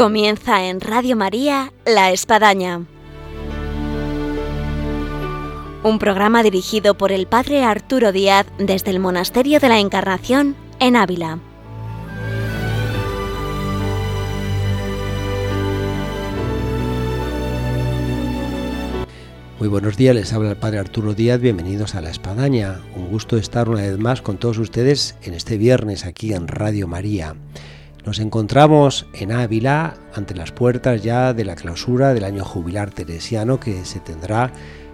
Comienza 0.00 0.64
en 0.64 0.80
Radio 0.80 1.14
María 1.14 1.74
La 1.84 2.10
Espadaña. 2.10 2.86
Un 5.82 5.98
programa 5.98 6.42
dirigido 6.42 6.96
por 6.96 7.12
el 7.12 7.26
Padre 7.26 7.64
Arturo 7.64 8.10
Díaz 8.10 8.46
desde 8.56 8.92
el 8.92 8.98
Monasterio 8.98 9.60
de 9.60 9.68
la 9.68 9.78
Encarnación 9.78 10.56
en 10.78 10.96
Ávila. 10.96 11.38
Muy 19.58 19.68
buenos 19.68 19.98
días, 19.98 20.14
les 20.14 20.32
habla 20.32 20.52
el 20.52 20.56
Padre 20.56 20.78
Arturo 20.78 21.12
Díaz, 21.12 21.42
bienvenidos 21.42 21.94
a 21.94 22.00
La 22.00 22.08
Espadaña. 22.08 22.80
Un 22.96 23.10
gusto 23.10 23.36
estar 23.36 23.68
una 23.68 23.82
vez 23.82 23.98
más 23.98 24.22
con 24.22 24.38
todos 24.38 24.56
ustedes 24.56 25.16
en 25.20 25.34
este 25.34 25.58
viernes 25.58 26.06
aquí 26.06 26.32
en 26.32 26.48
Radio 26.48 26.88
María. 26.88 27.36
Nos 28.04 28.18
encontramos 28.18 29.06
en 29.12 29.30
Ávila 29.30 29.94
ante 30.14 30.34
las 30.34 30.52
puertas 30.52 31.02
ya 31.02 31.34
de 31.34 31.44
la 31.44 31.54
clausura 31.54 32.14
del 32.14 32.24
año 32.24 32.44
jubilar 32.44 32.90
teresiano 32.90 33.60
que 33.60 33.84
se 33.84 34.00
tendrá 34.00 34.52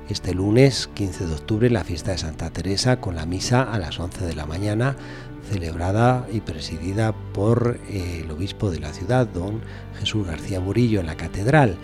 este 0.09 0.34
lunes 0.34 0.88
15 0.95 1.27
de 1.27 1.34
octubre 1.34 1.70
la 1.70 1.84
fiesta 1.84 2.12
de 2.12 2.19
Santa 2.19 2.50
Teresa 2.50 3.00
con 3.00 3.14
la 3.14 3.24
misa 3.24 3.62
a 3.62 3.78
las 3.78 3.98
11 3.98 4.27
de 4.27 4.34
la 4.34 4.47
mañana 4.47 4.97
celebrada 5.48 6.27
y 6.33 6.41
presidida 6.41 7.12
por 7.33 7.78
eh, 7.88 8.23
el 8.24 8.30
obispo 8.33 8.70
de 8.70 8.80
la 8.80 8.92
ciudad, 8.92 9.28
don 9.28 9.61
Jesús 10.00 10.27
García 10.27 10.59
Murillo, 10.59 10.98
en 10.98 11.06
la 11.06 11.16
catedral. 11.16 11.77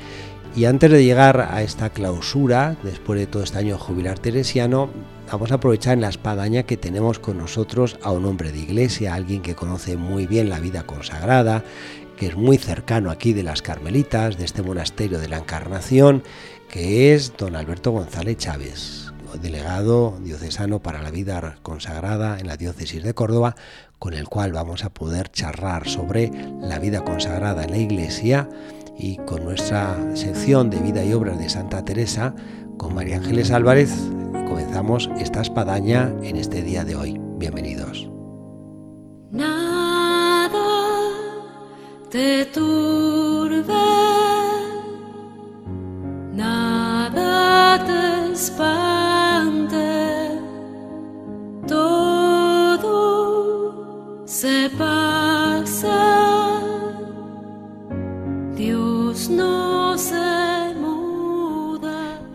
Y 0.56 0.64
antes 0.64 0.90
de 0.90 1.04
llegar 1.04 1.40
a 1.40 1.62
esta 1.62 1.90
clausura, 1.90 2.76
después 2.82 3.20
de 3.20 3.26
todo 3.26 3.44
este 3.44 3.58
año 3.58 3.78
jubilar 3.78 4.18
teresiano, 4.18 4.90
vamos 5.32 5.50
a 5.50 5.54
aprovechar 5.54 5.94
en 5.94 6.02
la 6.02 6.10
espadaña 6.10 6.64
que 6.64 6.76
tenemos 6.76 7.18
con 7.18 7.38
nosotros 7.38 7.98
a 8.02 8.12
un 8.12 8.26
hombre 8.26 8.52
de 8.52 8.58
iglesia, 8.58 9.14
alguien 9.14 9.40
que 9.40 9.54
conoce 9.54 9.96
muy 9.96 10.26
bien 10.26 10.50
la 10.50 10.60
vida 10.60 10.82
consagrada, 10.82 11.64
que 12.18 12.26
es 12.26 12.36
muy 12.36 12.58
cercano 12.58 13.10
aquí 13.10 13.32
de 13.32 13.42
las 13.42 13.62
Carmelitas, 13.62 14.36
de 14.36 14.44
este 14.44 14.60
monasterio 14.60 15.18
de 15.18 15.28
la 15.28 15.38
Encarnación, 15.38 16.22
que 16.68 17.14
es 17.14 17.34
don 17.34 17.56
Alberto 17.56 17.92
González 17.92 18.36
Chávez, 18.36 19.10
delegado 19.40 20.18
diocesano 20.22 20.82
para 20.82 21.00
la 21.00 21.10
vida 21.10 21.56
consagrada 21.62 22.38
en 22.38 22.46
la 22.46 22.58
diócesis 22.58 23.02
de 23.02 23.14
Córdoba, 23.14 23.56
con 23.98 24.12
el 24.12 24.28
cual 24.28 24.52
vamos 24.52 24.84
a 24.84 24.90
poder 24.90 25.30
charlar 25.30 25.88
sobre 25.88 26.30
la 26.60 26.78
vida 26.78 27.04
consagrada 27.04 27.64
en 27.64 27.70
la 27.70 27.78
iglesia 27.78 28.50
y 28.98 29.16
con 29.16 29.44
nuestra 29.44 29.96
sección 30.14 30.68
de 30.68 30.78
vida 30.80 31.02
y 31.02 31.14
obras 31.14 31.38
de 31.38 31.48
Santa 31.48 31.84
Teresa, 31.86 32.34
con 32.82 32.94
María 32.96 33.16
Ángeles 33.16 33.52
Álvarez, 33.52 33.94
comenzamos 34.48 35.08
esta 35.16 35.40
espadaña 35.40 36.12
en 36.24 36.36
este 36.36 36.62
día 36.62 36.84
de 36.84 36.96
hoy. 36.96 37.16
Bienvenidos. 37.38 38.10
Nada 39.30 40.50
te 42.10 42.44
turbe, 42.46 43.72
nada 46.32 47.86
te 47.86 48.32
espante, 48.32 50.11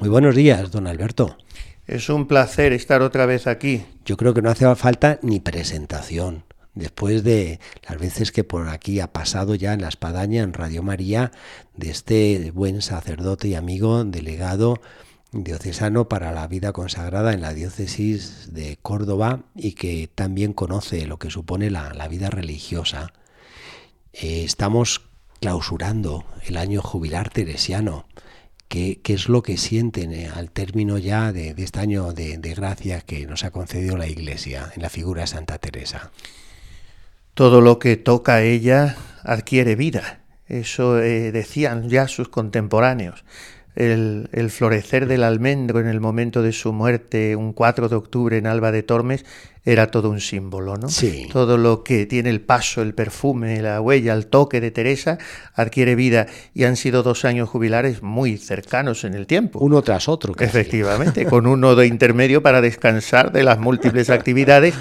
Muy 0.07 0.13
buenos 0.13 0.35
días, 0.35 0.71
don 0.71 0.87
Alberto. 0.87 1.35
Es 1.85 2.07
un 2.07 2.27
placer 2.27 2.71
estar 2.71 3.01
otra 3.01 3.25
vez 3.25 3.45
aquí. 3.45 3.83
Yo 4.05 4.15
creo 4.15 4.33
que 4.33 4.41
no 4.41 4.49
hace 4.49 4.73
falta 4.77 5.19
ni 5.21 5.41
presentación. 5.41 6.45
Después 6.75 7.25
de 7.25 7.59
las 7.85 7.99
veces 7.99 8.31
que 8.31 8.45
por 8.45 8.69
aquí 8.69 9.01
ha 9.01 9.11
pasado 9.11 9.53
ya 9.53 9.73
en 9.73 9.81
la 9.81 9.89
espadaña, 9.89 10.43
en 10.43 10.53
Radio 10.53 10.81
María, 10.81 11.33
de 11.75 11.89
este 11.89 12.51
buen 12.51 12.81
sacerdote 12.81 13.49
y 13.49 13.55
amigo, 13.55 14.05
delegado 14.05 14.79
diocesano 15.33 16.07
para 16.07 16.31
la 16.31 16.47
vida 16.47 16.71
consagrada 16.71 17.33
en 17.33 17.41
la 17.41 17.53
diócesis 17.53 18.53
de 18.53 18.79
Córdoba 18.81 19.41
y 19.55 19.73
que 19.73 20.09
también 20.15 20.53
conoce 20.53 21.05
lo 21.05 21.19
que 21.19 21.31
supone 21.31 21.69
la, 21.69 21.93
la 21.93 22.07
vida 22.07 22.29
religiosa. 22.29 23.11
Eh, 24.13 24.45
estamos 24.45 25.01
clausurando 25.41 26.23
el 26.45 26.55
año 26.55 26.81
jubilar 26.81 27.29
teresiano 27.29 28.05
qué, 28.67 28.99
es 29.03 29.29
lo 29.29 29.43
que 29.43 29.57
sienten 29.57 30.13
eh, 30.13 30.29
al 30.33 30.51
término 30.51 30.97
ya 30.97 31.31
de, 31.31 31.53
este 31.57 31.79
año 31.79 32.13
de, 32.13 32.37
gracia 32.55 33.01
que 33.01 33.25
nos 33.25 33.43
ha 33.43 33.51
concedido 33.51 33.97
la 33.97 34.07
Iglesia 34.07 34.71
en 34.75 34.81
la 34.81 34.89
figura 34.89 35.21
de 35.21 35.27
Santa 35.27 35.57
Teresa. 35.57 36.11
Todo 37.33 37.61
lo 37.61 37.79
que 37.79 37.97
toca 37.97 38.35
a 38.35 38.41
ella 38.43 38.97
adquiere 39.23 39.75
vida. 39.75 40.21
Eso 40.47 40.99
eh, 40.99 41.31
decían 41.31 41.89
ya 41.89 42.07
sus 42.07 42.29
contemporáneos 42.29 43.23
el, 43.77 44.49
florecer 44.49 45.07
del 45.07 45.23
almendro 45.23 45.79
en 45.79 45.87
el 45.87 45.99
momento 45.99 46.41
de 46.41 46.51
su 46.51 46.73
muerte, 46.73 47.35
un 47.35 47.53
4 47.53 47.89
de 47.89 47.95
octubre 47.95 48.37
en 48.37 48.47
Alba 48.47 48.71
de 48.71 48.81
Tormes, 48.83 49.23
era 49.65 49.91
todo 49.91 50.09
un 50.09 50.19
símbolo, 50.19 50.77
¿no? 50.77 50.89
Sí. 50.89 51.27
Todo 51.31 51.57
lo 51.57 51.83
que 51.83 52.05
tiene 52.05 52.29
el 52.29 52.41
paso, 52.41 52.81
el 52.81 52.93
perfume, 52.93 53.61
la 53.61 53.81
huella, 53.81 54.13
el 54.13 54.27
toque 54.27 54.61
de 54.61 54.71
Teresa 54.71 55.17
adquiere 55.53 55.95
vida 55.95 56.25
y 56.53 56.63
han 56.63 56.77
sido 56.77 57.03
dos 57.03 57.25
años 57.25 57.49
jubilares 57.49 58.01
muy 58.01 58.37
cercanos 58.37 59.03
en 59.03 59.13
el 59.13 59.27
tiempo. 59.27 59.59
Uno 59.59 59.81
tras 59.81 60.07
otro. 60.07 60.33
Efectivamente, 60.39 61.25
con 61.25 61.45
uno 61.47 61.75
de 61.75 61.85
intermedio 61.85 62.41
para 62.41 62.61
descansar 62.61 63.31
de 63.31 63.43
las 63.43 63.59
múltiples 63.59 64.09
actividades 64.09 64.73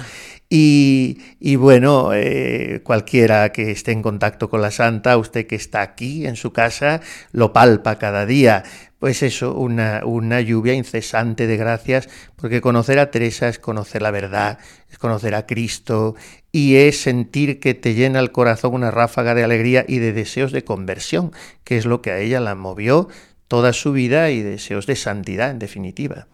y, 0.49 1.55
bueno, 1.57 2.11
eh, 2.13 2.79
cualquiera 2.83 3.51
que 3.51 3.71
esté 3.71 3.91
en 3.91 4.01
contacto 4.01 4.49
con 4.49 4.61
la 4.61 4.71
Santa, 4.71 5.17
usted 5.17 5.45
que 5.45 5.55
está 5.55 5.81
aquí 5.81 6.25
en 6.25 6.37
su 6.37 6.53
casa, 6.53 7.01
lo 7.33 7.51
palpa 7.51 7.97
cada 7.97 8.25
día. 8.25 8.63
Pues 8.99 9.21
eso, 9.21 9.53
una, 9.53 10.01
una 10.05 10.41
lluvia 10.41 10.73
incesante 10.73 11.45
de 11.45 11.55
gracias, 11.55 12.09
porque 12.35 12.61
conocer 12.61 12.97
a 12.97 13.11
Teresa 13.11 13.47
es 13.47 13.59
conocer 13.59 14.01
la 14.01 14.09
verdad, 14.09 14.57
es 14.89 14.97
conocer 14.97 15.35
a 15.35 15.45
Cristo 15.45 16.15
y 16.51 16.77
es 16.77 17.01
sentir 17.01 17.59
que 17.59 17.75
te 17.75 17.93
llena 17.93 18.19
el 18.19 18.31
corazón 18.31 18.73
una 18.73 18.89
ráfaga 18.89 19.35
de 19.35 19.43
alegría 19.43 19.85
y 19.87 19.99
de 19.99 20.13
deseos 20.13 20.51
de 20.51 20.63
conversión, 20.63 21.31
que 21.63 21.77
es 21.77 21.85
lo 21.85 22.01
que 22.01 22.11
a 22.11 22.19
ella 22.19 22.39
la 22.39 22.55
movió 22.55 23.07
toda 23.47 23.71
su 23.71 23.91
vida 23.91 24.31
y 24.31 24.41
deseos 24.41 24.87
de 24.87 24.95
santidad, 24.95 25.51
en 25.51 25.59
definitiva. 25.59 26.27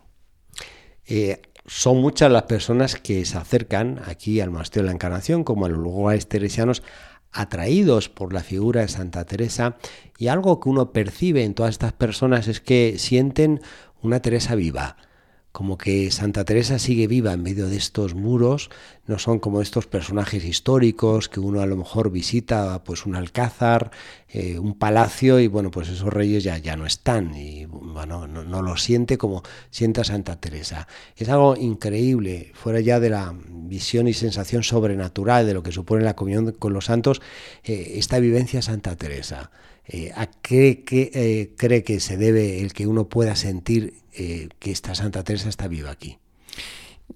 Eh, 1.06 1.42
son 1.66 1.98
muchas 1.98 2.32
las 2.32 2.44
personas 2.44 2.96
que 2.96 3.24
se 3.26 3.38
acercan 3.38 4.02
aquí 4.06 4.42
al 4.42 4.52
Monasterio 4.52 4.84
de 4.84 4.88
la 4.88 4.96
Encarnación, 4.96 5.44
como 5.44 5.66
a 5.66 5.70
los 5.70 5.80
lugares 5.80 6.28
teresianos, 6.28 6.84
atraídos 7.34 8.10
por 8.10 8.34
la 8.34 8.42
figura 8.42 8.82
de 8.82 8.88
Santa 8.88 9.26
Teresa 9.26 9.78
y 10.18 10.28
algo 10.28 10.60
que 10.60 10.70
uno 10.70 10.92
percibe 10.92 11.44
en 11.44 11.54
todas 11.54 11.72
estas 11.72 11.94
personas 11.94 12.48
es 12.48 12.62
que 12.62 12.96
sienten 12.98 13.62
una 14.02 14.22
Teresa 14.22 14.56
viva, 14.56 14.98
como 15.54 15.78
que 15.78 16.10
Santa 16.10 16.46
Teresa 16.46 16.80
sigue 16.80 17.06
viva 17.06 17.32
en 17.32 17.44
medio 17.44 17.68
de 17.70 17.78
estos 17.78 18.16
muros, 18.16 18.72
no 19.06 19.20
son 19.20 19.38
como 19.38 19.62
estos 19.62 19.86
personajes 19.86 20.44
históricos 20.44 21.30
que 21.30 21.40
uno 21.40 21.62
a 21.62 21.68
lo 21.68 21.78
mejor 21.78 22.10
visita, 22.10 22.84
pues 22.84 23.06
un 23.06 23.16
alcázar, 23.16 23.92
eh, 24.30 24.58
un 24.58 24.74
palacio 24.74 25.40
y 25.40 25.46
bueno, 25.46 25.70
pues 25.70 25.90
esos 25.90 26.12
reyes 26.12 26.44
ya, 26.44 26.58
ya 26.58 26.76
no 26.76 26.88
están 26.88 27.36
y 27.36 27.66
bueno, 27.66 28.28
no, 28.28 28.62
lo 28.64 28.78
siente 28.78 29.20
como 29.20 29.44
sienta 29.70 30.04
Santa 30.04 30.40
Teresa. 30.40 30.88
Es 31.16 31.30
algo 31.30 31.56
increíble, 31.56 32.52
fuera 32.56 32.80
ya 32.80 33.00
de 33.00 33.12
la 33.12 33.32
visión 33.48 34.08
y 34.08 34.14
sensación 34.14 34.64
sobrenatural 34.64 35.46
de 35.46 35.54
lo 35.54 35.62
que 35.62 35.72
supone 35.72 36.04
la 36.04 36.16
comunión 36.16 36.52
con 36.54 36.74
los 36.74 36.86
santos, 36.86 37.22
eh, 37.64 37.94
esta 37.98 38.18
vivencia 38.18 38.64
Santa 38.64 38.96
Teresa. 38.96 39.52
Eh, 39.86 40.12
¿A 40.16 40.26
qué 40.26 40.84
cree 41.56 41.84
que 41.84 42.00
se 42.00 42.18
debe 42.18 42.62
el 42.62 42.74
que 42.74 42.88
uno 42.88 43.08
pueda 43.08 43.36
sentir 43.36 44.03
eh, 44.16 44.50
que 44.60 44.72
esta 44.72 44.96
Santa 44.96 45.24
Teresa 45.24 45.50
está 45.50 45.68
viva 45.68 45.92
aquí? 45.92 46.18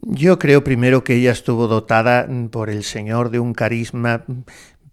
Yo 0.02 0.38
creo 0.40 0.64
primero 0.64 1.04
que 1.04 1.16
ella 1.16 1.32
estuvo 1.32 1.68
dotada 1.68 2.28
mm, 2.28 2.50
por 2.50 2.70
el 2.70 2.84
Señor 2.84 3.30
de 3.30 3.40
un 3.40 3.54
carisma 3.54 4.26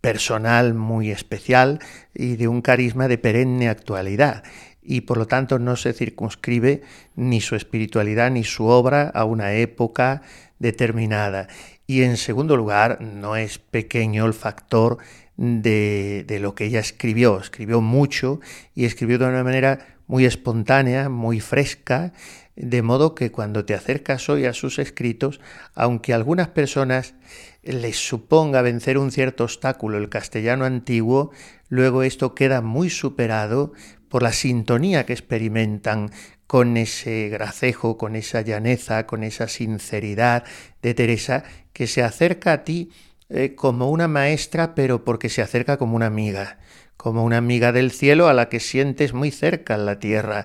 personal 0.01 0.75
muy 0.75 1.11
especial 1.11 1.79
y 2.15 2.37
de 2.37 2.49
un 2.49 2.61
carisma 2.61 3.09
de 3.09 3.19
perenne 3.19 3.69
actualidad 3.69 4.45
y 4.85 5.03
por 5.03 5.17
lo 5.17 5.27
tanto 5.27 5.59
no 5.59 5.77
se 5.77 5.95
circunscribe 5.95 6.83
ni 7.17 7.41
su 7.41 7.57
espiritualidad 7.57 8.31
ni 8.31 8.45
su 8.45 8.67
obra 8.67 9.09
a 9.09 9.25
una 9.25 9.55
época 9.55 10.23
determinada. 10.59 11.49
Y 11.87 12.03
en 12.03 12.17
segundo 12.17 12.57
lugar, 12.57 13.01
no 13.01 13.37
es 13.37 13.59
pequeño 13.59 14.27
el 14.27 14.35
factor 14.35 14.99
de, 15.37 16.25
de, 16.27 16.39
lo 16.39 16.55
que 16.55 16.67
ella 16.67 16.81
escribió. 16.81 17.39
Escribió 17.41 17.81
mucho 17.81 18.41
y 18.75 18.85
escribió 18.85 19.19
de 19.19 19.27
una 19.27 19.43
manera 19.43 19.94
muy 20.07 20.25
espontánea, 20.25 21.09
muy 21.09 21.41
fresca, 21.41 22.13
de 22.57 22.83
modo 22.83 23.15
que 23.15 23.33
cuando 23.33 23.65
te 23.65 23.75
acercas 23.75 24.29
hoy 24.29 24.45
a 24.45 24.53
sus 24.53 24.79
escritos, 24.79 25.41
aunque 25.75 26.13
a 26.13 26.17
algunas 26.17 26.49
personas 26.49 27.15
les 27.63 27.97
suponga 27.97 28.63
vencer 28.63 28.99
un 28.99 29.11
cierto 29.11 29.45
obstáculo 29.45 29.99
el 29.99 30.09
castellano 30.09 30.65
antiguo, 30.65 31.33
luego 31.69 32.03
esto 32.03 32.35
queda 32.35 32.61
muy 32.61 32.91
superado 32.91 33.73
por 34.09 34.23
la 34.23 34.33
sintonía 34.33 35.07
que 35.07 35.15
experimentan 35.15 36.11
con 36.47 36.77
ese 36.77 37.29
gracejo, 37.31 37.99
con 37.99 38.15
esa 38.15 38.43
llaneza, 38.43 39.07
con 39.07 39.25
esa 39.25 39.49
sinceridad 39.49 40.45
de 40.83 40.95
Teresa, 40.95 41.43
que 41.73 41.87
se 41.87 42.03
acerca 42.03 42.53
a 42.53 42.65
ti 42.65 42.93
eh, 43.31 43.55
como 43.57 43.91
una 43.91 44.07
maestra, 44.07 44.75
pero 44.75 45.05
porque 45.05 45.31
se 45.31 45.43
acerca 45.43 45.79
como 45.79 45.97
una 45.97 46.07
amiga 46.07 46.59
como 46.97 47.25
una 47.25 47.39
amiga 47.39 47.73
del 47.73 47.91
cielo 47.91 48.29
a 48.29 48.35
la 48.35 48.49
que 48.49 48.61
sientes 48.61 49.13
muy 49.13 49.31
cerca 49.31 49.75
en 49.75 49.87
la 49.87 49.99
tierra. 49.99 50.45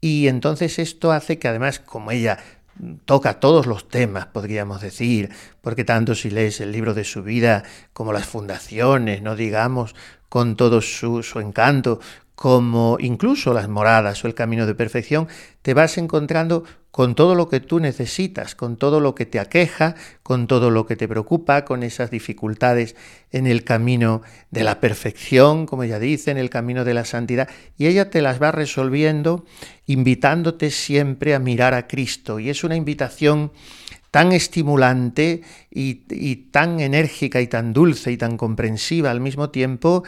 Y 0.00 0.28
entonces 0.28 0.78
esto 0.78 1.12
hace 1.12 1.38
que 1.38 1.48
además, 1.48 1.80
como 1.80 2.10
ella 2.10 2.38
toca 3.04 3.40
todos 3.40 3.66
los 3.66 3.88
temas, 3.88 4.26
podríamos 4.26 4.80
decir, 4.80 5.30
porque 5.62 5.84
tanto 5.84 6.14
si 6.14 6.30
lees 6.30 6.60
el 6.60 6.72
libro 6.72 6.94
de 6.94 7.04
su 7.04 7.22
vida 7.22 7.64
como 7.92 8.12
las 8.12 8.26
fundaciones, 8.26 9.22
no 9.22 9.34
digamos, 9.34 9.94
con 10.28 10.56
todo 10.56 10.82
su, 10.82 11.22
su 11.22 11.40
encanto, 11.40 12.00
como 12.36 12.98
incluso 13.00 13.54
las 13.54 13.68
moradas 13.68 14.22
o 14.22 14.28
el 14.28 14.34
camino 14.34 14.66
de 14.66 14.74
perfección, 14.74 15.26
te 15.62 15.74
vas 15.74 15.98
encontrando 15.98 16.64
con 16.90 17.14
todo 17.14 17.34
lo 17.34 17.48
que 17.48 17.60
tú 17.60 17.80
necesitas, 17.80 18.54
con 18.54 18.76
todo 18.76 19.00
lo 19.00 19.14
que 19.14 19.26
te 19.26 19.40
aqueja, 19.40 19.96
con 20.22 20.46
todo 20.46 20.70
lo 20.70 20.86
que 20.86 20.96
te 20.96 21.08
preocupa, 21.08 21.64
con 21.64 21.82
esas 21.82 22.10
dificultades 22.10 22.94
en 23.32 23.46
el 23.46 23.64
camino 23.64 24.22
de 24.50 24.64
la 24.64 24.80
perfección, 24.80 25.66
como 25.66 25.82
ella 25.82 25.98
dice, 25.98 26.30
en 26.30 26.38
el 26.38 26.50
camino 26.50 26.84
de 26.84 26.94
la 26.94 27.04
santidad, 27.04 27.48
y 27.76 27.86
ella 27.86 28.10
te 28.10 28.22
las 28.22 28.40
va 28.40 28.52
resolviendo 28.52 29.44
invitándote 29.86 30.70
siempre 30.70 31.34
a 31.34 31.38
mirar 31.38 31.74
a 31.74 31.86
Cristo. 31.86 32.38
Y 32.38 32.50
es 32.50 32.64
una 32.64 32.76
invitación 32.76 33.50
tan 34.10 34.32
estimulante 34.32 35.42
y, 35.70 36.04
y, 36.08 36.36
tan 36.36 36.80
enérgica 36.80 37.42
y 37.42 37.48
tan 37.48 37.74
dulce 37.74 38.12
y 38.12 38.16
tan 38.16 38.38
comprensiva 38.38 39.10
al 39.10 39.20
mismo 39.20 39.50
tiempo 39.50 40.04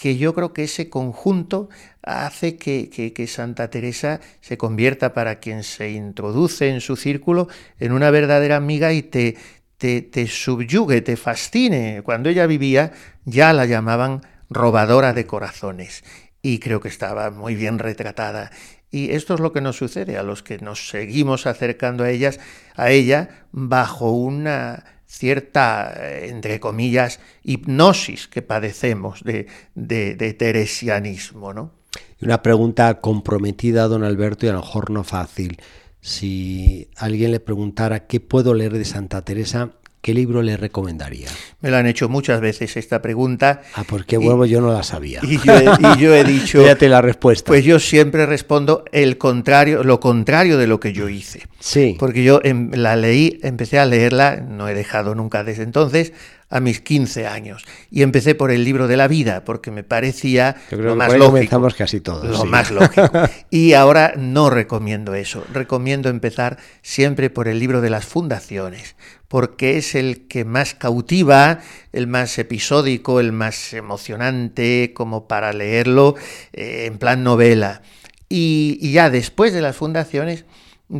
que 0.00 0.16
yo 0.16 0.34
creo 0.34 0.52
que 0.52 0.64
ese 0.64 0.90
conjunto 0.90 1.68
hace 2.02 2.56
que, 2.56 3.26
Santa 3.28 3.70
Teresa 3.70 4.20
se 4.40 4.58
convierta 4.58 5.14
para 5.14 5.40
quien 5.40 5.62
se 5.62 5.90
introduce 5.90 6.68
en 6.68 6.80
su 6.80 6.96
círculo 6.96 7.48
en 7.78 7.92
una 7.92 8.10
verdadera 8.10 8.56
amiga 8.56 8.92
y 8.92 9.02
te, 9.02 9.36
te, 9.78 10.02
te 10.02 10.26
subyugue, 10.26 11.00
te 11.00 11.16
fascine. 11.16 12.02
Cuando 12.04 12.28
ella 12.28 12.46
vivía 12.46 12.92
ya 13.24 13.52
la 13.52 13.64
llamaban 13.64 14.20
robadora 14.50 15.12
de 15.12 15.26
corazones 15.26 16.04
y 16.42 16.58
creo 16.58 16.80
que 16.80 16.88
estaba 16.88 17.30
muy 17.30 17.54
bien 17.54 17.78
retratada. 17.78 18.50
Y 18.90 19.12
esto 19.12 19.34
es 19.34 19.40
lo 19.40 19.52
que 19.52 19.60
nos 19.60 19.76
sucede 19.76 20.16
a 20.16 20.22
los 20.22 20.42
que 20.42 20.58
nos 20.58 20.88
seguimos 20.88 21.46
acercando 21.46 22.04
a 22.04 22.10
ellas, 22.10 22.38
a 22.76 22.90
ella 22.90 23.46
bajo 23.50 24.10
una 24.12 24.84
cierta, 25.16 25.94
eh, 25.96 26.28
entre 26.28 26.60
comillas, 26.60 27.20
hipnosis 27.42 28.28
que 28.28 28.42
padecemos 28.42 29.24
de, 29.24 29.46
de, 29.74 30.34
teresianismo. 30.34 31.54
¿no? 31.54 31.72
Una 32.20 32.42
pregunta 32.42 33.00
comprometida, 33.00 33.88
don 33.88 34.04
Alberto, 34.04 34.46
y 34.46 34.50
a 34.50 34.52
lo 34.52 34.60
mejor 34.60 34.90
no 34.90 35.04
fácil. 35.04 35.58
Si 36.00 36.90
alguien 36.96 37.32
le 37.32 37.40
preguntara 37.40 38.06
qué 38.06 38.20
puedo 38.20 38.54
leer 38.54 38.74
de 38.74 38.84
Santa 38.84 39.22
Teresa, 39.22 39.72
¿qué 40.06 40.14
libro 40.14 40.40
le 40.40 40.56
recomendaría? 40.56 41.26
Me 41.60 41.68
lo 41.68 41.78
han 41.78 41.86
hecho 41.88 42.08
muchas 42.08 42.40
veces 42.40 42.76
esta 42.76 43.02
pregunta. 43.02 43.62
Ah, 43.74 43.84
qué 44.06 44.16
huevo, 44.16 44.46
yo 44.46 44.60
no 44.60 44.72
la 44.72 44.84
sabía. 44.84 45.18
Y 45.24 45.38
yo 45.44 45.52
he, 45.52 45.64
y 45.64 45.98
yo 45.98 46.14
he 46.14 46.22
dicho... 46.32 46.62
Fíjate 46.62 46.88
la 46.88 47.02
respuesta. 47.02 47.48
Pues 47.48 47.64
yo 47.64 47.80
siempre 47.80 48.24
respondo 48.24 48.84
el 48.92 49.18
contrario, 49.18 49.82
lo 49.82 49.98
contrario 49.98 50.58
de 50.58 50.68
lo 50.68 50.78
que 50.78 50.92
yo 50.92 51.08
hice. 51.08 51.48
Sí. 51.58 51.96
Porque 51.98 52.22
yo 52.22 52.38
em, 52.44 52.70
la 52.72 52.94
leí, 52.94 53.40
empecé 53.42 53.80
a 53.80 53.84
leerla, 53.84 54.36
no 54.36 54.68
he 54.68 54.74
dejado 54.74 55.16
nunca 55.16 55.42
desde 55.42 55.64
entonces, 55.64 56.12
a 56.48 56.60
mis 56.60 56.80
15 56.80 57.26
años. 57.26 57.64
Y 57.90 58.02
empecé 58.02 58.34
por 58.34 58.50
el 58.50 58.64
libro 58.64 58.86
de 58.86 58.96
la 58.96 59.08
vida, 59.08 59.44
porque 59.44 59.70
me 59.70 59.82
parecía 59.82 60.56
lo 60.70 60.94
más 60.94 61.08
lógico. 61.08 61.26
comenzamos 61.26 61.74
casi 61.74 62.00
todos. 62.00 62.24
Lo 62.24 62.42
sí. 62.42 62.46
más 62.46 62.70
lógico. 62.70 63.10
Y 63.50 63.72
ahora 63.72 64.14
no 64.16 64.50
recomiendo 64.50 65.14
eso. 65.14 65.44
Recomiendo 65.52 66.08
empezar 66.08 66.58
siempre 66.82 67.30
por 67.30 67.48
el 67.48 67.58
libro 67.58 67.80
de 67.80 67.90
las 67.90 68.04
fundaciones, 68.04 68.96
porque 69.28 69.78
es 69.78 69.94
el 69.94 70.26
que 70.28 70.44
más 70.44 70.74
cautiva, 70.74 71.60
el 71.92 72.06
más 72.06 72.38
episódico, 72.38 73.20
el 73.20 73.32
más 73.32 73.72
emocionante, 73.72 74.92
como 74.94 75.26
para 75.26 75.52
leerlo 75.52 76.14
eh, 76.52 76.84
en 76.86 76.98
plan 76.98 77.24
novela. 77.24 77.82
Y, 78.28 78.78
y 78.80 78.92
ya 78.92 79.10
después 79.10 79.52
de 79.52 79.62
las 79.62 79.76
fundaciones 79.76 80.44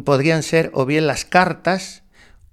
podrían 0.04 0.42
ser 0.42 0.70
o 0.74 0.86
bien 0.86 1.06
las 1.06 1.24
cartas, 1.24 2.02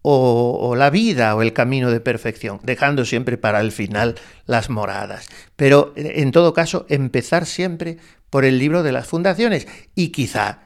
o, 0.03 0.59
o, 0.61 0.75
la 0.75 0.91
vida 0.91 1.35
o 1.35 1.41
el 1.41 1.53
camino 1.53 1.89
de 1.89 2.00
perfección, 2.00 2.59
dejando 2.61 3.05
siempre 3.05 3.38
para 3.38 3.59
el 3.61 3.71
final 3.71 4.15
las 4.45 4.69
moradas. 4.69 5.27
Pero 5.55 5.94
en 5.95 6.31
todo 6.31 6.53
caso, 6.53 6.85
empezar 6.89 7.47
siempre 7.47 7.97
por 8.29 8.45
el 8.45 8.59
libro 8.59 8.83
de 8.83 8.91
las 8.91 9.07
fundaciones 9.07 9.67
y 9.95 10.09
quizá 10.09 10.59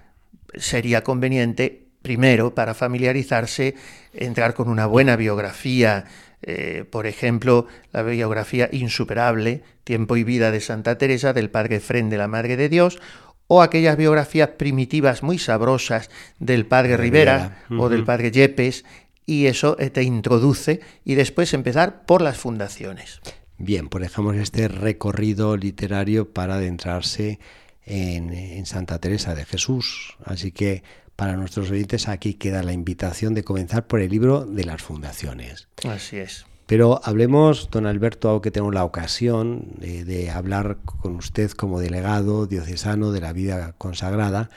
sería 0.56 1.04
conveniente 1.04 1.88
primero 2.02 2.56
para 2.56 2.74
familiarizarse 2.74 3.76
entrar 4.14 4.54
con 4.54 4.70
una 4.70 4.86
buena 4.86 5.18
biografía, 5.18 6.06
eh, 6.42 6.86
por 6.90 7.08
ejemplo, 7.08 7.68
la 7.92 8.04
biografía 8.04 8.70
insuperable, 8.72 9.64
Tiempo 9.84 10.18
y 10.18 10.24
vida 10.24 10.52
de 10.52 10.60
Santa 10.60 10.98
Teresa 10.98 11.34
del 11.34 11.50
Padre 11.50 11.80
Fren 11.80 12.10
de 12.10 12.18
la 12.18 12.28
Madre 12.28 12.58
de 12.58 12.70
Dios, 12.70 13.00
o 13.48 13.62
aquellas 13.62 13.98
biografías 13.98 14.50
primitivas 14.58 15.24
muy 15.24 15.38
sabrosas 15.38 16.10
del 16.40 16.66
Padre 16.66 16.98
Rivera, 16.98 17.38
Rivera. 17.38 17.64
Uh 17.70 17.74
-huh. 17.74 17.84
o 17.84 17.90
del 17.90 18.04
Padre 18.04 18.32
Yepes, 18.32 18.84
y 19.28 19.46
eso 19.46 19.76
te 19.76 20.02
introduce 20.02 20.80
y 21.06 21.14
después 21.14 21.54
empezar 21.54 22.06
por 22.06 22.24
las 22.24 22.38
fundaciones. 22.38 23.20
Bien, 23.60 23.90
pues 23.90 24.04
dejamos 24.04 24.36
este 24.38 24.68
recorrido 24.68 25.58
literario 25.58 26.32
para 26.32 26.56
adentrarse 26.56 27.40
en, 27.86 28.34
en, 28.34 28.66
Santa 28.66 29.00
Teresa 29.00 29.36
de 29.36 29.46
Jesús. 29.46 30.16
Así 30.24 30.52
que 30.52 30.82
para 31.16 31.36
nuestros 31.36 31.70
oyentes 31.70 32.08
aquí 32.08 32.36
queda 32.36 32.64
la 32.64 32.74
invitación 32.74 33.34
de 33.34 33.44
comenzar 33.44 33.86
por 33.88 34.00
el 34.00 34.10
libro 34.10 34.46
de 34.46 34.64
las 34.64 34.82
fundaciones. 34.82 35.68
Así 35.84 36.18
es. 36.18 36.46
Pero 36.66 37.02
hablemos, 37.04 37.70
don 37.72 37.86
Alberto, 37.86 38.30
algo 38.30 38.42
que 38.42 38.52
tenemos 38.52 38.74
la 38.74 38.84
ocasión 38.84 39.68
de, 39.78 40.06
de 40.06 40.30
hablar 40.30 40.78
con 40.84 41.16
usted 41.16 41.52
como 41.52 41.80
delegado 41.80 42.46
diocesano 42.46 43.12
de 43.12 43.22
la 43.22 43.34
vida 43.34 43.74
consagrada 43.78 44.50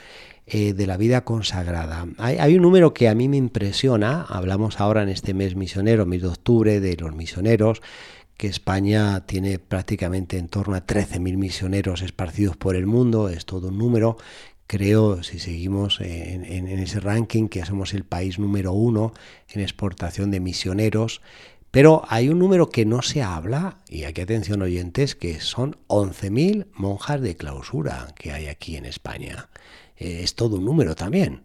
eh, 0.53 0.73
de 0.73 0.89
la 0.89 0.97
vida 0.97 1.23
consagrada. 1.23 2.09
Hay, 2.19 2.57
un 2.57 2.63
número 2.63 2.93
que 2.93 3.09
a 3.09 3.15
mí 3.15 3.29
me 3.29 3.37
impresiona, 3.37 4.23
hablamos 4.23 4.81
ahora 4.81 5.05
en 5.05 5.09
este 5.09 5.33
mes 5.33 5.55
misionero, 5.55 6.07
mes 6.07 6.23
de 6.23 6.29
octubre, 6.29 6.81
de 6.81 6.97
los 6.97 7.15
misioneros, 7.15 7.81
que 8.37 8.49
España 8.49 9.25
tiene 9.27 9.61
prácticamente 9.61 10.39
en 10.39 10.49
torno 10.49 10.75
a 10.75 10.85
13.000 10.85 11.37
misioneros 11.37 12.03
esparcidos 12.03 12.57
por 12.57 12.75
el 12.75 12.87
mundo, 12.87 13.29
es 13.29 13.47
todo 13.47 13.69
un 13.69 13.79
número. 13.79 14.17
Creo, 14.67 15.23
si 15.23 15.39
seguimos 15.39 16.01
en, 16.01 16.45
en, 16.45 16.67
en 16.67 16.81
ese 16.81 16.99
ranking, 16.99 17.47
que 17.47 17.65
somos 17.65 17.95
el 17.95 18.03
país 18.03 18.41
número 18.41 18.73
uno 18.73 19.13
en 19.51 19.61
exportación 19.61 20.33
de 20.33 20.41
misioneros. 20.41 21.23
Pero 21.71 22.03
hay 22.09 22.29
un 22.29 22.41
número 22.41 22.71
que 22.71 22.85
no 22.85 23.03
se 23.03 23.23
habla, 23.23 23.79
y 23.89 24.03
aquí 24.03 24.21
atención 24.23 24.63
oyentes, 24.63 25.15
que 25.15 25.39
son 25.39 25.77
11.000 25.87 26.67
monjas 26.75 27.21
de 27.21 27.37
clausura 27.37 28.09
que 28.17 28.33
hay 28.33 28.49
aquí 28.49 28.75
en 28.75 28.87
España 28.87 29.49
es 30.01 30.35
todo 30.35 30.57
un 30.57 30.65
número 30.65 30.95
también. 30.97 31.45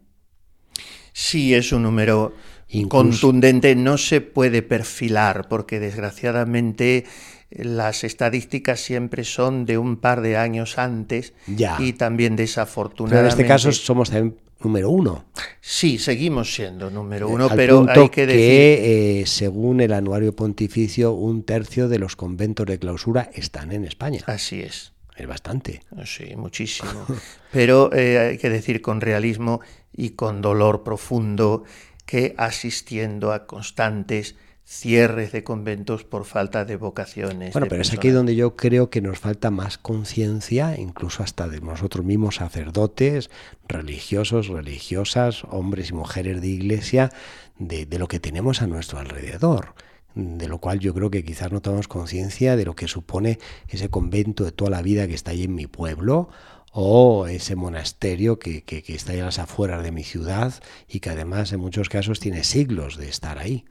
Sí, 1.14 1.54
es 1.54 1.72
un 1.72 1.84
número 1.84 2.34
Incluso... 2.70 2.90
contundente, 2.90 3.76
no 3.76 3.98
se 3.98 4.22
puede 4.22 4.62
perfilar 4.64 5.48
porque 5.48 5.80
desgraciadamente 5.80 7.06
las 7.52 8.04
estadísticas 8.04 8.80
siempre 8.80 9.24
son 9.24 9.66
de 9.66 9.78
un 9.78 9.98
par 9.98 10.22
de 10.22 10.38
años 10.38 10.78
antes 10.78 11.34
ya. 11.48 11.78
y 11.80 11.94
también 11.94 12.36
desafortunadamente. 12.36 13.22
Pero 13.22 13.28
en 13.28 13.40
este 13.40 13.48
caso 13.48 13.72
somos 13.72 14.10
también 14.10 14.38
número 14.62 14.90
uno. 14.90 15.26
Sí, 15.62 15.98
seguimos 15.98 16.54
siendo 16.54 16.90
número 16.90 17.30
uno, 17.30 17.48
Al 17.50 17.56
pero 17.56 17.86
hay 17.88 18.10
que 18.10 18.26
decir 18.26 18.40
que 18.40 19.22
eh, 19.22 19.26
según 19.26 19.82
el 19.82 19.94
anuario 19.94 20.36
pontificio 20.36 21.14
un 21.14 21.44
tercio 21.44 21.88
de 21.88 22.00
los 22.00 22.16
conventos 22.16 22.66
de 22.66 22.80
clausura 22.80 23.30
están 23.34 23.72
en 23.72 23.86
España. 23.86 24.22
Así 24.26 24.62
es. 24.62 24.95
Es 25.16 25.28
bastante. 25.28 25.82
Sí, 26.06 26.36
muchísimo. 26.36 27.06
Pero 27.52 27.94
eh, 27.94 28.20
hay 28.20 28.38
que 28.38 28.50
decir 28.50 28.82
con 28.82 29.02
realismo 29.02 29.62
y 29.96 30.12
con 30.12 30.42
dolor 30.42 30.84
profundo 30.84 31.64
que 32.06 32.36
asistiendo 32.38 33.32
a 33.32 33.48
constantes 33.48 34.36
cierres 34.68 35.32
de 35.32 35.44
conventos 35.44 36.04
por 36.04 36.26
falta 36.26 36.66
de 36.66 36.76
vocaciones. 36.76 37.54
Bueno, 37.54 37.66
de 37.66 37.70
pero 37.70 37.80
personas. 37.80 37.94
es 37.94 37.98
aquí 38.00 38.10
donde 38.10 38.36
yo 38.36 38.56
creo 38.56 38.90
que 38.90 39.00
nos 39.00 39.20
falta 39.20 39.52
más 39.52 39.78
conciencia, 39.78 40.76
incluso 40.78 41.22
hasta 41.22 41.48
de 41.48 41.62
nosotros 41.62 42.04
mismos 42.04 42.38
sacerdotes, 42.38 43.30
religiosos, 43.68 44.48
religiosas, 44.48 45.44
hombres 45.52 45.92
y 45.92 45.94
mujeres 45.94 46.42
de 46.42 46.48
iglesia, 46.48 47.12
de, 47.60 47.86
de 47.86 48.00
lo 48.00 48.08
que 48.08 48.20
tenemos 48.20 48.64
a 48.64 48.68
nuestro 48.68 48.98
alrededor 48.98 49.76
de 50.16 50.48
lo 50.48 50.60
cual 50.60 50.80
yo 50.80 50.94
creo 50.94 51.12
que 51.12 51.24
quizás 51.24 51.52
no 51.52 51.62
tomamos 51.62 51.88
conciencia 51.88 52.56
de 52.56 52.66
lo 52.66 52.76
que 52.76 52.88
supone 52.88 53.38
ese 53.68 53.90
convento 53.90 54.46
de 54.46 54.54
toda 54.54 54.72
la 54.72 54.82
vida 54.82 55.08
que 55.08 55.14
está 55.14 55.32
ahí 55.32 55.44
en 55.44 55.56
mi 55.56 55.68
pueblo 55.68 56.30
o 56.72 57.28
ese 57.28 57.56
monasterio 57.56 58.40
que, 58.40 58.64
que, 58.64 58.84
está 58.88 59.12
ahí 59.12 59.20
a 59.20 59.26
las 59.26 59.40
afueras 59.40 59.84
de 59.84 59.92
mi 59.92 60.04
ciudad 60.04 60.54
y 60.88 61.00
que 61.00 61.10
además 61.10 61.52
en 61.54 61.60
muchos 61.60 61.90
casos 61.90 62.20
tiene 62.20 62.44
siglos 62.44 62.98
de 62.98 63.10
estar 63.10 63.38
ahí. 63.38 63.66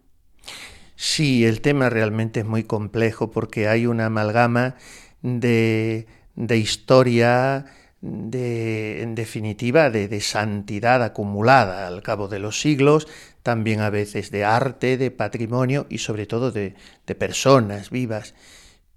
Sí, 0.96 1.44
el 1.44 1.60
tema 1.60 1.90
realmente 1.90 2.40
es 2.40 2.46
muy 2.46 2.64
complejo 2.64 3.30
porque 3.30 3.68
hay 3.68 3.86
una 3.86 4.06
amalgama 4.06 4.76
de, 5.22 6.06
de 6.34 6.56
historia, 6.56 7.66
de, 8.00 9.02
en 9.02 9.14
definitiva, 9.14 9.90
de, 9.90 10.08
de, 10.08 10.20
santidad 10.20 11.02
acumulada 11.02 11.86
al 11.86 12.02
cabo 12.02 12.28
de 12.28 12.38
los 12.38 12.60
siglos, 12.60 13.08
también 13.44 13.82
a 13.82 13.90
veces 13.90 14.30
de 14.30 14.42
arte, 14.42 14.96
de 14.96 15.10
patrimonio 15.10 15.86
y 15.90 15.98
sobre 15.98 16.26
todo 16.26 16.50
de, 16.50 16.74
personas 17.18 17.90
vivas. 17.90 18.34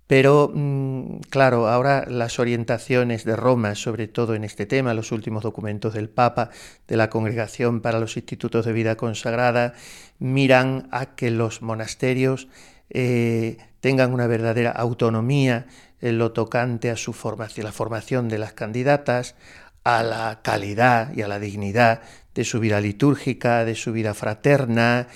Pero, 0.08 0.50
mm, 0.54 1.20
claro, 1.30 1.68
ahora 1.68 2.06
las 2.08 2.40
orientaciones 2.40 3.26
de 3.26 3.36
Roma, 3.36 3.76
sobre 3.76 4.08
todo 4.08 4.36
en 4.36 4.46
este 4.46 4.66
tema, 4.66 4.94
los 4.94 5.12
últimos 5.12 5.44
documentos 5.44 5.94
del 5.94 6.10
Papa, 6.10 6.50
de 6.88 6.96
la 6.96 7.10
Congregación 7.10 7.82
para 7.82 8.00
los 8.00 8.16
Institutos 8.16 8.66
de 8.66 8.72
Vida 8.72 8.96
Consagrada, 8.96 9.74
miran 10.18 10.88
a 10.92 11.16
que 11.16 11.30
los 11.30 11.62
monasterios 11.62 12.48
eh, 12.90 13.58
tengan 13.82 14.14
una 14.14 14.28
verdadera 14.28 14.72
autonomía 14.72 15.68
en 16.00 16.20
lo 16.20 16.32
tocante 16.32 16.90
a 16.90 16.96
su 16.96 17.12
formación, 17.12 17.66
la 17.66 17.74
formación 17.74 18.30
de 18.30 18.38
las 18.38 18.54
candidatas, 18.54 19.36
a 19.84 20.04
la 20.04 20.42
calidad 20.42 21.14
y 21.14 21.22
a 21.22 21.28
la 21.28 21.40
dignidad 21.40 22.02
de 22.38 22.46
su 22.46 22.60
vida 22.60 22.80
litúrgica, 22.80 23.66
de 23.66 23.76
su 23.76 23.92
vida 23.92 24.14
fraterna. 24.14 25.08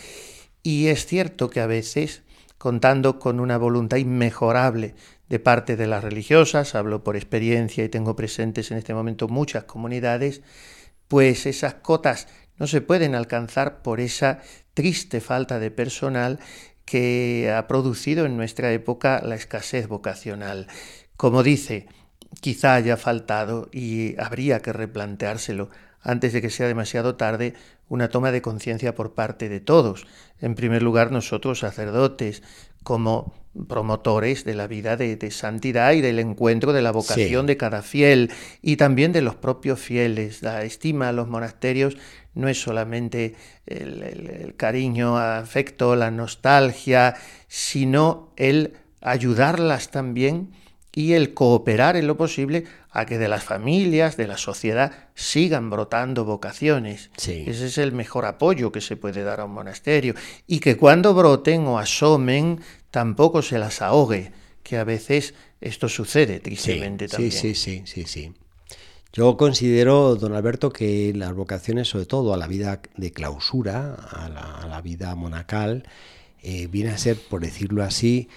Y 0.64 0.88
es 0.88 1.06
cierto 1.06 1.50
que 1.52 1.62
a 1.62 1.68
veces 1.68 2.24
contando 2.58 3.20
con 3.20 3.40
una 3.40 3.58
voluntad 3.58 3.98
inmejorable 3.98 4.96
de 5.30 5.40
parte 5.40 5.76
de 5.76 5.88
las 5.88 6.04
religiosas, 6.04 6.76
hablo 6.76 7.04
por 7.04 7.16
experiencia 7.16 7.84
y 7.84 7.90
tengo 7.90 8.16
presentes 8.16 8.72
en 8.72 8.78
este 8.78 8.94
momento 8.94 9.28
muchas 9.28 9.64
comunidades, 9.64 10.42
pues 11.08 11.46
esas 11.46 11.76
cotas 11.76 12.28
no 12.58 12.68
se 12.68 12.82
pueden 12.82 13.16
alcanzar 13.16 13.82
por 13.82 14.00
esa 14.00 14.40
triste 14.74 15.22
falta 15.22 15.60
de 15.60 15.72
personal 15.72 16.40
que 16.86 17.54
ha 17.56 17.68
producido 17.68 18.26
en 18.26 18.36
nuestra 18.36 18.72
época 18.74 19.22
la 19.24 19.36
escasez 19.36 19.88
vocacional. 19.88 20.68
Como 21.18 21.44
dice, 21.44 21.88
quizá 22.40 22.76
haya 22.76 22.98
faltado 22.98 23.70
y 23.72 24.20
habría 24.20 24.62
que 24.62 24.74
replanteárselo 24.74 25.70
antes 26.02 26.34
de 26.34 26.42
que 26.42 26.50
sea 26.50 26.68
demasiado 26.68 27.16
tarde, 27.16 27.54
una 27.88 28.10
toma 28.10 28.32
de 28.32 28.42
conciencia 28.42 28.96
por 28.96 29.14
parte 29.14 29.50
de 29.50 29.60
todos. 29.60 30.08
En 30.40 30.56
primer 30.56 30.82
lugar, 30.82 31.12
nosotros, 31.12 31.60
sacerdotes, 31.60 32.42
como 32.84 33.34
promotores 33.68 34.46
de 34.46 34.56
la 34.56 34.68
vida 34.68 34.96
de, 34.96 35.32
santidad 35.32 35.92
y 35.92 36.02
del 36.02 36.20
encuentro 36.20 36.72
de 36.72 36.82
la 36.82 36.92
vocación 36.92 37.46
de 37.46 37.58
cada 37.58 37.82
fiel 37.82 38.32
y 38.62 38.78
también 38.78 39.12
de 39.12 39.22
los 39.22 39.36
propios 39.36 39.80
fieles. 39.80 40.42
La 40.42 40.64
estima 40.64 41.10
a 41.10 41.12
los 41.12 41.28
monasterios 41.28 41.98
no 42.34 42.48
es 42.48 42.62
solamente 42.62 43.36
el, 43.68 44.04
el 44.04 44.56
cariño, 44.56 45.18
afecto, 45.18 45.98
la 45.98 46.12
nostalgia, 46.12 47.16
sino 47.48 48.32
el 48.38 48.78
ayudarlas 49.02 49.92
también 49.92 50.54
y 50.94 51.14
el 51.14 51.34
cooperar 51.34 51.96
en 51.96 52.08
lo 52.08 52.18
posible 52.18 52.66
a 52.90 53.06
que 53.06 53.18
de 53.18 53.30
las 53.30 53.44
familias, 53.44 54.18
de 54.18 54.28
la 54.28 54.38
sociedad, 54.38 54.92
sigan 55.16 55.70
brotando 55.70 56.26
vocaciones. 56.26 57.10
Ese 57.18 57.68
es 57.68 57.78
el 57.78 57.94
mejor 57.94 58.26
apoyo 58.26 58.72
que 58.72 58.82
se 58.82 58.98
puede 58.98 59.24
dar 59.24 59.40
a 59.40 59.46
un 59.46 59.54
monasterio. 59.54 60.16
Y 60.48 60.60
que 60.60 60.76
cuando 60.76 61.14
broten 61.14 61.66
o 61.68 61.80
asomen, 61.80 62.60
tampoco 62.92 63.42
se 63.42 63.58
las 63.58 63.82
ahogue, 63.82 64.34
que 64.64 64.78
a 64.78 64.84
veces 64.84 65.34
esto 65.62 65.88
sucede 65.88 66.40
tristemente 66.40 67.08
también. 67.08 67.32
Sí, 67.32 67.56
sí, 67.56 67.56
sí, 67.56 67.84
sí, 67.86 68.06
sí. 68.06 68.34
Yo 69.14 69.36
considero, 69.36 70.16
don 70.16 70.34
Alberto, 70.34 70.72
que 70.72 71.14
las 71.14 71.34
vocaciones, 71.34 71.90
sobre 71.90 72.06
todo 72.06 72.34
a 72.34 72.38
la 72.38 72.48
vida 72.48 72.82
de 72.96 73.12
clausura, 73.12 73.94
a 73.94 74.68
la, 74.68 74.82
vida 74.82 75.14
monacal, 75.16 75.84
eh, 76.42 76.68
viene 76.68 76.92
a 76.92 76.98
ser, 76.98 77.18
por 77.18 77.42
decirlo 77.42 77.84
así, 77.84 78.30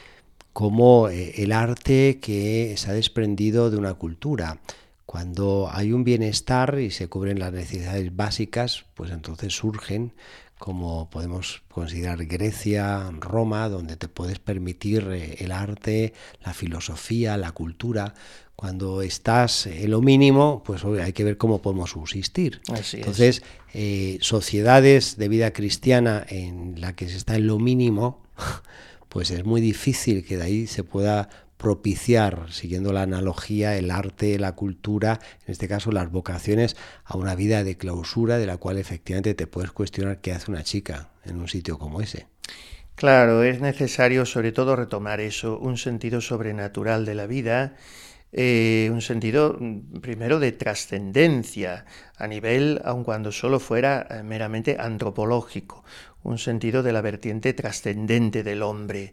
como 0.54 1.08
eh, 1.08 1.42
el 1.42 1.52
arte 1.52 2.20
que 2.22 2.74
se 2.78 2.88
ha 2.88 2.94
desprendido 2.94 3.70
de 3.70 3.76
una 3.76 3.94
cultura. 3.94 4.60
Cuando 5.04 5.68
hay 5.70 5.92
un 5.92 6.04
bienestar 6.04 6.78
y 6.78 6.90
se 6.90 7.08
cubren 7.08 7.40
las 7.40 7.52
necesidades 7.52 8.14
básicas, 8.14 8.86
pues 8.94 9.10
entonces 9.10 9.52
surgen, 9.52 10.12
como 10.58 11.10
podemos 11.10 11.62
considerar 11.68 12.24
Grecia, 12.26 13.10
Roma, 13.18 13.68
donde 13.68 13.96
te 13.96 14.06
puedes 14.06 14.38
permitir 14.38 15.08
eh, 15.10 15.36
el 15.40 15.50
arte, 15.50 16.14
la 16.44 16.54
filosofía, 16.54 17.36
la 17.36 17.50
cultura. 17.50 18.14
Cuando 18.54 19.02
estás 19.02 19.66
en 19.66 19.90
lo 19.90 20.00
mínimo, 20.00 20.62
pues 20.64 20.84
hay 20.84 21.12
que 21.12 21.24
ver 21.24 21.36
cómo 21.36 21.60
podemos 21.62 21.90
subsistir. 21.90 22.62
entonces, 22.92 23.42
eh, 23.72 24.18
sociedades 24.20 25.16
de 25.16 25.28
vida 25.28 25.52
cristiana 25.52 26.24
en 26.28 26.80
la 26.80 26.94
que 26.94 27.08
se 27.08 27.16
está 27.16 27.34
en 27.34 27.48
lo 27.48 27.58
mínimo, 27.58 28.22
pues 29.14 29.30
es 29.30 29.44
muy 29.44 29.60
difícil 29.60 30.24
que 30.26 30.36
de 30.36 30.42
ahí 30.42 30.66
se 30.66 30.82
pueda 30.82 31.28
propiciar, 31.56 32.46
siguiendo 32.50 32.92
la 32.92 33.02
analogía, 33.02 33.76
el 33.76 33.92
arte, 33.92 34.40
la 34.40 34.56
cultura, 34.56 35.20
en 35.46 35.52
este 35.52 35.68
caso 35.68 35.92
las 35.92 36.10
vocaciones, 36.10 36.74
a 37.04 37.16
una 37.16 37.36
vida 37.36 37.62
de 37.62 37.76
clausura 37.76 38.38
de 38.38 38.46
la 38.46 38.56
cual 38.56 38.76
efectivamente 38.76 39.34
te 39.34 39.46
puedes 39.46 39.70
cuestionar 39.70 40.20
qué 40.20 40.32
hace 40.32 40.50
una 40.50 40.64
chica 40.64 41.10
en 41.24 41.36
un 41.36 41.46
sitio 41.46 41.78
como 41.78 42.00
ese. 42.00 42.26
Claro, 42.96 43.44
es 43.44 43.60
necesario 43.60 44.26
sobre 44.26 44.50
todo 44.50 44.74
retomar 44.74 45.20
eso, 45.20 45.60
un 45.60 45.78
sentido 45.78 46.20
sobrenatural 46.20 47.04
de 47.04 47.14
la 47.14 47.28
vida, 47.28 47.76
eh, 48.36 48.90
un 48.92 49.00
sentido 49.00 49.56
mm, 49.60 50.00
primero 50.00 50.40
de 50.40 50.50
trascendencia 50.50 51.84
a 52.16 52.26
nivel, 52.26 52.80
aun 52.84 53.04
cuando 53.04 53.30
solo 53.30 53.60
fuera 53.60 54.08
eh, 54.10 54.24
meramente 54.24 54.76
antropológico, 54.76 55.84
un 56.24 56.38
sentido 56.38 56.82
de 56.82 56.92
la 56.92 57.02
vertiente 57.02 57.52
trascendente 57.52 58.42
del 58.42 58.62
hombre 58.62 59.12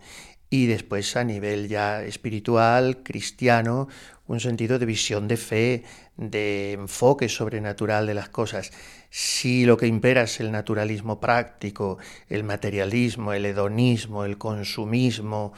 y 0.49 0.65
después 0.65 1.15
a 1.15 1.23
nivel 1.23 1.67
ya 1.69 2.03
espiritual, 2.03 3.03
cristiano, 3.03 3.87
un 4.27 4.39
sentido 4.39 4.79
de 4.79 4.85
visión 4.85 5.27
de 5.27 5.37
fe, 5.37 5.83
de 6.17 6.73
enfoque 6.73 7.29
sobrenatural 7.29 8.07
de 8.07 8.13
las 8.13 8.29
cosas. 8.29 8.71
Si 9.09 9.65
lo 9.65 9.77
que 9.77 9.87
impera 9.87 10.23
es 10.23 10.39
el 10.39 10.51
naturalismo 10.51 11.19
práctico, 11.19 11.99
el 12.27 12.43
materialismo, 12.43 13.31
el 13.33 13.45
hedonismo, 13.45 14.25
el 14.25 14.37
consumismo, 14.37 15.53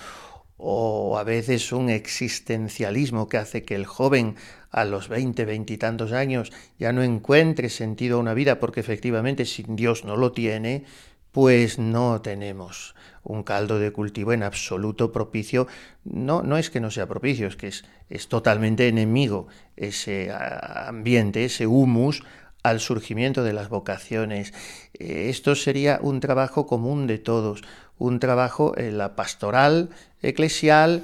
o 0.58 1.18
a 1.18 1.24
veces 1.24 1.72
un 1.72 1.90
existencialismo 1.90 3.28
que 3.28 3.38
hace 3.38 3.64
que 3.64 3.76
el 3.76 3.86
joven 3.86 4.36
a 4.70 4.86
los 4.86 5.10
20, 5.10 5.44
veintitantos 5.46 6.14
años 6.14 6.52
ya 6.80 6.94
no 6.94 7.04
encuentre 7.04 7.70
sentido 7.70 8.18
a 8.18 8.22
una 8.22 8.34
vida 8.34 8.60
porque 8.60 8.80
efectivamente 8.80 9.46
sin 9.46 9.76
Dios 9.76 10.06
no 10.06 10.16
lo 10.16 10.32
tiene, 10.32 10.86
pues 11.34 11.80
no 11.80 12.22
tenemos 12.22 12.96
un 13.24 13.44
caldo 13.44 13.80
de 13.80 13.92
cultivo 13.92 14.32
en 14.34 14.44
absoluto 14.44 15.12
propicio. 15.12 15.68
No, 16.06 16.44
no 16.44 16.58
es 16.58 16.70
que 16.70 16.80
no 16.80 16.92
sea 16.92 17.08
propicio, 17.08 17.48
es 17.48 17.56
que 17.56 17.68
es, 17.68 17.84
es 18.10 18.30
totalmente 18.30 18.88
enemigo 18.88 19.48
ese 19.76 20.32
ambiente, 20.32 21.44
ese 21.44 21.68
humus 21.68 22.24
al 22.62 22.80
surgimiento 22.80 23.44
de 23.44 23.54
las 23.54 23.68
vocaciones. 23.68 24.54
Eh, 24.94 25.28
esto 25.30 25.56
sería 25.56 26.00
un 26.02 26.20
trabajo 26.20 26.68
común 26.68 27.08
de 27.08 27.18
todos, 27.18 27.64
un 27.98 28.20
trabajo 28.20 28.78
en 28.78 29.00
la 29.00 29.16
pastoral 29.16 29.90
eclesial 30.22 31.04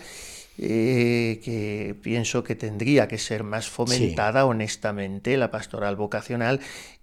eh, 0.62 1.40
que 1.44 1.96
pienso 2.02 2.44
que 2.44 2.54
tendría 2.54 3.08
que 3.08 3.18
ser 3.18 3.44
más 3.44 3.70
fomentada 3.70 4.46
honestamente, 4.46 5.38
la 5.38 5.52
pastoral 5.52 5.96
vocacional, 5.96 6.60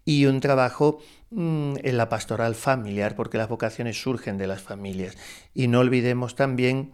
y 0.07 0.25
un 0.25 0.41
trabajo 0.41 1.01
Mm, 1.31 1.75
en 1.83 1.97
la 1.97 2.09
pastoral 2.09 2.55
familiar, 2.55 3.17
porque 3.17 3.37
las 3.37 3.49
vocaciones 3.49 4.01
surgen 4.01 4.39
de 4.39 4.47
las 4.47 4.63
familias. 4.63 5.17
Y 5.55 5.67
no 5.67 5.81
olvidemos 5.81 6.37
también 6.37 6.93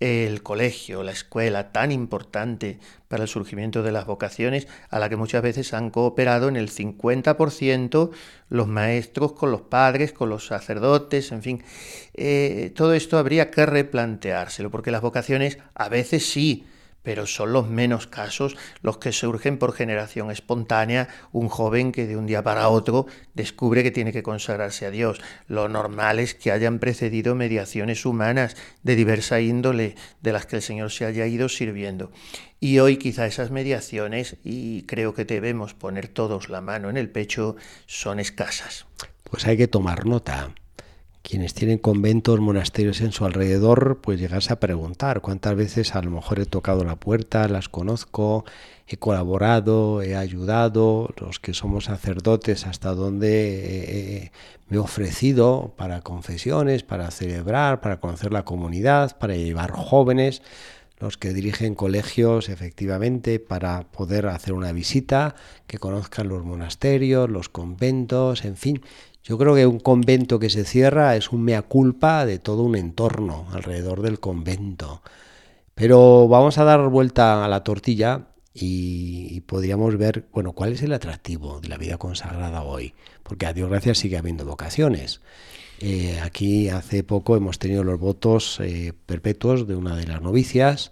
el 0.00 0.42
colegio, 0.42 1.02
la 1.02 1.12
escuela, 1.12 1.72
tan 1.72 1.90
importante 1.90 2.78
para 3.08 3.22
el 3.22 3.28
surgimiento 3.28 3.82
de 3.82 3.92
las 3.92 4.06
vocaciones, 4.06 4.68
a 4.90 4.98
la 4.98 5.08
que 5.08 5.16
muchas 5.16 5.42
veces 5.42 5.72
han 5.72 5.90
cooperado 5.90 6.48
en 6.48 6.56
el 6.56 6.70
50% 6.70 8.10
los 8.50 8.68
maestros 8.68 9.32
con 9.32 9.50
los 9.50 9.62
padres, 9.62 10.12
con 10.12 10.28
los 10.28 10.46
sacerdotes, 10.46 11.32
en 11.32 11.42
fin. 11.42 11.64
Eh, 12.14 12.72
todo 12.76 12.92
esto 12.94 13.18
habría 13.18 13.50
que 13.50 13.64
replanteárselo, 13.64 14.70
porque 14.70 14.90
las 14.90 15.02
vocaciones 15.02 15.58
a 15.74 15.88
veces 15.88 16.30
sí 16.30 16.66
pero 17.02 17.26
son 17.26 17.52
los 17.52 17.68
menos 17.68 18.06
casos 18.06 18.56
los 18.82 18.98
que 18.98 19.12
surgen 19.12 19.58
por 19.58 19.72
generación 19.72 20.30
espontánea, 20.30 21.08
un 21.32 21.48
joven 21.48 21.92
que 21.92 22.06
de 22.06 22.16
un 22.16 22.26
día 22.26 22.42
para 22.42 22.68
otro 22.68 23.06
descubre 23.34 23.82
que 23.82 23.90
tiene 23.90 24.12
que 24.12 24.22
consagrarse 24.22 24.86
a 24.86 24.90
Dios. 24.90 25.20
Lo 25.46 25.68
normal 25.68 26.18
es 26.18 26.34
que 26.34 26.52
hayan 26.52 26.78
precedido 26.78 27.34
mediaciones 27.34 28.04
humanas 28.04 28.56
de 28.82 28.96
diversa 28.96 29.40
índole 29.40 29.94
de 30.20 30.32
las 30.32 30.46
que 30.46 30.56
el 30.56 30.62
Señor 30.62 30.90
se 30.90 31.04
haya 31.04 31.26
ido 31.26 31.48
sirviendo. 31.48 32.10
Y 32.60 32.78
hoy 32.78 32.98
quizá 32.98 33.26
esas 33.26 33.50
mediaciones, 33.50 34.36
y 34.44 34.82
creo 34.82 35.14
que 35.14 35.24
debemos 35.24 35.72
poner 35.72 36.08
todos 36.08 36.50
la 36.50 36.60
mano 36.60 36.90
en 36.90 36.98
el 36.98 37.08
pecho, 37.08 37.56
son 37.86 38.20
escasas. 38.20 38.86
Pues 39.24 39.46
hay 39.46 39.56
que 39.56 39.68
tomar 39.68 40.04
nota 40.04 40.52
quienes 41.30 41.54
tienen 41.54 41.78
conventos, 41.78 42.40
monasterios 42.40 43.00
en 43.00 43.12
su 43.12 43.24
alrededor, 43.24 44.00
pues 44.02 44.18
llegarse 44.18 44.52
a 44.52 44.58
preguntar 44.58 45.20
cuántas 45.20 45.54
veces 45.54 45.94
a 45.94 46.02
lo 46.02 46.10
mejor 46.10 46.40
he 46.40 46.44
tocado 46.44 46.82
la 46.82 46.96
puerta, 46.96 47.46
las 47.46 47.68
conozco, 47.68 48.44
he 48.88 48.96
colaborado, 48.96 50.02
he 50.02 50.16
ayudado, 50.16 51.14
los 51.20 51.38
que 51.38 51.54
somos 51.54 51.84
sacerdotes, 51.84 52.66
hasta 52.66 52.94
donde 52.94 54.32
me 54.68 54.76
he 54.76 54.80
ofrecido 54.80 55.72
para 55.76 56.00
confesiones, 56.00 56.82
para 56.82 57.12
celebrar, 57.12 57.80
para 57.80 58.00
conocer 58.00 58.32
la 58.32 58.44
comunidad, 58.44 59.16
para 59.16 59.36
llevar 59.36 59.70
jóvenes, 59.70 60.42
los 60.98 61.16
que 61.16 61.32
dirigen 61.32 61.74
colegios 61.74 62.48
efectivamente 62.48 63.40
para 63.40 63.84
poder 63.84 64.26
hacer 64.26 64.52
una 64.52 64.72
visita, 64.72 65.34
que 65.66 65.78
conozcan 65.78 66.28
los 66.28 66.44
monasterios, 66.44 67.30
los 67.30 67.48
conventos, 67.48 68.44
en 68.44 68.56
fin, 68.56 68.82
yo 69.22 69.38
creo 69.38 69.54
que 69.54 69.66
un 69.66 69.80
convento 69.80 70.38
que 70.38 70.50
se 70.50 70.64
cierra 70.64 71.16
es 71.16 71.30
un 71.30 71.42
mea 71.42 71.62
culpa 71.62 72.24
de 72.26 72.38
todo 72.38 72.62
un 72.62 72.76
entorno 72.76 73.46
alrededor 73.52 74.02
del 74.02 74.20
convento. 74.20 75.02
Pero 75.74 76.28
vamos 76.28 76.58
a 76.58 76.64
dar 76.64 76.88
vuelta 76.88 77.44
a 77.44 77.48
la 77.48 77.64
tortilla 77.64 78.26
y, 78.52 79.40
podríamos 79.42 79.96
ver, 79.96 80.26
bueno, 80.32 80.52
cuál 80.52 80.72
es 80.72 80.82
el 80.82 80.92
atractivo 80.92 81.60
de 81.60 81.68
la 81.68 81.78
vida 81.78 81.98
consagrada 81.98 82.62
hoy, 82.62 82.94
porque 83.22 83.46
a 83.46 83.52
Dios 83.52 83.70
gracias 83.70 83.98
sigue 83.98 84.18
habiendo 84.18 84.44
vocaciones. 84.44 85.20
Eh, 85.80 86.20
aquí 86.22 86.68
hace 86.68 87.02
poco 87.02 87.36
hemos 87.36 87.58
tenido 87.58 87.84
los 87.84 87.98
votos 87.98 88.58
eh, 88.60 88.92
perpetuos 89.06 89.66
de 89.66 89.76
una 89.76 89.96
de 89.96 90.06
las 90.06 90.20
novicias. 90.20 90.90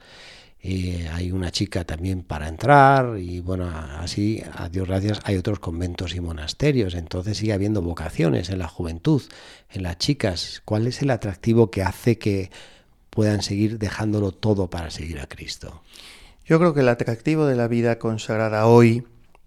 Eh, 0.61 1.09
hay 1.13 1.31
una 1.31 1.53
chica 1.53 1.85
también 1.85 2.23
para 2.23 2.49
entrar 2.49 3.19
y 3.19 3.41
bueno, 3.41 3.69
así, 3.69 4.43
a 4.57 4.69
Dios 4.69 4.89
gracias, 4.89 5.21
hay 5.23 5.37
otros 5.37 5.61
conventos 5.61 6.15
y 6.15 6.21
monasterios. 6.21 6.95
Entonces 6.95 7.39
sigue 7.39 7.53
habiendo 7.53 7.81
vocaciones 7.81 8.51
en 8.51 8.59
la 8.59 8.69
juventud, 8.69 9.23
en 9.71 9.83
las 9.85 9.99
chicas. 9.99 10.63
¿Cuál 10.65 10.87
es 10.87 11.01
el 11.03 11.11
atractivo 11.11 11.71
que 11.71 11.83
hace 11.83 12.19
que 12.19 12.51
puedan 13.11 13.43
seguir 13.43 13.79
dejándolo 13.79 14.33
todo 14.33 14.69
para 14.69 14.91
seguir 14.91 15.21
a 15.21 15.29
Cristo? 15.29 15.83
Yo 16.45 16.59
creo 16.59 16.75
que 16.75 16.81
el 16.81 16.89
atractivo 16.89 17.47
de 17.47 17.57
la 17.57 17.69
vida 17.69 17.99
consagrada 17.99 18.67
hoy 18.67 19.05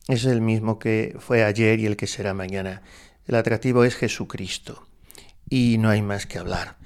es 0.08 0.26
el 0.26 0.42
mismo 0.42 0.80
que 0.80 1.16
fue 1.20 1.44
ayer 1.44 1.80
y 1.80 1.88
el 1.88 1.98
que 1.98 2.08
será 2.08 2.34
mañana. 2.34 2.84
El 3.28 3.36
atractivo 3.36 3.84
es 3.84 3.96
Jesucristo 3.96 4.86
y 5.50 5.78
no 5.78 5.90
hay 5.90 6.02
más 6.02 6.26
que 6.26 6.40
hablar. 6.40 6.78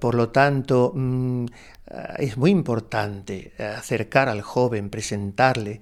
Por 0.00 0.14
lo 0.14 0.28
tanto, 0.28 0.92
mm, 0.94 1.46
es 2.18 2.36
muy 2.36 2.50
importante 2.50 3.52
acercar 3.58 4.28
al 4.28 4.42
joven, 4.42 4.90
presentarle 4.90 5.80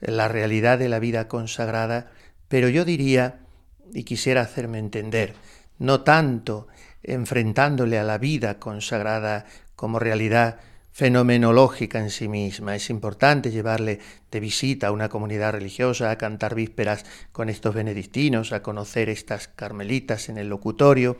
la 0.00 0.28
realidad 0.28 0.78
de 0.78 0.88
la 0.88 0.98
vida 0.98 1.28
consagrada, 1.28 2.10
pero 2.48 2.68
yo 2.68 2.84
diría, 2.84 3.40
y 3.92 4.04
quisiera 4.04 4.42
hacerme 4.42 4.78
entender, 4.78 5.34
no 5.78 6.02
tanto 6.02 6.68
enfrentándole 7.02 7.98
a 7.98 8.04
la 8.04 8.18
vida 8.18 8.58
consagrada 8.58 9.46
como 9.76 9.98
realidad 9.98 10.58
fenomenológica 10.92 12.00
en 12.00 12.10
sí 12.10 12.26
misma. 12.26 12.74
Es 12.74 12.90
importante 12.90 13.52
llevarle 13.52 14.00
de 14.32 14.40
visita 14.40 14.88
a 14.88 14.90
una 14.90 15.08
comunidad 15.08 15.52
religiosa, 15.52 16.10
a 16.10 16.18
cantar 16.18 16.56
vísperas 16.56 17.04
con 17.30 17.48
estos 17.48 17.72
benedictinos, 17.74 18.52
a 18.52 18.62
conocer 18.62 19.08
estas 19.08 19.46
carmelitas 19.46 20.28
en 20.28 20.38
el 20.38 20.48
locutorio, 20.48 21.16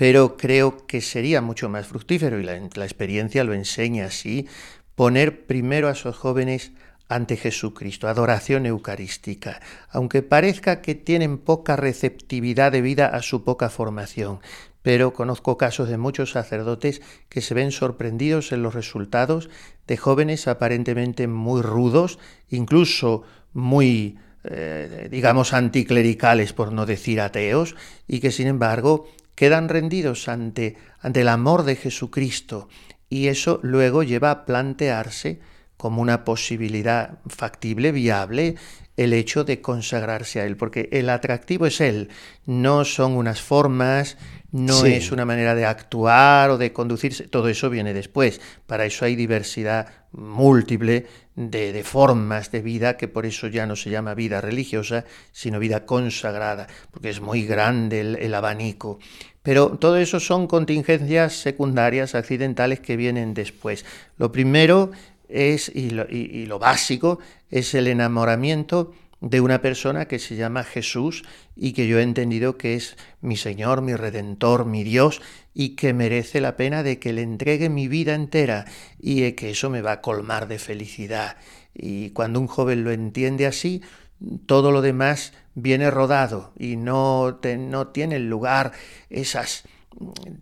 pero 0.00 0.38
creo 0.38 0.86
que 0.86 1.02
sería 1.02 1.42
mucho 1.42 1.68
más 1.68 1.86
fructífero, 1.86 2.40
y 2.40 2.42
la, 2.42 2.56
experiencia 2.56 3.44
lo 3.44 3.52
enseña 3.52 4.06
así, 4.06 4.48
poner 4.94 5.44
primero 5.44 5.88
a 5.88 5.92
esos 5.92 6.16
jóvenes 6.16 6.72
ante 7.10 7.36
Jesucristo, 7.36 8.08
adoración 8.08 8.64
eucarística, 8.64 9.60
aunque 9.90 10.22
parezca 10.22 10.80
que 10.80 10.94
tienen 10.94 11.36
poca 11.36 11.76
receptividad 11.76 12.72
debida 12.72 13.08
a 13.08 13.20
su 13.20 13.44
poca 13.44 13.68
formación, 13.68 14.40
pero 14.80 15.12
conozco 15.12 15.58
casos 15.58 15.90
de 15.90 15.98
muchos 15.98 16.30
sacerdotes 16.30 17.02
que 17.28 17.42
se 17.42 17.52
ven 17.52 17.70
sorprendidos 17.70 18.52
en 18.52 18.62
los 18.62 18.72
resultados 18.72 19.50
de 19.86 19.98
jóvenes 19.98 20.48
aparentemente 20.48 21.28
muy 21.28 21.60
rudos, 21.60 22.18
incluso 22.48 23.24
muy, 23.52 24.18
eh, 24.44 25.08
digamos, 25.10 25.52
anticlericales, 25.52 26.54
por 26.54 26.72
no 26.72 26.86
decir 26.86 27.20
ateos, 27.20 27.76
y 28.08 28.20
que 28.20 28.30
sin 28.30 28.46
embargo 28.46 29.06
quedan 29.40 29.70
rendidos 29.70 30.28
ante, 30.28 30.76
ante 31.00 31.22
el 31.22 31.28
amor 31.28 31.62
de 31.62 31.74
Jesucristo 31.74 32.68
y 33.08 33.28
eso 33.28 33.58
luego 33.62 34.02
lleva 34.02 34.30
a 34.30 34.44
plantearse 34.44 35.40
como 35.78 36.02
una 36.02 36.26
posibilidad 36.26 37.20
factible, 37.26 37.90
viable, 37.90 38.56
el 39.00 39.14
hecho 39.14 39.44
de 39.44 39.62
consagrarse 39.62 40.40
a 40.40 40.44
Él, 40.44 40.58
porque 40.58 40.90
el 40.92 41.08
atractivo 41.08 41.64
es 41.64 41.80
Él, 41.80 42.10
no 42.44 42.84
son 42.84 43.12
unas 43.12 43.40
formas, 43.40 44.18
no 44.52 44.84
es 44.84 45.10
una 45.10 45.24
manera 45.24 45.54
de 45.54 45.64
actuar 45.64 46.50
o 46.50 46.58
de 46.58 46.74
conducirse, 46.74 47.26
todo 47.26 47.48
eso 47.48 47.70
viene 47.70 47.94
después, 47.94 48.42
para 48.66 48.84
eso 48.84 49.06
hay 49.06 49.16
diversidad 49.16 49.86
múltiple 50.12 51.06
de, 51.34 51.82
formas 51.82 52.50
de 52.50 52.60
vida, 52.60 52.98
que 52.98 53.08
por 53.08 53.24
eso 53.24 53.46
ya 53.46 53.64
no 53.64 53.74
se 53.74 53.88
llama 53.88 54.12
vida 54.12 54.42
religiosa, 54.42 55.06
sino 55.32 55.58
vida 55.58 55.86
consagrada, 55.86 56.66
porque 56.90 57.08
es 57.08 57.22
muy 57.22 57.46
grande 57.46 58.00
el 58.00 58.34
abanico. 58.34 58.98
Pero 59.42 59.78
todo 59.78 59.96
eso 59.96 60.20
son 60.20 60.46
contingencias 60.46 61.32
secundarias, 61.32 62.14
accidentales 62.14 62.80
que 62.80 62.96
vienen 62.96 63.32
después. 63.32 63.86
Lo 64.18 64.30
primero 64.30 64.90
es, 65.32 65.70
y 65.74 65.90
lo, 65.90 66.58
básico, 66.58 67.18
es 67.50 67.74
el 67.74 67.86
enamoramiento 67.86 68.92
de 69.20 69.40
una 69.40 69.60
persona 69.60 70.06
que 70.06 70.18
se 70.18 70.36
llama 70.36 70.64
Jesús 70.64 71.24
y 71.54 71.72
que 71.72 71.86
yo 71.86 71.98
he 71.98 72.02
entendido 72.02 72.56
que 72.56 72.74
es 72.74 72.96
mi 73.20 73.36
Señor, 73.36 73.82
mi 73.82 73.94
Redentor, 73.94 74.64
mi 74.64 74.82
Dios 74.82 75.20
y 75.52 75.70
que 75.76 75.92
merece 75.92 76.40
la 76.40 76.56
pena 76.56 76.82
de 76.82 76.98
que 76.98 77.12
le 77.12 77.22
entregue 77.22 77.68
mi 77.68 77.86
vida 77.86 78.14
entera 78.14 78.64
y 78.98 79.32
que 79.32 79.50
eso 79.50 79.68
me 79.68 79.82
va 79.82 79.92
a 79.92 80.00
colmar 80.00 80.48
de 80.48 80.58
felicidad. 80.58 81.36
Y 81.74 82.10
cuando 82.10 82.40
un 82.40 82.46
joven 82.46 82.82
lo 82.82 82.92
entiende 82.92 83.46
así, 83.46 83.82
todo 84.46 84.70
lo 84.70 84.82
demás 84.82 85.32
viene 85.54 85.90
rodado 85.90 86.52
y 86.58 86.76
no, 86.76 87.40
no 87.58 87.88
tiene 87.88 88.18
lugar 88.18 88.72
esas 89.08 89.64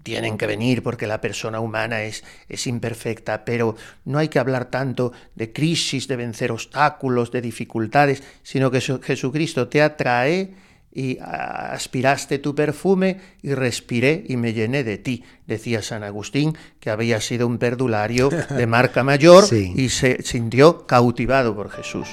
tienen 0.02 0.38
que 0.38 0.46
venir 0.46 0.82
porque 0.82 1.06
la 1.06 1.20
persona 1.20 1.60
humana 1.60 2.02
es, 2.02 2.22
es 2.48 2.66
imperfecta, 2.66 3.44
pero 3.44 3.76
no 4.04 4.18
hay 4.18 4.28
que 4.28 4.38
hablar 4.38 4.66
tanto 4.66 5.12
de 5.34 5.52
crisis, 5.52 6.06
de 6.06 6.16
vencer 6.16 6.52
obstáculos, 6.52 7.32
de 7.32 7.40
dificultades, 7.40 8.22
sino 8.42 8.70
que 8.70 8.80
Jesucristo 8.80 9.68
te 9.68 9.82
atrae 9.82 10.54
y 10.92 11.18
aspiraste 11.20 12.38
tu 12.38 12.54
perfume 12.54 13.20
y 13.42 13.54
respiré 13.54 14.24
y 14.26 14.36
me 14.36 14.52
llené 14.52 14.84
de 14.84 14.98
ti, 14.98 15.24
decía 15.46 15.82
San 15.82 16.02
Agustín, 16.02 16.56
que 16.80 16.90
había 16.90 17.20
sido 17.20 17.46
un 17.46 17.58
perdulario 17.58 18.30
de 18.30 18.66
marca 18.66 19.04
mayor 19.04 19.44
y 19.52 19.88
se 19.90 20.22
sintió 20.22 20.86
cautivado 20.86 21.54
por 21.54 21.70
Jesús. 21.70 22.08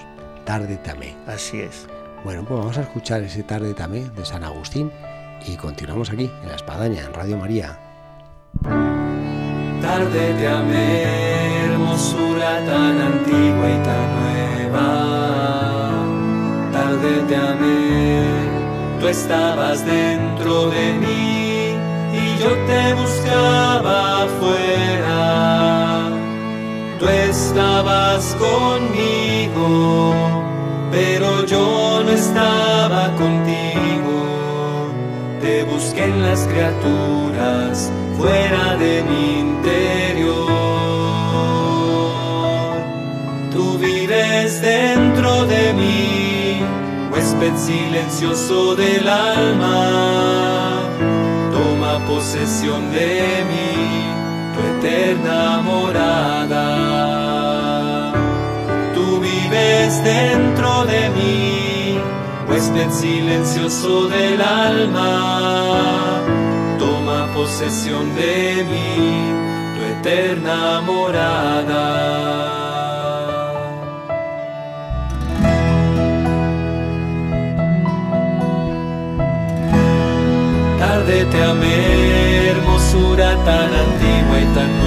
Tarde 0.45 0.77
también. 0.77 1.15
Así 1.25 1.59
es. 1.59 1.87
Bueno, 2.23 2.45
pues 2.45 2.59
vamos 2.59 2.77
a 2.77 2.81
escuchar 2.81 3.23
ese 3.23 3.43
tarde 3.43 3.73
también 3.73 4.13
de 4.15 4.25
San 4.25 4.43
Agustín 4.43 4.91
y 5.47 5.55
continuamos 5.55 6.09
aquí, 6.09 6.29
en 6.41 6.49
La 6.49 6.55
Espadaña, 6.55 7.03
en 7.03 7.13
Radio 7.13 7.37
María. 7.37 7.79
Tarde 9.81 10.33
te 10.39 10.47
amé, 10.47 11.03
hermosura 11.65 12.65
tan 12.65 13.01
antigua 13.01 13.69
y 13.69 13.77
tan 13.83 14.15
nueva. 14.19 15.91
Tarde 16.71 17.21
te 17.27 17.35
amé, 17.35 18.23
tú 18.99 19.07
estabas 19.07 19.85
dentro 19.85 20.69
de 20.69 20.93
mí 20.93 21.75
y 22.13 22.37
yo 22.41 22.55
te 22.65 22.93
buscaba 22.93 24.23
afuera. 24.23 26.09
Tú 26.99 27.07
estabas 27.07 28.35
conmigo 28.35 30.45
pero 30.95 31.45
yo 31.45 32.01
no 32.05 32.11
estaba 32.11 33.13
contigo. 33.17 33.64
Te 35.55 35.63
busqué 35.63 36.03
en 36.03 36.21
las 36.21 36.41
criaturas, 36.47 37.89
fuera 38.17 38.75
de 38.75 39.03
mi 39.03 39.39
interior. 39.39 40.49
Tú 43.53 43.77
vives 43.77 44.61
dentro 44.61 45.45
de 45.45 45.73
mí, 45.73 46.59
huésped 47.09 47.55
silencioso 47.55 48.75
del 48.75 49.07
alma. 49.07 50.73
Toma 51.53 52.05
posesión 52.05 52.91
de 52.91 53.45
mí, 53.49 53.71
tu 54.53 54.59
eterna 54.59 55.61
morada 55.61 57.05
vives 59.55 60.03
dentro 60.03 60.85
de 60.85 61.09
mí, 61.09 61.44
huésped 62.65 62.91
silencioso 62.91 64.07
del 64.07 64.41
alma, 64.41 66.21
toma 66.79 67.27
posesión 67.33 68.15
de 68.15 68.65
mí, 68.69 69.33
tu 69.75 69.81
eterna 70.09 70.81
morada. 70.81 71.85
Tarde 80.79 81.25
te 81.25 81.43
amé, 81.43 82.49
hermosura 82.49 83.35
tan 83.43 83.73
antigua 83.73 84.39
y 84.41 84.45
tan 84.55 84.79
nueva. 84.79 84.84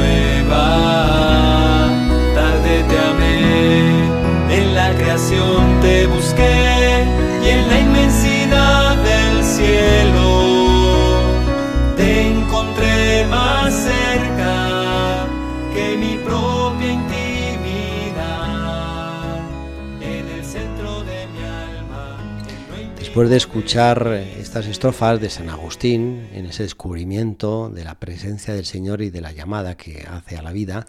Después 23.19 23.31
de 23.31 23.37
escuchar 23.37 24.07
estas 24.39 24.67
estrofas 24.69 25.21
de 25.21 25.29
San 25.29 25.49
Agustín 25.49 26.29
en 26.33 26.47
ese 26.47 26.63
descubrimiento 26.63 27.69
de 27.69 27.83
la 27.83 27.99
presencia 27.99 28.55
del 28.55 28.65
Señor 28.65 29.03
y 29.03 29.11
de 29.11 29.21
la 29.21 29.33
llamada 29.33 29.77
que 29.77 30.07
hace 30.09 30.37
a 30.37 30.43
la 30.43 30.53
vida, 30.53 30.87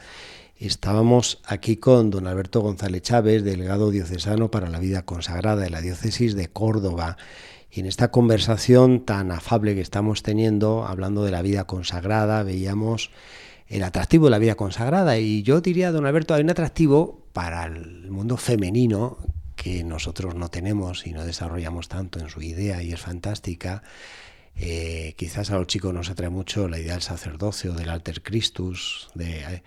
Estábamos 0.55 1.41
aquí 1.43 1.77
con 1.77 2.11
don 2.11 2.27
Alberto 2.27 2.61
González 2.61 3.01
Chávez, 3.01 3.43
delegado 3.43 3.89
diocesano 3.89 4.51
para 4.51 4.69
la 4.69 4.77
vida 4.77 5.01
consagrada 5.05 5.63
de 5.63 5.71
la 5.71 5.81
diócesis 5.81 6.35
de 6.35 6.49
Córdoba. 6.49 7.17
Y 7.71 7.79
en 7.79 7.87
esta 7.87 8.11
conversación 8.11 9.05
tan 9.05 9.31
afable 9.31 9.73
que 9.73 9.81
estamos 9.81 10.21
teniendo, 10.21 10.85
hablando 10.85 11.23
de 11.23 11.31
la 11.31 11.41
vida 11.41 11.63
consagrada, 11.63 12.43
veíamos 12.43 13.09
el 13.65 13.81
atractivo 13.81 14.25
de 14.25 14.31
la 14.31 14.37
vida 14.37 14.53
consagrada. 14.53 15.17
Y 15.17 15.41
yo 15.41 15.61
diría, 15.61 15.91
don 15.91 16.05
Alberto, 16.05 16.35
hay 16.35 16.43
un 16.43 16.51
atractivo 16.51 17.23
para 17.33 17.65
el 17.65 18.11
mundo 18.11 18.37
femenino 18.37 19.17
que 19.61 19.83
nosotros 19.83 20.35
no 20.35 20.47
tenemos 20.47 21.05
y 21.05 21.11
no 21.11 21.25
desarrollamos 21.25 21.89
tanto 21.89 22.19
en 22.19 22.29
su 22.29 22.41
idea 22.41 22.81
y 22.81 22.93
es 22.93 23.01
fantástica. 23.01 23.83
Eh, 24.55 25.15
quizás 25.17 25.51
a 25.51 25.57
los 25.57 25.67
chicos 25.67 25.93
nos 25.93 26.09
atrae 26.09 26.29
mucho 26.29 26.69
la 26.69 26.79
idea 26.79 26.93
del 26.93 27.01
sacerdocio, 27.01 27.73
del 27.73 27.89
alter 27.89 28.23
Christus, 28.23 29.09
de, 29.15 29.61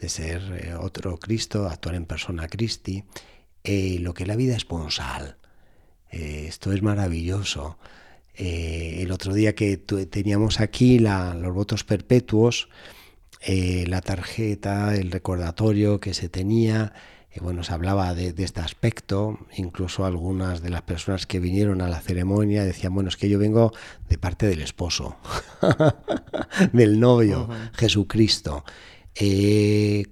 de 0.00 0.08
ser 0.08 0.42
eh, 0.64 0.74
otro 0.74 1.16
Cristo, 1.18 1.68
actuar 1.68 1.94
en 1.94 2.06
persona 2.06 2.48
Christi, 2.48 3.04
eh, 3.62 3.98
lo 4.00 4.14
que 4.14 4.26
la 4.26 4.34
vida 4.34 4.56
esponsal. 4.56 5.38
Eh, 6.10 6.46
esto 6.48 6.72
es 6.72 6.82
maravilloso. 6.82 7.78
el 8.34 9.12
otro 9.12 9.32
día 9.32 9.54
que 9.54 9.76
teníamos 9.78 10.60
aquí 10.60 10.98
los 10.98 11.54
votos 11.54 11.84
perpetuos, 11.84 12.68
la 13.46 14.00
tarjeta, 14.02 14.94
el 14.94 15.10
recordatorio 15.10 16.00
que 16.00 16.12
se 16.12 16.28
tenía, 16.28 16.92
bueno, 17.40 17.62
se 17.62 17.72
hablaba 17.72 18.14
de, 18.14 18.32
de, 18.32 18.44
este 18.44 18.60
aspecto, 18.60 19.38
incluso 19.56 20.04
algunas 20.04 20.62
de 20.62 20.70
las 20.70 20.82
personas 20.82 21.26
que 21.26 21.40
vinieron 21.40 21.80
a 21.80 21.88
la 21.88 22.00
ceremonia 22.00 22.64
decían, 22.64 22.94
bueno, 22.94 23.08
es 23.08 23.16
que 23.16 23.28
yo 23.28 23.38
vengo 23.38 23.72
de 24.08 24.18
parte 24.18 24.46
del 24.46 24.62
esposo, 24.62 25.16
del 26.72 27.00
novio, 27.00 27.48
Jesucristo. 27.74 28.64
Eh, 29.14 30.06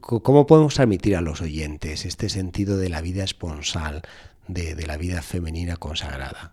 ¿Cómo 0.00 0.46
podemos 0.46 0.74
transmitir 0.74 1.16
a 1.16 1.22
los 1.22 1.40
oyentes 1.40 2.04
este 2.04 2.28
sentido 2.28 2.76
de 2.76 2.90
la 2.90 3.00
vida 3.00 3.24
esponsal, 3.24 4.02
de, 4.46 4.74
de 4.74 4.86
la 4.86 4.96
vida 4.96 5.22
femenina 5.22 5.76
consagrada? 5.76 6.50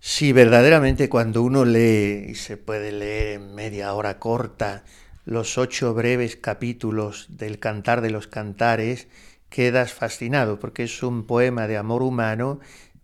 Sí, 0.00 0.32
verdaderamente 0.32 1.08
cuando 1.08 1.42
uno 1.42 1.64
lee, 1.64 2.26
y 2.28 2.34
se 2.34 2.56
puede 2.56 2.92
leer 2.92 3.40
en 3.40 3.54
media 3.54 3.92
hora 3.94 4.18
corta, 4.18 4.84
los 5.28 5.58
ocho 5.58 5.92
breves 5.92 6.36
capítulos 6.36 7.26
del 7.28 7.58
Cantar 7.58 8.00
de 8.00 8.08
los 8.08 8.28
Cantares, 8.28 9.08
quedas 9.50 9.92
fascinado, 9.92 10.58
porque 10.58 10.84
es 10.84 11.02
un 11.02 11.26
poema 11.26 11.68
de 11.68 11.76
amor 11.76 12.02
humano, 12.02 12.60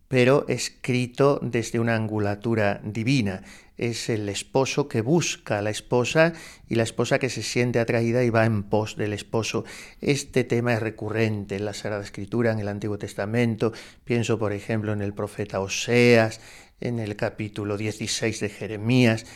pero 0.08 0.46
escrito 0.48 1.38
desde 1.42 1.80
una 1.80 1.94
angulatura 1.94 2.80
divina 2.82 3.42
es 3.76 4.08
el 4.08 4.28
esposo 4.30 4.88
que 4.88 5.02
busca 5.02 5.58
a 5.58 5.62
la 5.62 5.68
esposa 5.68 6.32
y 6.66 6.76
la 6.76 6.84
esposa 6.84 7.18
que 7.18 7.28
se 7.28 7.42
siente 7.42 7.78
atraída 7.78 8.24
y 8.24 8.30
va 8.30 8.46
en 8.46 8.62
pos 8.62 8.96
del 8.96 9.12
esposo. 9.12 9.64
Este 10.00 10.44
tema 10.44 10.72
es 10.72 10.80
recurrente 10.80 11.56
en 11.56 11.66
la 11.66 11.74
Sagrada 11.74 12.04
Escritura, 12.04 12.52
en 12.52 12.60
el 12.60 12.68
Antiguo 12.68 12.96
Testamento. 12.96 13.72
Pienso, 14.04 14.38
por 14.38 14.52
ejemplo, 14.52 14.92
en 14.92 15.02
el 15.02 15.12
profeta 15.12 15.60
Oseas, 15.60 16.40
en 16.80 17.00
el 17.00 17.16
capítulo 17.16 17.76
16 17.76 18.40
de 18.40 18.48
Jeremías. 18.48 19.26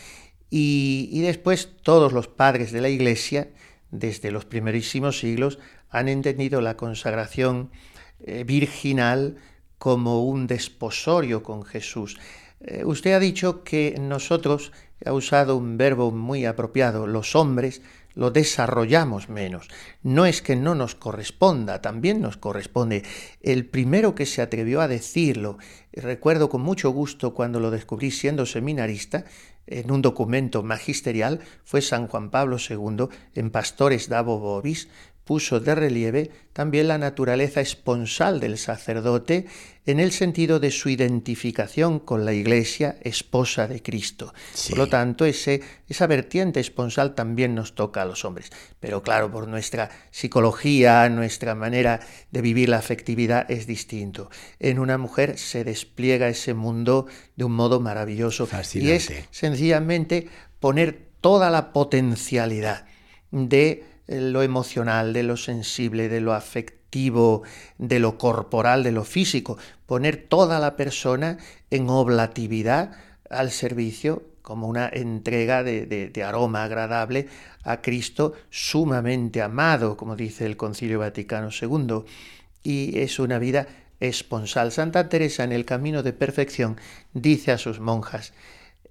Y, 0.50 1.20
después 1.20 1.70
todos 1.82 2.12
los 2.12 2.28
padres 2.28 2.72
de 2.72 2.80
la 2.80 2.88
Iglesia, 2.88 3.48
desde 3.90 4.30
los 4.30 4.44
primerísimos 4.44 5.18
siglos, 5.18 5.58
han 5.90 6.08
entendido 6.08 6.60
la 6.60 6.76
consagración 6.76 7.70
eh, 8.20 8.44
virginal 8.44 9.36
como 9.78 10.24
un 10.24 10.46
desposorio 10.46 11.42
con 11.42 11.64
Jesús. 11.64 12.18
Eh, 12.60 12.84
usted 12.84 13.12
ha 13.12 13.20
dicho 13.20 13.62
que 13.62 13.96
nosotros, 14.00 14.72
ha 15.04 15.12
usado 15.12 15.56
un 15.56 15.76
verbo 15.76 16.10
muy 16.10 16.44
apropiado, 16.44 17.06
los 17.06 17.36
hombres 17.36 17.82
lo 18.14 18.32
desarrollamos 18.32 19.28
menos. 19.28 19.68
No 20.02 20.26
es 20.26 20.42
que 20.42 20.56
no 20.56 20.74
nos 20.74 20.96
corresponda, 20.96 21.80
también 21.80 22.20
nos 22.20 22.36
corresponde. 22.36 23.04
El 23.42 23.64
primero 23.66 24.16
que 24.16 24.26
se 24.26 24.42
atrevió 24.42 24.80
a 24.80 24.88
decirlo, 24.88 25.58
recuerdo 25.92 26.48
con 26.48 26.62
mucho 26.62 26.90
gusto 26.90 27.32
cuando 27.32 27.60
lo 27.60 27.70
descubrí 27.70 28.10
siendo 28.10 28.44
seminarista, 28.44 29.24
en 29.70 29.90
un 29.90 30.02
documento 30.02 30.62
magisterial, 30.62 31.40
fue 31.64 31.82
San 31.82 32.06
Juan 32.06 32.30
Pablo 32.30 32.56
II 32.58 33.08
en 33.34 33.50
Pastores 33.50 34.08
Davo 34.08 34.38
Bobis, 34.38 34.88
puso 35.28 35.60
de 35.60 35.74
relieve 35.74 36.30
también 36.54 36.88
la 36.88 36.96
naturaleza 36.96 37.60
esponsal 37.60 38.40
del 38.40 38.56
sacerdote 38.56 39.44
en 39.84 40.00
el 40.00 40.10
sentido 40.10 40.58
de 40.58 40.70
su 40.70 40.88
identificación 40.88 41.98
con 41.98 42.24
la 42.24 42.32
Iglesia, 42.32 42.96
esposa 43.02 43.68
de 43.68 43.82
Cristo. 43.82 44.32
Por 44.70 44.78
lo 44.78 44.86
tanto, 44.86 45.26
ese, 45.26 45.60
esa 45.86 46.06
vertiente 46.06 46.60
esponsal 46.60 47.14
también 47.14 47.54
nos 47.54 47.74
toca 47.74 48.00
a 48.00 48.04
los 48.06 48.24
hombres. 48.24 48.50
Pero 48.80 49.02
claro, 49.02 49.30
por 49.30 49.48
nuestra 49.48 49.90
psicología, 50.10 51.06
nuestra 51.10 51.54
manera 51.54 52.00
de 52.30 52.40
vivir 52.40 52.70
la 52.70 52.78
afectividad 52.78 53.50
es 53.50 53.66
distinto. 53.66 54.30
En 54.58 54.78
una 54.78 54.96
mujer 54.96 55.36
se 55.36 55.62
despliega 55.62 56.28
ese 56.28 56.54
mundo 56.54 57.06
de 57.36 57.44
un 57.44 57.52
modo 57.52 57.80
maravilloso. 57.80 58.48
Y 58.72 58.92
es 58.92 59.12
sencillamente 59.30 60.28
poner 60.58 61.10
toda 61.20 61.50
la 61.50 61.74
potencialidad 61.74 62.86
de 63.30 63.97
lo 64.08 64.42
emocional, 64.42 65.12
de 65.12 65.22
lo 65.22 65.36
sensible, 65.36 66.08
de 66.08 66.20
lo 66.20 66.32
afectivo, 66.32 67.42
de 67.76 67.98
lo 67.98 68.18
corporal, 68.18 68.82
de 68.82 68.92
lo 68.92 69.04
físico, 69.04 69.58
poner 69.86 70.16
toda 70.16 70.58
la 70.58 70.76
persona 70.76 71.38
en 71.70 71.90
oblatividad 71.90 72.92
al 73.30 73.50
servicio 73.50 74.22
como 74.42 74.66
una 74.66 74.88
entrega 74.90 75.62
de, 75.62 76.22
aroma 76.24 76.64
agradable 76.64 77.28
a 77.64 77.82
Cristo 77.82 78.32
sumamente 78.48 79.42
amado, 79.42 79.98
como 79.98 80.16
dice 80.16 80.46
el 80.46 80.56
Concilio 80.56 81.00
Vaticano 81.00 81.50
II. 81.50 82.04
Y 82.62 82.98
es 82.98 83.18
una 83.18 83.38
vida 83.38 83.66
esponsal. 84.00 84.72
Santa 84.72 85.10
Teresa 85.10 85.44
en 85.44 85.52
el 85.52 85.66
camino 85.66 86.02
de 86.02 86.14
perfección 86.14 86.78
dice 87.12 87.52
a 87.52 87.58
sus 87.58 87.78
monjas, 87.78 88.32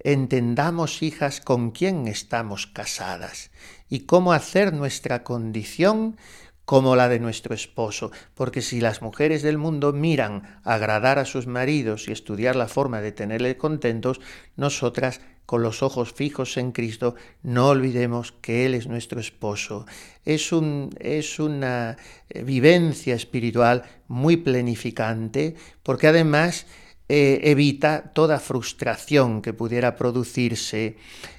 entendamos, 0.00 1.02
hijas, 1.02 1.40
con 1.40 1.70
quién 1.70 2.08
estamos 2.08 2.66
casadas 2.66 3.50
y 3.88 4.00
cómo 4.00 4.32
hacer 4.32 4.72
nuestra 4.72 5.24
condición 5.24 6.16
como 6.64 6.96
la 6.96 7.08
de 7.08 7.18
nuestro 7.18 7.54
esposo, 7.54 8.12
porque 8.34 8.60
si 8.60 8.82
las 8.82 9.00
mujeres 9.00 9.42
del 9.42 9.56
mundo 9.56 9.94
miran 9.94 10.60
agradar 10.64 11.18
a 11.18 11.24
sus 11.24 11.46
maridos 11.46 12.08
y 12.08 12.12
estudiar 12.12 12.56
la 12.56 12.68
forma 12.68 13.00
de 13.00 13.10
tenerle 13.10 13.56
contentos, 13.56 14.20
nosotras 14.54 15.22
con 15.46 15.62
los 15.62 15.82
ojos 15.82 16.12
fijos 16.12 16.58
en 16.58 16.72
Cristo, 16.72 17.14
no 17.42 17.68
olvidemos 17.68 18.32
que 18.32 18.66
Él 18.66 18.74
es 18.74 18.86
nuestro 18.86 19.18
esposo. 19.18 19.86
Es, 20.26 20.52
un, 20.52 20.90
es 21.00 21.38
una 21.38 21.96
eh, 22.28 22.42
vivencia 22.42 23.14
espiritual 23.14 23.84
muy 24.06 24.36
plenificante, 24.36 25.54
porque 25.82 26.08
además 26.08 26.66
eh, 27.08 27.40
evita 27.44 28.12
toda 28.12 28.38
frustración 28.38 29.40
que 29.40 29.54
pudiera 29.54 29.96
producirse 29.96 30.96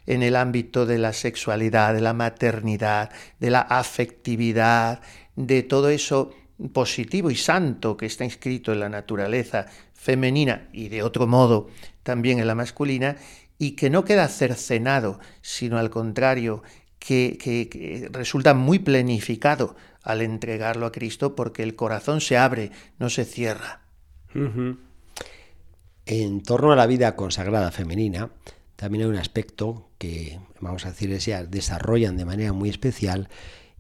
en 0.08 0.24
el 0.24 0.36
ámbito 0.36 0.86
de 0.86 0.98
la 0.98 1.14
sexualidad, 1.14 1.94
de 1.94 2.02
la 2.02 2.14
maternidad, 2.14 3.12
de 3.40 3.52
la 3.52 3.62
afectividad, 3.62 5.02
de 5.36 5.62
todo 5.64 5.90
eso 5.90 6.32
positivo 6.74 7.32
y 7.32 7.36
santo 7.36 7.96
que 7.96 8.08
está 8.08 8.26
inscrito 8.26 8.74
en 8.74 8.80
la 8.80 8.90
naturaleza 8.90 9.68
femenina 9.94 10.70
y 10.74 10.90
de 10.90 11.04
otro 11.04 11.28
modo 11.28 11.70
también 12.04 12.40
en 12.40 12.48
la 12.48 12.56
masculina, 12.56 13.18
y 13.60 13.72
que 13.72 13.90
no 13.90 14.06
queda 14.06 14.28
cercenado, 14.28 15.20
sino 15.42 15.78
al 15.78 15.90
contrario, 15.90 16.64
que, 16.98 18.10
resulta 18.12 18.54
muy 18.54 18.80
planificado 18.80 19.76
al 20.02 20.22
entregarlo 20.22 20.86
a 20.86 20.92
Cristo 20.92 21.36
porque 21.36 21.62
el 21.62 21.76
corazón 21.76 22.22
se 22.22 22.38
abre, 22.38 22.72
no 22.98 23.10
se 23.10 23.26
cierra. 23.26 23.82
En 26.12 26.42
torno 26.42 26.72
a 26.72 26.76
la 26.76 26.88
vida 26.88 27.16
consagrada 27.16 27.70
femenina, 27.70 28.32
también 28.76 29.04
hay 29.04 29.10
un 29.12 29.18
aspecto 29.18 29.92
que, 30.00 30.40
vamos 30.60 30.84
a 30.88 30.90
decir, 30.90 31.22
se 31.22 31.46
desarrollan 31.46 32.18
de 32.18 32.26
manera 32.26 32.52
muy 32.52 32.70
especial 32.70 33.30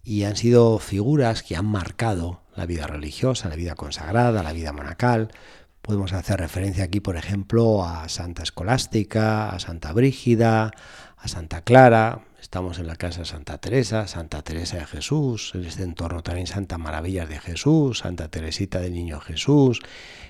y 0.03 0.25
han 0.25 0.35
sido 0.35 0.77
figuras 0.77 1.41
que 1.41 1.55
han 1.55 1.65
marcado 1.65 2.41
la 2.55 2.67
vida 2.67 2.85
religiosa, 2.85 3.49
la 3.49 3.55
vida 3.55 3.73
consagrada, 3.73 4.43
la 4.43 4.53
vida 4.53 4.71
monacal. 4.73 5.31
Podemos 5.81 6.13
hacer 6.13 6.39
referencia 6.39 6.83
aquí, 6.83 6.99
por 6.99 7.17
ejemplo, 7.17 7.83
a 7.83 8.07
Santa 8.09 8.43
Escolástica, 8.43 9.49
a 9.49 9.57
Santa 9.57 9.91
Brígida, 9.91 10.69
a 11.17 11.27
Santa 11.27 11.63
Clara, 11.63 12.27
estamos 12.49 12.79
en 12.79 12.87
la 12.87 12.95
casa 12.95 13.19
de 13.19 13.25
Santa 13.25 13.59
Teresa, 13.59 14.07
Santa 14.07 14.41
Teresa 14.41 14.77
de 14.77 14.87
Jesús, 14.87 15.51
en 15.53 15.65
este 15.65 15.83
entorno 15.83 16.23
también 16.23 16.47
Santa 16.47 16.79
Maravillas 16.79 17.29
de 17.29 17.37
Jesús, 17.37 17.99
Santa 17.99 18.27
Teresita 18.27 18.79
del 18.79 18.93
Niño 18.93 19.19
Jesús, 19.19 19.81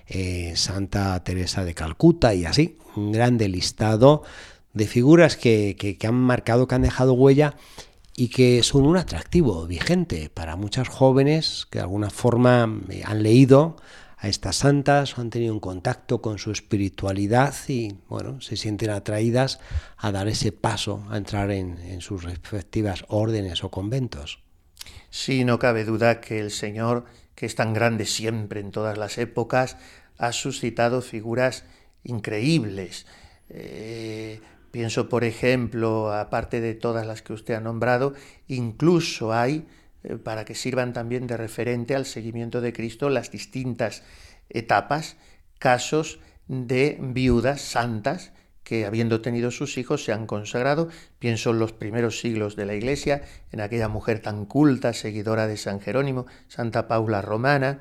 eh, 0.06 0.52
Santa 0.58 1.24
Teresa 1.24 1.64
de 1.64 1.74
Calcuta 1.74 2.34
y 2.34 2.44
así, 2.44 2.78
un 2.98 3.14
grande 3.14 3.48
listado 3.48 4.24
de 4.74 4.86
figuras 4.86 5.38
que, 5.38 5.78
que, 5.78 6.08
han 6.08 6.16
marcado, 6.16 6.68
que 6.68 6.76
han 6.76 6.82
dejado 6.82 7.14
huella 7.14 7.56
y 8.18 8.28
que 8.28 8.64
son 8.64 8.86
un 8.86 8.98
atractivo 8.98 9.66
vigente 9.66 10.30
para 10.30 10.58
muchas 10.58 10.90
jóvenes 10.90 11.68
que 11.72 11.80
de 11.80 11.84
alguna 11.84 12.10
forma 12.10 12.82
eh, 12.90 13.02
han 13.06 13.24
leído 13.24 13.78
a 14.22 14.28
estas 14.28 14.58
santas 14.58 15.18
han 15.18 15.30
tenido 15.30 15.54
un 15.54 15.62
contacto 15.62 16.22
con 16.22 16.40
su 16.40 16.52
espiritualidad 16.52 17.56
y 17.70 17.96
bueno, 18.10 18.42
se 18.42 18.58
sienten 18.58 18.90
atraídas 18.90 19.62
a 19.98 20.12
dar 20.12 20.28
ese 20.28 20.52
paso, 20.52 21.06
a 21.10 21.18
entrar 21.18 21.52
en, 21.52 22.02
sus 22.02 22.24
respectivas 22.24 23.06
órdenes 23.08 23.64
o 23.64 23.72
conventos. 23.72 24.44
Sí, 25.10 25.46
no 25.46 25.58
cabe 25.58 25.86
duda 25.86 26.20
que 26.20 26.40
el 26.40 26.52
Señor, 26.52 27.06
que 27.34 27.46
es 27.46 27.56
tan 27.56 27.74
grande 27.74 28.06
siempre 28.06 28.60
en 28.60 28.72
todas 28.72 28.98
las 28.98 29.18
épocas, 29.18 29.78
ha 30.18 30.34
suscitado 30.34 31.02
figuras 31.02 31.64
increíbles. 32.04 33.06
Eh, 33.50 34.42
pienso, 34.72 35.08
por 35.08 35.24
ejemplo, 35.24 36.12
aparte 36.14 36.60
de 36.60 36.74
todas 36.74 37.08
las 37.08 37.22
que 37.22 37.32
usted 37.32 37.54
ha 37.54 37.62
nombrado, 37.62 38.14
incluso 38.50 39.34
hay, 39.34 39.66
para 40.24 40.46
que 40.46 40.56
sirvan 40.56 40.94
también 40.94 41.28
de 41.28 41.38
referente 41.38 41.96
al 41.96 42.06
seguimiento 42.06 42.62
de 42.62 42.74
Cristo, 42.74 43.10
las 43.10 43.32
distintas 43.32 44.04
etapas, 44.50 45.18
casos 45.60 46.20
de 46.48 46.98
viudas 47.00 47.62
santas 47.62 48.32
que 48.64 48.86
habiendo 48.86 49.22
tenido 49.22 49.50
sus 49.50 49.80
hijos 49.80 50.04
se 50.04 50.14
han 50.14 50.28
consagrado, 50.28 50.90
pienso 51.18 51.50
en 51.50 51.60
los 51.60 51.74
primeros 51.74 52.20
siglos 52.20 52.56
de 52.56 52.68
la 52.68 52.76
Iglesia, 52.76 53.24
en 53.52 53.62
aquella 53.62 53.88
mujer 53.88 54.22
tan 54.22 54.46
culta, 54.46 54.94
seguidora 54.94 55.48
de 55.48 55.58
San 55.58 55.82
Jerónimo, 55.82 56.28
Santa 56.48 56.88
Paula 56.88 57.24
Romana, 57.24 57.80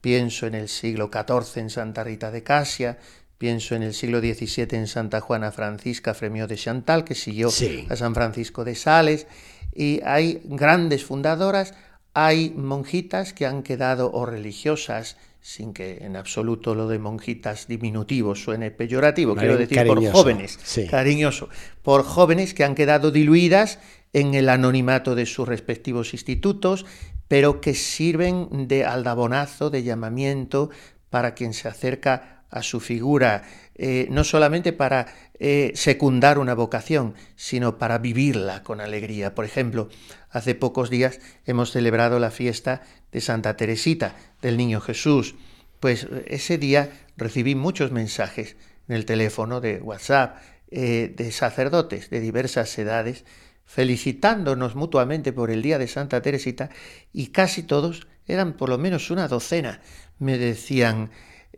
pienso 0.00 0.46
en 0.46 0.54
el 0.54 0.68
siglo 0.68 1.10
XIV 1.12 1.60
en 1.60 1.70
Santa 1.70 2.04
Rita 2.04 2.30
de 2.30 2.44
Casia, 2.44 2.98
pienso 3.40 3.74
en 3.74 3.82
el 3.82 3.94
siglo 3.94 4.20
XVII 4.20 4.66
en 4.72 4.86
Santa 4.86 5.22
Juana 5.22 5.50
Francisca 5.50 6.12
Fremio 6.12 6.46
de 6.46 6.56
Chantal, 6.56 7.04
que 7.04 7.14
siguió 7.14 7.48
a 7.88 7.96
San 7.96 8.14
Francisco 8.14 8.66
de 8.66 8.74
Sales, 8.74 9.26
y 9.74 10.02
hay 10.04 10.42
grandes 10.44 11.06
fundadoras, 11.06 11.72
hay 12.12 12.50
monjitas 12.50 13.32
que 13.32 13.46
han 13.46 13.62
quedado 13.62 14.12
o 14.12 14.26
religiosas 14.26 15.16
sin 15.40 15.72
que 15.72 16.04
en 16.04 16.16
absoluto 16.16 16.74
lo 16.74 16.86
de 16.86 16.98
monjitas 16.98 17.66
diminutivos 17.66 18.44
suene 18.44 18.70
peyorativo, 18.70 19.34
quiero 19.34 19.56
decir 19.56 19.86
por 19.86 20.06
jóvenes, 20.12 20.58
cariñoso, 20.90 21.48
por 21.80 22.02
jóvenes 22.02 22.52
que 22.52 22.64
han 22.64 22.74
quedado 22.74 23.10
diluidas 23.10 23.78
en 24.12 24.34
el 24.34 24.50
anonimato 24.50 25.14
de 25.14 25.24
sus 25.24 25.48
respectivos 25.48 26.12
institutos, 26.12 26.84
pero 27.26 27.62
que 27.62 27.72
sirven 27.72 28.68
de 28.68 28.84
aldabonazo, 28.84 29.70
de 29.70 29.82
llamamiento 29.82 30.68
para 31.08 31.32
quien 31.32 31.54
se 31.54 31.68
acerca 31.68 32.39
a 32.50 32.62
su 32.62 32.80
figura, 32.80 33.44
eh, 33.74 34.08
no 34.10 34.24
solamente 34.24 34.72
para 34.72 35.06
eh, 35.38 35.72
secundar 35.74 36.38
una 36.38 36.54
vocación, 36.54 37.14
sino 37.36 37.78
para 37.78 37.98
vivirla 37.98 38.62
con 38.62 38.80
alegría. 38.80 39.34
Por 39.34 39.44
ejemplo, 39.44 39.88
hace 40.30 40.54
pocos 40.54 40.90
días 40.90 41.20
hemos 41.46 41.70
celebrado 41.70 42.18
la 42.18 42.30
fiesta 42.30 42.82
de 43.12 43.20
Santa 43.20 43.56
Teresita, 43.56 44.16
del 44.42 44.56
Niño 44.56 44.80
Jesús. 44.80 45.36
Pues 45.78 46.08
ese 46.26 46.58
día 46.58 46.90
recibí 47.16 47.54
muchos 47.54 47.92
mensajes 47.92 48.56
en 48.88 48.96
el 48.96 49.06
teléfono 49.06 49.60
de 49.60 49.80
WhatsApp 49.80 50.36
eh, 50.70 51.14
de 51.16 51.32
sacerdotes 51.32 52.10
de 52.10 52.20
diversas 52.20 52.76
edades 52.78 53.24
felicitándonos 53.70 54.74
mutuamente 54.74 55.32
por 55.32 55.50
el 55.52 55.62
día 55.62 55.78
de 55.78 55.86
Santa 55.86 56.20
Teresita 56.22 56.70
y 57.12 57.28
casi 57.28 57.62
todos, 57.62 58.08
eran 58.26 58.54
por 58.54 58.68
lo 58.68 58.78
menos 58.78 59.12
una 59.12 59.28
docena, 59.28 59.80
me 60.18 60.38
decían, 60.38 61.10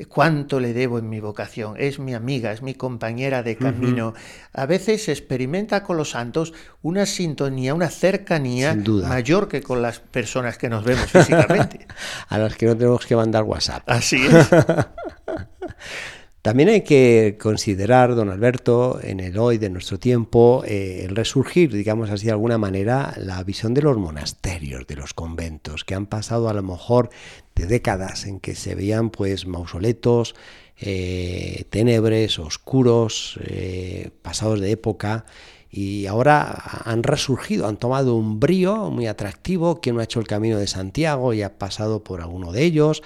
cuánto 0.08 0.58
le 0.60 0.72
debo 0.72 0.98
en 0.98 1.08
mi 1.08 1.20
vocación. 1.20 1.74
Es 1.78 1.98
mi 1.98 2.14
amiga, 2.14 2.52
es 2.52 2.62
mi 2.62 2.74
compañera 2.74 3.42
de 3.42 3.56
camino. 3.56 4.14
A 4.52 4.66
veces 4.66 5.04
se 5.04 5.12
experimenta 5.12 5.82
con 5.82 5.96
los 5.96 6.10
santos 6.10 6.52
una 6.82 7.06
sintonía, 7.06 7.74
una 7.74 7.90
cercanía 7.90 8.74
mayor 8.74 9.48
que 9.48 9.62
con 9.62 9.82
las 9.82 10.00
personas 10.00 10.58
que 10.58 10.68
nos 10.68 10.84
vemos 10.84 11.10
físicamente. 11.10 11.86
A 12.28 12.38
las 12.38 12.56
que 12.56 12.66
no 12.66 12.76
tenemos 12.76 13.06
que 13.06 13.16
mandar 13.16 13.44
WhatsApp. 13.44 13.82
Así 13.86 14.26
es. 14.26 14.48
También 16.42 16.70
hay 16.70 16.80
que 16.80 17.38
considerar, 17.40 18.16
don 18.16 18.28
Alberto, 18.28 18.98
en 19.00 19.20
el 19.20 19.38
hoy 19.38 19.58
de 19.58 19.70
nuestro 19.70 20.00
tiempo, 20.00 20.64
eh, 20.66 21.04
el 21.04 21.14
resurgir, 21.14 21.72
digamos 21.72 22.10
así 22.10 22.26
de 22.26 22.32
alguna 22.32 22.58
manera, 22.58 23.14
la 23.16 23.44
visión 23.44 23.74
de 23.74 23.82
los 23.82 23.96
monasterios, 23.96 24.88
de 24.88 24.96
los 24.96 25.14
conventos, 25.14 25.84
que 25.84 25.94
han 25.94 26.06
pasado 26.06 26.48
a 26.48 26.54
lo 26.54 26.64
mejor 26.64 27.10
de 27.54 27.66
décadas 27.66 28.26
en 28.26 28.40
que 28.40 28.56
se 28.56 28.74
veían 28.74 29.10
pues 29.10 29.46
mausoletos, 29.46 30.34
eh, 30.80 31.64
tenebres, 31.70 32.40
oscuros, 32.40 33.38
eh, 33.44 34.10
pasados 34.22 34.60
de 34.60 34.72
época, 34.72 35.26
y 35.74 36.06
ahora 36.06 36.82
han 36.84 37.02
resurgido, 37.02 37.66
han 37.66 37.78
tomado 37.78 38.14
un 38.14 38.40
brío 38.40 38.90
muy 38.90 39.06
atractivo. 39.06 39.80
Quien 39.80 39.94
no 39.94 40.02
ha 40.02 40.04
hecho 40.04 40.20
el 40.20 40.26
camino 40.26 40.58
de 40.58 40.66
Santiago 40.66 41.32
y 41.32 41.40
ha 41.40 41.58
pasado 41.58 42.04
por 42.04 42.20
alguno 42.20 42.52
de 42.52 42.62
ellos, 42.62 43.02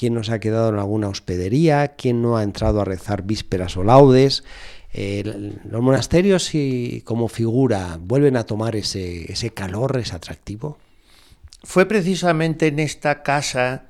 quien 0.00 0.14
no 0.14 0.24
se 0.24 0.32
ha 0.32 0.40
quedado 0.40 0.70
en 0.70 0.78
alguna 0.78 1.10
hospedería, 1.10 1.88
quien 1.88 2.22
no 2.22 2.38
ha 2.38 2.42
entrado 2.42 2.80
a 2.80 2.86
rezar 2.86 3.22
vísperas 3.22 3.76
o 3.76 3.84
laudes. 3.84 4.44
los 4.94 5.82
monasterios 5.82 6.54
y 6.54 7.02
como 7.04 7.28
figura 7.28 7.98
vuelven 8.00 8.38
a 8.38 8.44
tomar 8.44 8.76
ese, 8.76 9.30
ese 9.30 9.50
calor, 9.50 9.98
ese 9.98 10.16
atractivo. 10.16 10.78
Fue 11.64 11.84
precisamente 11.84 12.68
en 12.68 12.78
esta 12.78 13.22
casa, 13.22 13.88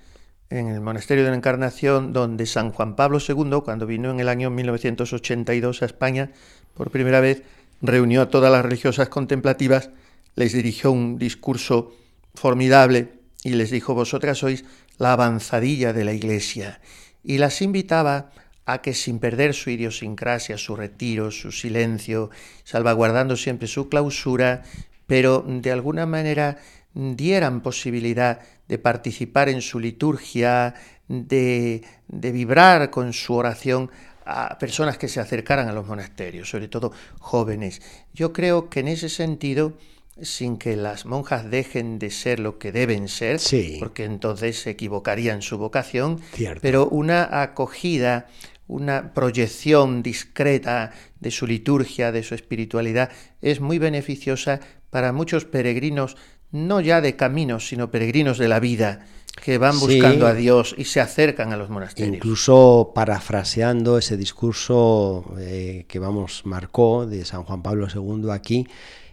en 0.51 0.67
el 0.67 0.81
Monasterio 0.81 1.23
de 1.23 1.31
la 1.31 1.37
Encarnación, 1.37 2.13
donde 2.13 2.45
San 2.47 2.73
Juan 2.73 2.97
Pablo 2.97 3.21
II, 3.21 3.61
cuando 3.65 3.87
vino 3.87 4.11
en 4.11 4.19
el 4.19 4.29
año 4.29 4.51
1982 4.51 5.83
a 5.83 5.87
España 5.87 6.33
por 6.75 6.91
primera 6.91 7.21
vez, 7.21 7.45
reunió 7.83 8.23
a 8.23 8.31
todas 8.31 8.51
las 8.51 8.65
religiosas 8.65 9.09
contemplativas, 9.09 9.91
les 10.35 10.55
dirigió 10.55 10.91
un 10.91 11.19
discurso 11.19 11.95
formidable 12.35 13.13
y 13.45 13.51
les 13.51 13.71
dijo, 13.71 13.95
vosotras 13.95 14.39
sois 14.39 14.65
la 15.01 15.15
avanzadilla 15.15 15.93
de 15.93 16.05
la 16.05 16.13
Iglesia, 16.13 16.81
y 17.25 17.39
las 17.39 17.63
invitaba 17.63 18.31
a 18.67 18.83
que 18.83 18.95
sin 18.95 19.19
perder 19.19 19.55
su 19.55 19.71
idiosincrasia, 19.71 20.59
su 20.59 20.77
retiro, 20.77 21.31
su 21.31 21.53
silencio, 21.53 22.31
salvaguardando 22.65 23.35
siempre 23.37 23.67
su 23.67 23.89
clausura, 23.89 24.63
pero 25.07 25.43
de 25.47 25.73
alguna 25.73 26.05
manera 26.07 26.59
dieran 26.95 27.63
posibilidad 27.63 28.41
de 28.69 28.79
participar 28.79 29.49
en 29.49 29.63
su 29.63 29.81
liturgia, 29.81 30.75
de, 31.09 31.83
de 32.07 32.33
vibrar 32.33 32.91
con 32.91 33.13
su 33.13 33.35
oración 33.35 33.91
a 34.27 34.59
personas 34.59 34.99
que 34.99 35.09
se 35.09 35.19
acercaran 35.19 35.69
a 35.69 35.73
los 35.73 35.87
monasterios, 35.87 36.49
sobre 36.49 36.69
todo 36.69 36.93
jóvenes. 37.19 37.81
Yo 38.13 38.33
creo 38.33 38.69
que 38.69 38.81
en 38.81 38.89
ese 38.89 39.09
sentido, 39.09 39.79
sin 40.21 40.59
que 40.59 40.77
las 40.77 41.07
monjas 41.07 41.51
dejen 41.51 41.99
de 41.99 42.11
ser 42.11 42.41
lo 42.41 42.59
que 42.59 42.73
deben 42.73 43.09
ser, 43.09 43.41
porque 43.79 44.05
entonces 44.05 44.61
se 44.61 44.71
equivocarían 44.71 45.43
su 45.43 45.59
vocación, 45.59 46.21
pero 46.61 46.89
una 46.89 47.43
acogida, 47.43 48.29
una 48.67 49.15
proyección 49.15 50.03
discreta 50.03 50.93
de 51.21 51.31
su 51.31 51.47
liturgia, 51.47 52.13
de 52.13 52.23
su 52.23 52.35
espiritualidad, 52.35 53.11
es 53.41 53.61
muy 53.61 53.79
beneficiosa 53.79 54.61
para 54.91 55.13
muchos 55.13 55.45
peregrinos, 55.45 56.17
no 56.51 56.81
ya 56.81 57.01
de 57.01 57.17
caminos, 57.17 57.69
sino 57.69 57.91
peregrinos 57.91 58.39
de 58.39 58.49
la 58.49 58.61
vida, 58.61 59.07
que 59.43 59.59
van 59.59 59.79
buscando 59.79 60.27
a 60.27 60.35
Dios 60.35 60.75
y 60.77 60.85
se 60.85 61.01
acercan 61.01 61.53
a 61.53 61.57
los 61.57 61.71
monasterios. 61.71 62.17
Incluso 62.17 62.93
parafraseando 62.95 63.97
ese 63.97 64.17
discurso 64.17 65.25
eh, 65.39 65.87
que 65.89 65.99
vamos 65.99 66.43
marcó 66.45 67.07
de 67.07 67.25
San 67.25 67.45
Juan 67.45 67.63
Pablo 67.63 67.87
II 67.93 68.31
aquí, 68.31 68.67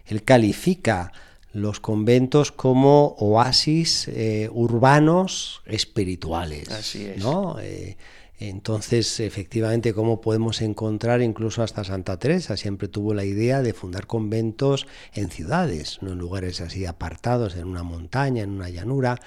él 0.08 0.24
califica 0.24 1.12
los 1.52 1.80
conventos 1.80 2.52
como 2.52 3.16
oasis 3.18 4.08
eh, 4.08 4.48
urbanos 4.52 5.62
espirituales. 5.66 6.68
Así 6.70 7.06
es. 7.06 7.18
¿no? 7.18 7.58
Eh, 7.60 7.96
entonces, 8.40 9.18
efectivamente, 9.18 9.92
¿cómo 9.92 10.20
podemos 10.20 10.62
encontrar 10.62 11.22
incluso 11.22 11.62
hasta 11.62 11.82
Santa 11.82 12.18
Teresa? 12.18 12.56
Siempre 12.56 12.86
tuvo 12.86 13.12
la 13.12 13.24
idea 13.24 13.62
de 13.62 13.72
fundar 13.72 14.06
conventos 14.06 14.86
en 15.12 15.30
ciudades, 15.30 15.98
no 16.02 16.12
en 16.12 16.18
lugares 16.18 16.60
así 16.60 16.86
apartados, 16.86 17.56
en 17.56 17.66
una 17.66 17.82
montaña, 17.82 18.44
en 18.44 18.50
una 18.50 18.68
llanura. 18.68 19.18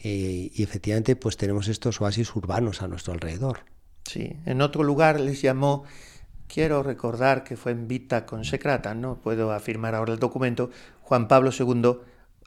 Eh, 0.00 0.50
y 0.54 0.62
efectivamente, 0.62 1.16
pues 1.16 1.38
tenemos 1.38 1.68
estos 1.68 2.00
oasis 2.02 2.34
urbanos 2.36 2.82
a 2.82 2.88
nuestro 2.88 3.14
alrededor. 3.14 3.60
Sí, 4.04 4.36
en 4.44 4.60
otro 4.60 4.82
lugar 4.82 5.18
les 5.18 5.40
llamó, 5.40 5.84
quiero 6.48 6.82
recordar 6.82 7.44
que 7.44 7.56
fue 7.56 7.72
en 7.72 7.86
Vita 7.86 8.26
Consecrata, 8.26 8.94
no 8.94 9.16
puedo 9.16 9.52
afirmar 9.52 9.94
ahora 9.94 10.14
el 10.14 10.18
documento, 10.18 10.70
Juan 11.02 11.28
Pablo 11.28 11.50
II, 11.56 11.98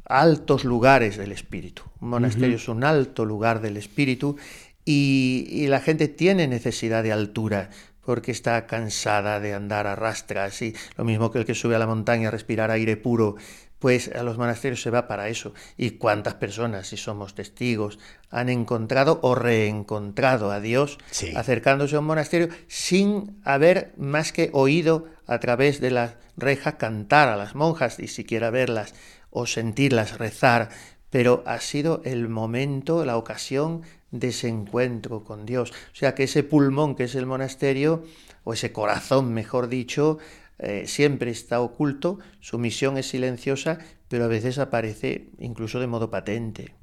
altos 0.06 0.66
lugares 0.66 1.18
del 1.18 1.32
espíritu. 1.32 1.84
Un 2.02 2.10
monasterio 2.10 2.58
es 2.58 2.68
un 2.68 2.84
alto 2.84 3.24
lugar 3.24 3.62
del 3.62 3.78
espíritu 3.78 4.36
y, 4.84 5.68
la 5.68 5.80
gente 5.80 6.08
tiene 6.08 6.48
necesidad 6.48 7.04
de 7.04 7.12
altura 7.12 7.70
porque 8.04 8.32
está 8.32 8.66
cansada 8.66 9.40
de 9.40 9.54
andar 9.54 9.86
a 9.86 9.96
rastras 9.96 10.62
y 10.64 10.74
lo 10.98 11.06
mismo 11.06 11.32
que 11.32 11.40
el 11.40 11.46
que 11.46 11.54
sube 11.54 11.76
a 11.76 11.80
la 11.80 11.86
montaña 11.86 12.30
a 12.30 12.32
respirar 12.32 12.72
aire 12.72 12.98
puro, 12.98 13.36
pues 13.82 14.12
a 14.14 14.22
los 14.22 14.38
monasterios 14.38 14.80
se 14.80 14.92
va 14.92 15.08
para 15.08 15.28
eso. 15.28 15.56
¿Y 15.76 15.92
cuántas 15.92 16.36
personas, 16.36 16.88
si 16.88 16.98
somos 16.98 17.34
testigos, 17.34 17.98
han 18.30 18.48
encontrado 18.48 19.20
o 19.24 19.34
reencontrado 19.34 20.52
a 20.52 20.60
Dios 20.60 21.00
acercándose 21.36 21.96
a 21.96 22.00
un 22.00 22.06
monasterio 22.06 22.50
sin 22.68 23.42
haber 23.44 23.92
más 23.98 24.32
que 24.34 24.52
oído 24.54 25.08
a 25.26 25.40
través 25.40 25.82
de 25.82 25.90
la 25.90 26.20
reja 26.38 26.78
cantar 26.78 27.28
a 27.28 27.36
las 27.36 27.56
monjas 27.56 27.98
y 27.98 28.08
siquiera 28.08 28.52
verlas 28.52 28.94
o 29.32 29.48
sentirlas 29.48 30.20
rezar? 30.20 30.70
Pero 31.10 31.44
ha 31.48 31.60
sido 31.60 32.04
el 32.06 32.30
momento, 32.30 33.04
la 33.04 33.18
ocasión 33.18 33.82
de 34.12 34.28
ese 34.28 34.48
encuentro 34.48 35.24
con 35.24 35.48
Dios. 35.48 35.72
O 35.72 35.96
sea 35.96 36.14
que 36.14 36.26
ese 36.26 36.44
pulmón 36.44 36.94
que 36.94 37.06
es 37.06 37.16
el 37.16 37.26
monasterio, 37.26 38.04
o 38.44 38.54
ese 38.54 38.72
corazón, 38.72 39.34
mejor 39.34 39.70
dicho, 39.70 40.20
eh, 40.62 40.84
siempre 40.88 41.32
está 41.32 41.60
oculto, 41.62 42.20
su 42.40 42.58
misión 42.60 42.98
es 42.98 43.08
silenciosa, 43.10 43.80
pero 44.08 44.26
a 44.26 44.28
veces 44.28 44.58
aparece 44.60 45.30
incluso 45.40 45.80
de 45.80 45.88
modo 45.88 46.10
patente. 46.10 46.74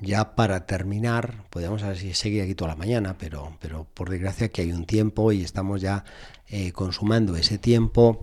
Ya 0.00 0.34
para 0.34 0.66
terminar, 0.66 1.44
podríamos 1.50 1.82
así 1.82 2.12
seguir 2.12 2.42
aquí 2.42 2.54
toda 2.54 2.70
la 2.72 2.76
mañana, 2.76 3.16
pero, 3.18 3.56
pero 3.60 3.86
por 3.94 4.10
desgracia 4.10 4.50
que 4.50 4.62
hay 4.62 4.72
un 4.72 4.84
tiempo 4.84 5.32
y 5.32 5.42
estamos 5.42 5.80
ya 5.80 6.04
eh, 6.48 6.72
consumando 6.72 7.34
ese 7.36 7.56
tiempo. 7.58 8.20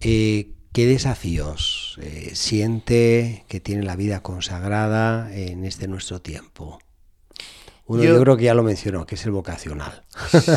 Eh, 0.00 0.54
¿Qué 0.72 0.86
desafíos 0.86 1.98
eh, 2.02 2.30
siente 2.34 3.44
que 3.48 3.58
tiene 3.58 3.82
la 3.82 3.96
vida 3.96 4.22
consagrada 4.22 5.34
en 5.34 5.64
este 5.64 5.88
nuestro 5.88 6.20
tiempo? 6.20 6.78
Uno 7.86 8.04
yo, 8.04 8.14
Yo- 8.14 8.20
creo 8.22 8.36
que 8.36 8.44
ya 8.44 8.54
lo 8.54 8.62
mencionó, 8.62 9.04
que 9.06 9.16
es 9.16 9.24
el 9.24 9.32
vocacional. 9.32 10.04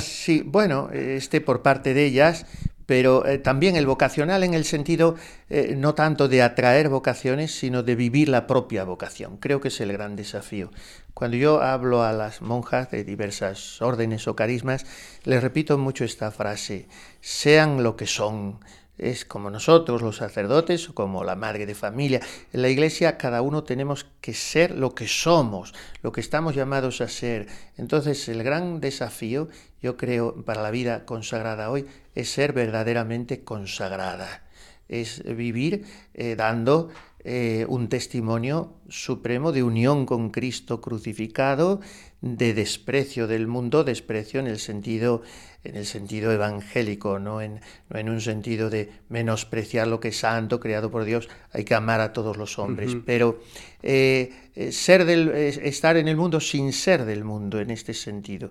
Sí, 0.03 0.43
bueno, 0.45 0.89
este 0.91 1.41
por 1.41 1.63
parte 1.63 1.93
de 1.93 2.05
ellas, 2.05 2.45
pero 2.91 3.25
eh, 3.25 3.37
también 3.37 3.77
el 3.77 3.85
vocacional 3.85 4.43
en 4.43 4.53
el 4.53 4.65
sentido 4.65 5.15
eh, 5.49 5.75
no 5.77 5.95
tanto 5.95 6.27
de 6.27 6.41
atraer 6.41 6.89
vocaciones, 6.89 7.57
sino 7.57 7.83
de 7.83 7.95
vivir 7.95 8.27
la 8.27 8.47
propia 8.47 8.83
vocación. 8.83 9.37
Creo 9.37 9.61
que 9.61 9.69
es 9.69 9.79
el 9.79 9.93
gran 9.93 10.17
desafío. 10.17 10.71
Cuando 11.13 11.37
yo 11.37 11.61
hablo 11.61 12.03
a 12.03 12.11
las 12.11 12.41
monjas 12.41 12.91
de 12.91 13.05
diversas 13.05 13.81
órdenes 13.81 14.27
o 14.27 14.35
carismas, 14.35 14.85
les 15.23 15.41
repito 15.41 15.77
mucho 15.77 16.03
esta 16.03 16.31
frase, 16.31 16.89
sean 17.21 17.81
lo 17.81 17.95
que 17.95 18.07
son. 18.07 18.59
Es 18.97 19.25
como 19.25 19.49
nosotros, 19.49 20.01
los 20.01 20.17
sacerdotes, 20.17 20.89
o 20.89 20.93
como 20.93 21.23
la 21.23 21.35
madre 21.35 21.65
de 21.65 21.75
familia. 21.75 22.21
En 22.53 22.61
la 22.61 22.69
iglesia 22.69 23.17
cada 23.17 23.41
uno 23.41 23.63
tenemos 23.63 24.05
que 24.21 24.33
ser 24.33 24.75
lo 24.77 24.93
que 24.93 25.07
somos, 25.07 25.73
lo 26.03 26.11
que 26.11 26.21
estamos 26.21 26.55
llamados 26.55 27.01
a 27.01 27.07
ser. 27.07 27.47
Entonces 27.77 28.27
el 28.29 28.43
gran 28.43 28.79
desafío, 28.79 29.47
yo 29.81 29.97
creo, 29.97 30.43
para 30.45 30.61
la 30.61 30.71
vida 30.71 31.05
consagrada 31.05 31.71
hoy, 31.71 31.87
es 32.15 32.29
ser 32.29 32.53
verdaderamente 32.53 33.43
consagrada. 33.43 34.43
Es 34.87 35.23
vivir 35.23 35.85
eh, 36.13 36.35
dando 36.35 36.89
eh, 37.23 37.65
un 37.69 37.87
testimonio 37.87 38.73
supremo 38.89 39.51
de 39.51 39.61
unión 39.61 40.05
con 40.05 40.31
Cristo 40.31 40.81
crucificado, 40.81 41.79
de 42.21 42.53
desprecio 42.53 43.27
del 43.27 43.47
mundo, 43.47 43.83
desprecio 43.83 44.39
en 44.39 44.47
el 44.47 44.57
sentido, 44.57 45.21
en 45.63 45.75
el 45.75 45.85
sentido 45.85 46.31
evangélico, 46.31 47.19
no 47.19 47.41
en, 47.41 47.61
no 47.89 47.99
en 47.99 48.09
un 48.09 48.21
sentido 48.21 48.69
de 48.69 48.89
menospreciar 49.09 49.87
lo 49.87 49.99
que 49.99 50.09
es 50.09 50.17
santo, 50.17 50.59
creado 50.59 50.89
por 50.89 51.03
Dios, 51.03 51.29
hay 51.51 51.63
que 51.63 51.75
amar 51.75 52.01
a 52.01 52.11
todos 52.11 52.37
los 52.37 52.57
hombres, 52.57 52.97
pero 53.05 53.39
eh, 53.83 54.31
eh, 54.55 54.71
ser 54.71 55.05
del, 55.05 55.29
estar 55.29 55.97
en 55.97 56.07
el 56.07 56.17
mundo 56.17 56.39
sin 56.39 56.73
ser 56.73 57.05
del 57.05 57.23
mundo 57.23 57.59
en 57.59 57.69
este 57.69 57.93
sentido. 57.93 58.49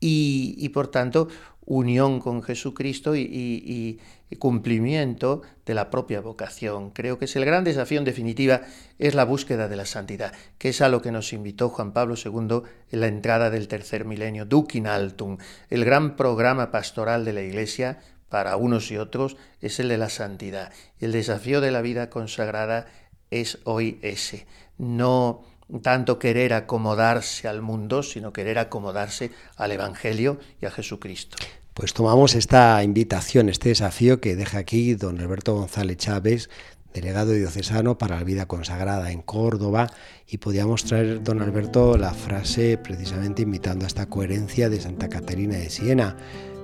Y, 0.00 0.54
y 0.58 0.68
por 0.68 0.88
tanto, 0.88 1.28
unión 1.68 2.18
con 2.18 2.42
Jesucristo 2.42 3.14
y, 3.14 4.00
cumplimiento 4.36 5.42
de 5.64 5.74
la 5.74 5.90
propia 5.90 6.20
vocación. 6.20 6.90
Creo 6.90 7.18
que 7.18 7.24
es 7.24 7.36
el 7.36 7.44
gran 7.44 7.64
desafío, 7.64 7.98
en 7.98 8.04
definitiva, 8.04 8.62
es 8.98 9.14
la 9.14 9.24
búsqueda 9.24 9.68
de 9.68 9.76
la 9.76 9.86
santidad, 9.86 10.32
que 10.58 10.68
es 10.70 10.80
a 10.82 10.88
lo 10.88 11.00
que 11.00 11.12
nos 11.12 11.32
invitó 11.32 11.70
Juan 11.70 11.92
Pablo 11.92 12.14
II 12.22 12.62
en 12.90 13.00
la 13.00 13.06
entrada 13.06 13.50
del 13.50 13.68
tercer 13.68 14.04
milenio, 14.04 14.44
Duc 14.44 14.74
altum. 14.86 15.38
El 15.70 15.84
gran 15.84 16.16
programa 16.16 16.70
pastoral 16.70 17.24
de 17.24 17.32
la 17.32 17.42
Iglesia, 17.42 18.00
para 18.28 18.56
unos 18.56 18.90
y 18.90 18.98
otros, 18.98 19.36
es 19.60 19.80
el 19.80 19.88
de 19.88 19.98
la 19.98 20.10
santidad. 20.10 20.72
El 21.00 21.12
desafío 21.12 21.60
de 21.60 21.70
la 21.70 21.80
vida 21.80 22.10
consagrada 22.10 22.86
es 23.30 23.58
hoy 23.64 23.98
ese. 24.02 24.46
No 24.76 25.44
tanto 25.82 26.18
querer 26.18 26.54
acomodarse 26.54 27.46
al 27.46 27.62
mundo, 27.62 28.02
sino 28.02 28.32
querer 28.32 28.58
acomodarse 28.58 29.32
al 29.56 29.72
Evangelio 29.72 30.38
y 30.60 30.66
a 30.66 30.70
Jesucristo. 30.70 31.36
Pues 31.78 31.94
tomamos 31.94 32.34
esta 32.34 32.82
invitación, 32.82 33.48
este 33.48 33.68
desafío 33.68 34.20
que 34.20 34.34
deja 34.34 34.58
aquí 34.58 34.96
don 34.96 35.20
Alberto 35.20 35.54
González 35.54 35.96
Chávez, 35.96 36.50
delegado 36.92 37.30
diocesano 37.30 37.98
para 37.98 38.16
la 38.16 38.24
vida 38.24 38.46
consagrada 38.46 39.12
en 39.12 39.22
Córdoba, 39.22 39.86
y 40.26 40.38
podíamos 40.38 40.82
traer, 40.82 41.22
don 41.22 41.40
Alberto, 41.40 41.96
la 41.96 42.14
frase 42.14 42.78
precisamente 42.78 43.42
invitando 43.42 43.84
a 43.84 43.86
esta 43.86 44.06
coherencia 44.06 44.68
de 44.68 44.80
Santa 44.80 45.08
Caterina 45.08 45.56
de 45.56 45.70
Siena. 45.70 46.16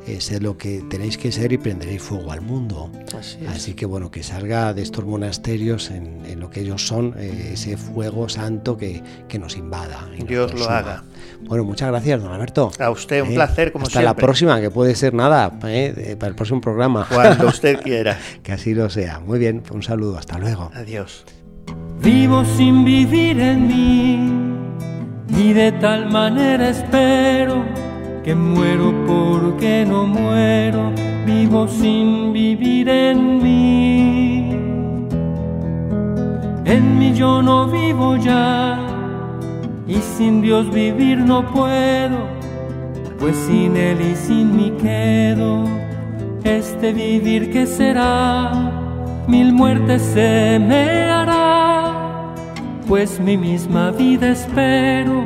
Eh, 0.07 0.21
sed 0.21 0.43
lo 0.43 0.59
que 0.59 0.83
tenéis 0.91 1.17
que 1.17 1.31
ser 1.31 1.53
y 1.53 1.59
prenderéis 1.59 2.03
fuego 2.03 2.33
al 2.33 2.41
mundo. 2.41 2.91
Así, 3.49 3.75
que 3.75 3.87
bueno, 3.87 4.11
que 4.11 4.25
salga 4.25 4.75
de 4.75 4.83
estos 4.83 5.05
monasterios 5.07 5.91
en, 5.91 6.27
en 6.27 6.41
lo 6.41 6.51
que 6.51 6.61
ellos 6.61 6.87
son, 6.87 7.15
eh, 7.17 7.53
ese 7.53 7.77
fuego 7.77 8.29
santo 8.29 8.77
que, 8.77 9.01
que 9.29 9.39
nos 9.39 9.57
invada. 9.57 10.11
y 10.15 10.19
nos 10.19 10.29
Dios 10.29 10.55
lo 10.55 10.69
haga. 10.69 11.05
Bueno, 11.47 11.65
muchas 11.65 11.89
gracias, 11.91 12.23
don 12.23 12.33
Alberto. 12.33 12.71
A 12.79 12.91
usted, 12.91 13.23
un 13.23 13.31
Eh, 13.33 13.35
placer, 13.35 13.71
como 13.73 13.87
Hasta 13.87 14.01
la 14.01 14.11
siempre. 14.11 14.25
próxima, 14.25 14.61
que 14.61 14.71
puede 14.71 14.95
ser 14.95 15.15
nada, 15.15 15.53
eh, 15.67 16.17
para 16.19 16.31
el 16.31 16.35
próximo 16.35 16.61
programa. 16.61 17.07
Cuando 17.13 17.47
usted 17.49 17.81
quiera. 17.83 18.19
que 18.43 18.53
así 18.53 18.75
lo 18.75 18.89
sea. 18.91 19.21
Muy 19.21 19.39
bien, 19.39 19.63
un 19.71 19.83
saludo, 19.83 20.17
hasta 20.19 20.39
luego. 20.39 20.71
Adiós. 20.75 21.25
Vivo 22.03 22.45
sin 22.57 22.85
vivir 22.85 23.41
en 23.41 23.67
mí 23.67 24.31
y 25.39 25.53
de 25.53 25.73
tal 25.73 26.11
manera 26.11 26.69
espero 26.69 27.65
que 28.23 28.35
muero 28.35 28.93
porque 29.07 29.85
no 29.87 30.07
muero. 30.07 30.93
Vivo 31.27 31.67
sin 31.69 32.33
vivir 32.33 32.89
en 32.89 33.43
mí. 33.43 34.51
En 36.67 36.99
mí 36.99 37.15
yo 37.15 37.41
no 37.43 37.67
vivo 37.69 38.17
ya 38.17 38.79
y 39.87 39.97
sin 40.17 40.41
Dios 40.41 40.71
vivir 40.71 41.19
no 41.19 41.47
puedo, 41.47 42.27
pues 43.19 43.37
sin 43.37 43.77
Él 43.77 44.01
y 44.01 44.17
sin 44.17 44.57
mí 44.57 44.73
quedo. 44.81 45.65
Este 46.43 46.93
vivir 46.93 47.51
que 47.51 47.67
será, 47.67 48.51
mil 49.27 49.53
muertes 49.53 50.03
se 50.03 50.59
me 50.59 51.11
hará, 51.11 52.35
pues 52.87 53.21
mi 53.21 53.37
misma 53.37 53.91
vida 53.91 54.31
espero, 54.31 55.25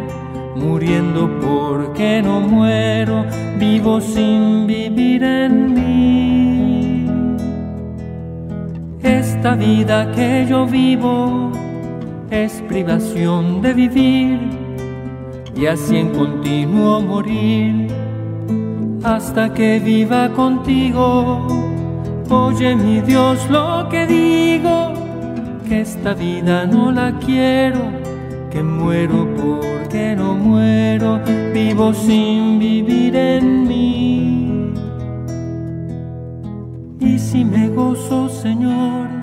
muriendo 0.57 1.29
porque 1.41 2.23
no 2.23 2.41
muero, 2.41 3.25
vivo 3.59 4.01
sin 4.01 4.67
vivir 4.67 5.23
en 5.23 5.75
mí. 5.75 7.07
Esta 9.03 9.55
vida 9.55 10.11
que 10.13 10.47
yo 10.49 10.67
vivo 10.67 11.53
es 12.31 12.63
privación 12.69 13.63
de 13.63 13.73
vivir 13.73 14.41
y 15.55 15.67
así 15.67 15.97
en 15.97 16.11
continuo 16.11 17.01
morir 17.01 17.89
hasta 19.03 19.53
que 19.53 19.79
viva 19.79 20.29
contigo. 20.31 21.47
Oye 22.31 22.77
mi 22.77 23.01
Dios 23.01 23.49
lo 23.51 23.89
que 23.89 24.07
digo, 24.07 24.93
que 25.67 25.81
esta 25.81 26.15
vida 26.15 26.67
no 26.67 26.93
la 26.93 27.19
quiero, 27.19 27.81
que 28.51 28.63
muero 28.63 29.27
porque 29.37 30.15
no 30.15 30.35
muero, 30.35 31.21
vivo 31.55 31.95
sin 31.95 32.59
vivir 32.59 33.17
en 33.17 33.67
mí. 33.67 34.73
Y 37.01 37.19
si 37.19 37.45
me 37.45 37.69
gozo, 37.69 38.29
Señor, 38.29 39.18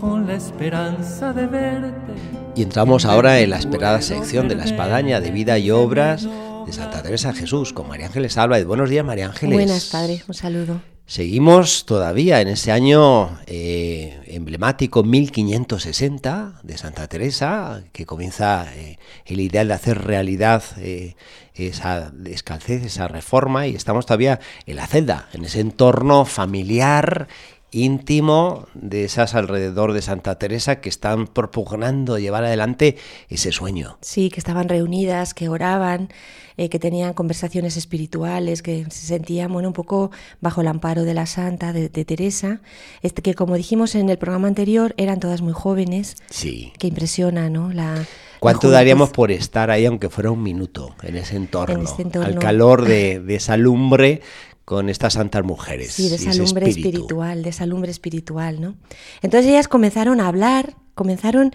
con 0.00 0.26
la 0.26 0.34
esperanza 0.34 1.32
de 1.32 1.46
verte. 1.46 2.14
Y 2.56 2.62
entramos 2.62 3.04
ahora 3.04 3.40
en 3.40 3.50
la 3.50 3.58
esperada 3.58 4.00
sección 4.00 4.48
de 4.48 4.54
la 4.54 4.64
espadaña 4.64 5.20
de 5.20 5.30
vida 5.30 5.58
y 5.58 5.70
obras 5.70 6.26
de 6.66 6.72
Santa 6.72 7.02
Teresa 7.02 7.32
de 7.32 7.40
Jesús 7.40 7.72
con 7.72 7.86
María 7.88 8.06
Ángeles 8.06 8.38
Álvarez. 8.38 8.66
Buenos 8.66 8.88
días, 8.88 9.04
María 9.04 9.26
Ángeles. 9.26 9.54
Buenas, 9.54 9.86
padre, 9.86 10.22
un 10.26 10.34
saludo. 10.34 10.80
Seguimos 11.06 11.86
todavía 11.86 12.40
en 12.40 12.48
ese 12.48 12.72
año 12.72 13.38
eh, 13.46 14.22
emblemático 14.28 15.02
1560 15.02 16.60
de 16.62 16.78
Santa 16.78 17.06
Teresa, 17.08 17.82
que 17.92 18.06
comienza 18.06 18.66
eh, 18.76 18.98
el 19.26 19.40
ideal 19.40 19.68
de 19.68 19.74
hacer 19.74 20.02
realidad 20.04 20.62
eh, 20.78 21.16
esa 21.54 22.10
descalcez, 22.10 22.84
esa 22.84 23.08
reforma, 23.08 23.66
y 23.66 23.74
estamos 23.74 24.06
todavía 24.06 24.40
en 24.66 24.76
la 24.76 24.86
celda, 24.86 25.28
en 25.32 25.44
ese 25.44 25.60
entorno 25.60 26.24
familiar 26.24 27.28
íntimo 27.72 28.66
de 28.74 29.04
esas 29.04 29.34
alrededor 29.34 29.92
de 29.92 30.02
Santa 30.02 30.38
Teresa 30.38 30.80
que 30.80 30.88
están 30.88 31.26
propugnando 31.26 32.18
llevar 32.18 32.44
adelante 32.44 32.96
ese 33.28 33.52
sueño. 33.52 33.98
Sí, 34.00 34.30
que 34.30 34.40
estaban 34.40 34.68
reunidas, 34.68 35.34
que 35.34 35.48
oraban, 35.48 36.08
eh, 36.56 36.68
que 36.68 36.78
tenían 36.78 37.14
conversaciones 37.14 37.76
espirituales, 37.76 38.62
que 38.62 38.84
se 38.90 39.06
sentían 39.06 39.52
bueno, 39.52 39.68
un 39.68 39.74
poco 39.74 40.10
bajo 40.40 40.60
el 40.60 40.68
amparo 40.68 41.04
de 41.04 41.14
la 41.14 41.26
Santa, 41.26 41.72
de, 41.72 41.88
de 41.88 42.04
Teresa, 42.04 42.60
este, 43.02 43.22
que 43.22 43.34
como 43.34 43.54
dijimos 43.56 43.94
en 43.94 44.08
el 44.10 44.18
programa 44.18 44.48
anterior, 44.48 44.94
eran 44.96 45.20
todas 45.20 45.40
muy 45.40 45.52
jóvenes, 45.52 46.16
Sí. 46.28 46.72
que 46.78 46.86
impresiona, 46.88 47.48
¿no? 47.50 47.72
La, 47.72 47.94
la 47.94 48.06
¿Cuánto 48.40 48.62
juventud. 48.62 48.72
daríamos 48.72 49.10
por 49.10 49.30
estar 49.30 49.70
ahí, 49.70 49.86
aunque 49.86 50.08
fuera 50.08 50.30
un 50.30 50.42
minuto, 50.42 50.94
en 51.02 51.16
ese 51.16 51.36
entorno? 51.36 51.74
En 51.74 51.82
ese 51.82 52.02
entorno. 52.02 52.26
Al 52.26 52.38
calor 52.38 52.84
de, 52.84 53.20
de 53.20 53.34
esa 53.34 53.56
lumbre 53.56 54.22
con 54.70 54.88
estas 54.88 55.14
santas 55.14 55.42
mujeres. 55.42 55.92
Sí, 55.92 56.08
de 56.08 56.14
esa 56.14 56.32
lumbre 56.32 56.68
espíritu. 56.68 56.88
espiritual, 56.90 57.42
de 57.42 57.50
esa 57.50 57.66
lumbre 57.66 57.90
espiritual, 57.90 58.60
¿no? 58.60 58.76
Entonces 59.20 59.50
ellas 59.50 59.66
comenzaron 59.66 60.20
a 60.20 60.28
hablar, 60.28 60.76
comenzaron, 60.94 61.52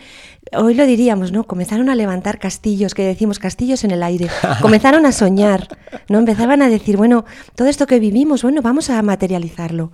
hoy 0.51 0.73
lo 0.73 0.85
diríamos, 0.85 1.31
¿no? 1.31 1.45
Comenzaron 1.45 1.89
a 1.89 1.95
levantar 1.95 2.39
castillos, 2.39 2.93
que 2.93 3.03
decimos 3.03 3.39
castillos 3.39 3.85
en 3.85 3.91
el 3.91 4.03
aire, 4.03 4.27
comenzaron 4.61 5.05
a 5.05 5.13
soñar, 5.13 5.69
¿no? 6.09 6.19
Empezaban 6.19 6.61
a 6.61 6.67
decir, 6.67 6.97
bueno, 6.97 7.23
todo 7.55 7.69
esto 7.69 7.87
que 7.87 7.99
vivimos, 7.99 8.43
bueno, 8.43 8.61
vamos 8.61 8.89
a 8.89 9.01
materializarlo. 9.01 9.93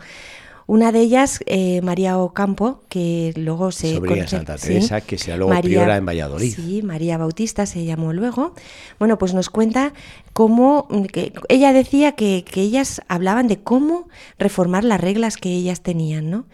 Una 0.68 0.92
de 0.92 1.02
ellas, 1.02 1.40
eh, 1.48 1.82
María 1.82 2.18
Ocampo, 2.18 2.82
que 2.88 3.34
luego 3.36 3.72
se... 3.72 3.96
Sobrina 3.96 4.28
Santa 4.28 4.58
Teresa, 4.58 5.02
que 5.02 5.18
sea 5.18 5.38
luego 5.38 5.60
priora 5.62 5.98
en 5.98 6.06
Valladolid. 6.06 6.56
Sí, 6.56 6.82
María 6.84 7.18
Bautista 7.18 7.66
se 7.66 7.84
llamó 7.84 8.14
luego. 8.14 8.54
Bueno, 9.00 9.18
pues 9.18 9.34
nos 9.34 9.50
cuenta 9.50 9.94
cómo... 10.34 10.88
Que, 11.12 11.34
ella 11.50 11.74
decía 11.74 12.14
que, 12.14 12.46
que 12.50 12.62
ellas 12.62 13.02
hablaban 13.08 13.48
de 13.48 13.58
cómo 13.60 14.08
reformar 14.38 14.84
las 14.84 15.02
reglas 15.02 15.38
que 15.38 15.50
ellas 15.50 15.82
tenían, 15.82 16.30
¿no? 16.30 16.46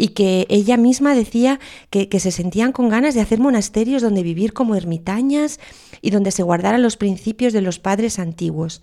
y 0.00 0.08
que 0.08 0.46
ella 0.48 0.78
misma 0.78 1.14
decía 1.14 1.60
que, 1.90 2.08
que, 2.08 2.20
se 2.20 2.30
sentían 2.30 2.72
con 2.72 2.88
ganas 2.88 3.14
de 3.14 3.20
hacer 3.20 3.38
monasterios 3.38 4.00
donde 4.00 4.22
vivir 4.22 4.54
como 4.54 4.74
ermitañas 4.74 5.60
y 6.00 6.10
donde 6.10 6.30
se 6.30 6.42
guardaran 6.42 6.80
los 6.80 6.96
principios 6.96 7.52
de 7.52 7.60
los 7.60 7.78
padres 7.78 8.18
antiguos. 8.18 8.80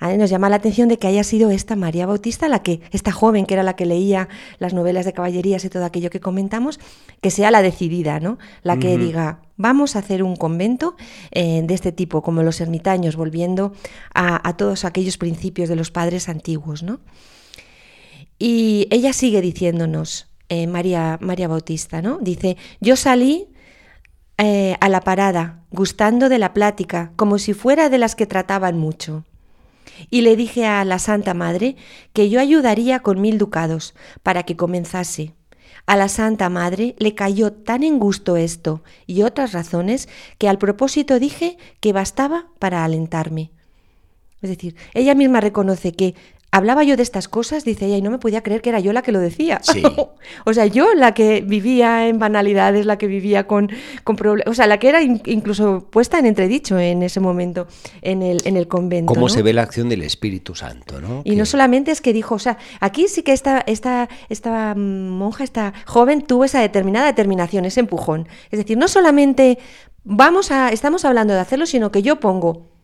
Nos 0.00 0.30
llama 0.30 0.50
la 0.50 0.56
atención 0.56 0.88
de 0.88 0.98
que 0.98 1.06
haya 1.06 1.24
sido 1.24 1.50
esta 1.50 1.74
María 1.74 2.06
Bautista, 2.06 2.48
la 2.48 2.62
que, 2.62 2.80
esta 2.92 3.12
joven 3.12 3.46
que 3.46 3.54
era 3.54 3.62
la 3.62 3.76
que 3.76 3.86
leía 3.86 4.28
las 4.58 4.74
novelas 4.74 5.04
de 5.04 5.12
caballerías 5.12 5.64
y 5.64 5.68
todo 5.68 5.84
aquello 5.84 6.10
que 6.10 6.20
comentamos, 6.20 6.78
que 7.20 7.30
sea 7.30 7.50
la 7.50 7.62
decidida, 7.62 8.20
¿no? 8.20 8.38
La 8.62 8.78
que 8.78 8.98
diga, 8.98 9.40
vamos 9.56 9.96
a 9.96 10.00
hacer 10.00 10.22
un 10.22 10.36
convento 10.36 10.96
eh, 11.30 11.62
de 11.64 11.74
este 11.74 11.92
tipo, 11.92 12.22
como 12.22 12.42
los 12.42 12.60
ermitaños, 12.60 13.16
volviendo 13.16 13.72
a, 14.14 14.56
todos 14.56 14.84
aquellos 14.84 15.18
principios 15.18 15.68
de 15.68 15.76
los 15.76 15.90
padres 15.90 16.28
antiguos, 16.28 16.82
¿no? 16.82 17.00
Y 18.38 18.86
ella 18.90 19.12
sigue 19.12 19.40
diciéndonos, 19.40 20.28
eh, 20.48 20.66
María, 20.66 21.18
María 21.22 21.48
Bautista, 21.48 22.02
¿no? 22.02 22.18
Dice, 22.20 22.56
yo 22.80 22.96
salí 22.96 23.48
eh, 24.36 24.76
a 24.80 24.88
la 24.90 25.00
parada, 25.00 25.64
gustando 25.70 26.28
de 26.28 26.38
la 26.38 26.52
plática, 26.52 27.12
como 27.16 27.38
si 27.38 27.54
fuera 27.54 27.88
de 27.88 27.98
las 27.98 28.14
que 28.14 28.26
trataban 28.26 28.76
mucho 28.76 29.24
y 30.10 30.22
le 30.22 30.36
dije 30.36 30.66
a 30.66 30.84
la 30.84 30.98
Santa 30.98 31.34
Madre 31.34 31.76
que 32.12 32.28
yo 32.28 32.40
ayudaría 32.40 33.00
con 33.00 33.20
mil 33.20 33.38
ducados 33.38 33.94
para 34.22 34.42
que 34.44 34.56
comenzase. 34.56 35.34
A 35.86 35.96
la 35.96 36.08
Santa 36.08 36.48
Madre 36.48 36.96
le 36.98 37.14
cayó 37.14 37.52
tan 37.52 37.84
en 37.84 37.98
gusto 37.98 38.36
esto 38.36 38.82
y 39.06 39.22
otras 39.22 39.52
razones 39.52 40.08
que 40.38 40.48
al 40.48 40.58
propósito 40.58 41.18
dije 41.20 41.58
que 41.80 41.92
bastaba 41.92 42.48
para 42.58 42.84
alentarme. 42.84 43.52
Es 44.42 44.50
decir, 44.50 44.76
ella 44.94 45.14
misma 45.14 45.40
reconoce 45.40 45.92
que 45.92 46.14
hablaba 46.56 46.84
yo 46.84 46.96
de 46.96 47.02
estas 47.02 47.28
cosas, 47.28 47.64
dice 47.64 47.86
ella, 47.86 47.98
y 47.98 48.02
no 48.02 48.10
me 48.10 48.18
podía 48.18 48.42
creer 48.42 48.62
que 48.62 48.70
era 48.70 48.80
yo 48.80 48.92
la 48.92 49.02
que 49.02 49.12
lo 49.12 49.20
decía. 49.20 49.60
Sí. 49.62 49.82
o 50.44 50.54
sea, 50.54 50.66
yo 50.66 50.94
la 50.94 51.12
que 51.12 51.42
vivía 51.42 52.08
en 52.08 52.18
banalidades, 52.18 52.86
la 52.86 52.96
que 52.96 53.06
vivía 53.06 53.46
con, 53.46 53.70
con 54.04 54.16
problemas, 54.16 54.50
o 54.50 54.54
sea, 54.54 54.66
la 54.66 54.78
que 54.78 54.88
era 54.88 55.02
incluso 55.02 55.86
puesta 55.90 56.18
en 56.18 56.26
entredicho 56.26 56.78
en 56.78 57.02
ese 57.02 57.20
momento 57.20 57.66
en 58.02 58.22
el, 58.22 58.40
en 58.44 58.56
el 58.56 58.68
convento. 58.68 59.12
¿Cómo 59.12 59.28
se 59.28 59.42
ve 59.42 59.52
la 59.52 59.62
acción 59.62 59.88
del 59.88 60.02
Espíritu 60.02 60.54
Santo? 60.54 61.00
¿no? 61.00 61.22
Y 61.24 61.36
no 61.36 61.44
solamente 61.44 61.90
es 61.90 62.00
que 62.00 62.12
dijo, 62.12 62.34
o 62.36 62.38
sea, 62.38 62.56
aquí 62.80 63.08
sí 63.08 63.22
que 63.22 63.32
esta, 63.32 63.62
esta, 63.66 64.08
esta 64.28 64.74
monja, 64.74 65.44
esta 65.44 65.74
joven 65.84 66.22
tuvo 66.22 66.44
esa 66.44 66.60
determinada 66.60 67.06
determinación, 67.06 67.64
ese 67.66 67.80
empujón. 67.80 68.28
Es 68.50 68.58
decir, 68.58 68.78
no 68.78 68.88
solamente 68.88 69.58
vamos 70.04 70.50
a, 70.50 70.70
estamos 70.70 71.04
hablando 71.04 71.34
de 71.34 71.40
hacerlo, 71.40 71.66
sino 71.66 71.90
que 71.90 72.02
yo 72.02 72.18
pongo 72.20 72.75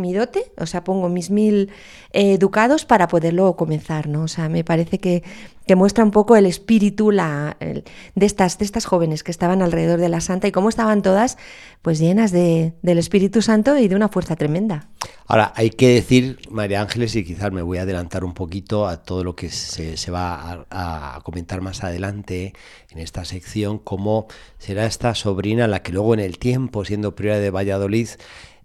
mi 0.00 0.12
dote, 0.12 0.52
o 0.58 0.66
sea, 0.66 0.84
pongo 0.84 1.08
mis 1.08 1.30
mil 1.30 1.70
eh, 2.12 2.38
ducados 2.38 2.84
para 2.84 3.08
poderlo 3.08 3.54
comenzar, 3.56 4.08
¿no? 4.08 4.22
O 4.22 4.28
sea, 4.28 4.48
me 4.48 4.64
parece 4.64 4.98
que, 4.98 5.22
que 5.66 5.76
muestra 5.76 6.02
un 6.02 6.10
poco 6.10 6.34
el 6.34 6.46
espíritu 6.46 7.12
la, 7.12 7.56
de, 7.60 8.26
estas, 8.26 8.58
de 8.58 8.64
estas 8.64 8.86
jóvenes 8.86 9.22
que 9.22 9.30
estaban 9.30 9.62
alrededor 9.62 10.00
de 10.00 10.08
la 10.08 10.20
santa 10.20 10.48
y 10.48 10.52
cómo 10.52 10.68
estaban 10.68 11.00
todas 11.00 11.38
pues 11.82 12.00
llenas 12.00 12.32
de, 12.32 12.72
del 12.82 12.98
Espíritu 12.98 13.40
Santo 13.40 13.78
y 13.78 13.86
de 13.86 13.94
una 13.94 14.08
fuerza 14.08 14.34
tremenda. 14.34 14.88
Ahora, 15.26 15.52
hay 15.54 15.70
que 15.70 15.86
decir, 15.88 16.40
María 16.50 16.80
Ángeles, 16.80 17.14
y 17.14 17.24
quizás 17.24 17.52
me 17.52 17.62
voy 17.62 17.78
a 17.78 17.82
adelantar 17.82 18.24
un 18.24 18.34
poquito 18.34 18.88
a 18.88 19.04
todo 19.04 19.22
lo 19.22 19.36
que 19.36 19.48
se, 19.48 19.96
se 19.96 20.10
va 20.10 20.66
a, 20.70 21.16
a, 21.16 21.20
comentar 21.20 21.60
más 21.60 21.84
adelante 21.84 22.52
en 22.90 22.98
esta 22.98 23.24
sección, 23.24 23.78
cómo 23.78 24.26
será 24.58 24.86
esta 24.86 25.14
sobrina 25.14 25.68
la 25.68 25.84
que 25.84 25.92
luego 25.92 26.14
en 26.14 26.20
el 26.20 26.38
tiempo, 26.38 26.84
siendo 26.84 27.14
priora 27.14 27.38
de 27.38 27.50
Valladolid, 27.50 28.08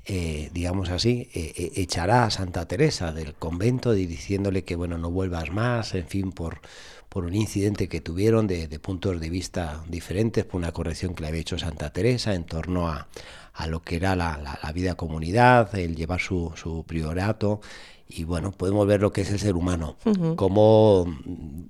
eh, 0.08 0.51
digamos 0.53 0.89
así, 0.89 1.30
eh, 1.34 1.53
eh, 1.58 1.72
echará 1.78 2.26
a 2.26 2.30
Santa 2.30 2.68
Teresa 2.68 3.12
del 3.12 3.34
convento 3.34 3.91
diciéndole 3.93 4.64
que 4.64 4.76
bueno 4.76 4.99
no 4.99 5.10
vuelvas 5.10 5.51
más, 5.51 5.95
en 5.95 6.06
fin, 6.06 6.32
por, 6.32 6.60
por 7.10 7.26
un 7.26 7.34
incidente 7.34 7.88
que 7.88 8.01
tuvieron 8.01 8.45
de, 8.45 8.68
puntos 8.80 9.20
de 9.20 9.30
vista 9.32 9.84
diferentes, 9.88 10.45
por 10.45 10.60
una 10.60 10.72
corrección 10.74 11.16
que 11.16 11.24
le 11.24 11.30
había 11.30 11.41
hecho 11.41 11.58
Santa 11.58 11.89
Teresa 11.89 12.36
en 12.36 12.43
torno 12.43 12.88
a, 12.88 13.08
a 13.56 13.66
lo 13.66 13.82
que 13.82 13.95
era 13.95 14.16
la, 14.16 14.60
la, 14.62 14.72
vida 14.74 14.93
comunidad, 14.93 15.74
el 15.74 15.95
llevar 15.95 16.22
su, 16.22 16.51
su, 16.56 16.84
priorato. 16.84 17.62
Y 18.08 18.26
bueno, 18.26 18.51
podemos 18.51 18.86
ver 18.86 19.01
lo 19.01 19.12
que 19.12 19.22
es 19.22 19.32
el 19.32 19.39
ser 19.39 19.56
humano, 19.56 19.97
como 20.36 21.06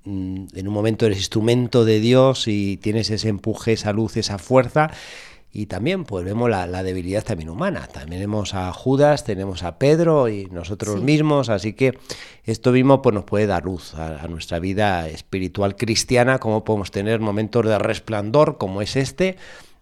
mm, 0.03 0.47
en 0.53 0.67
un 0.67 0.73
momento 0.73 1.05
eres 1.05 1.19
instrumento 1.19 1.85
de 1.85 2.01
Dios 2.01 2.49
y 2.49 2.75
tienes 2.75 3.09
ese 3.09 3.29
empuje, 3.29 3.71
esa 3.71 3.93
luz, 3.93 4.17
esa 4.17 4.37
fuerza, 4.37 4.91
y 5.57 5.67
también 5.67 6.03
pues 6.03 6.25
vemos 6.25 6.49
la, 6.49 6.83
debilidad 6.83 7.23
también 7.23 7.49
humana. 7.49 7.87
También 7.87 8.19
tenemos 8.19 8.53
a 8.53 8.73
Judas, 8.73 9.23
tenemos 9.23 9.63
a 9.63 9.79
Pedro 9.79 10.27
y 10.27 10.47
nosotros 10.47 11.01
mismos, 11.01 11.47
así 11.47 11.71
que 11.71 11.97
esto 12.43 12.73
mismo 12.73 13.01
pues 13.01 13.15
nos 13.15 13.23
puede 13.23 13.47
dar 13.47 13.63
luz 13.63 13.95
a, 13.95 14.27
nuestra 14.27 14.59
vida 14.59 15.07
espiritual 15.07 15.77
cristiana, 15.77 16.39
como 16.39 16.65
podemos 16.65 16.91
tener 16.91 17.21
momentos 17.21 17.65
de 17.65 17.79
resplandor 17.79 18.57
como 18.57 18.81
es 18.81 18.97
este. 18.97 19.37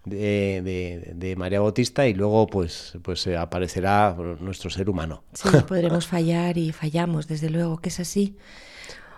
De, 0.06 1.34
María 1.40 1.62
Bautista 1.62 2.06
y 2.08 2.14
luego 2.14 2.46
pues 2.46 2.94
pues 3.02 3.26
aparecerá 3.26 4.16
nuestro 4.40 4.70
ser 4.70 4.92
humano. 4.92 5.24
Sí, 5.34 5.50
podremos 5.68 6.06
fallar 6.16 6.60
y 6.60 6.72
fallamos, 6.72 7.28
desde 7.28 7.50
luego 7.50 7.78
que 7.80 7.90
es 7.90 8.00
así. 8.00 8.38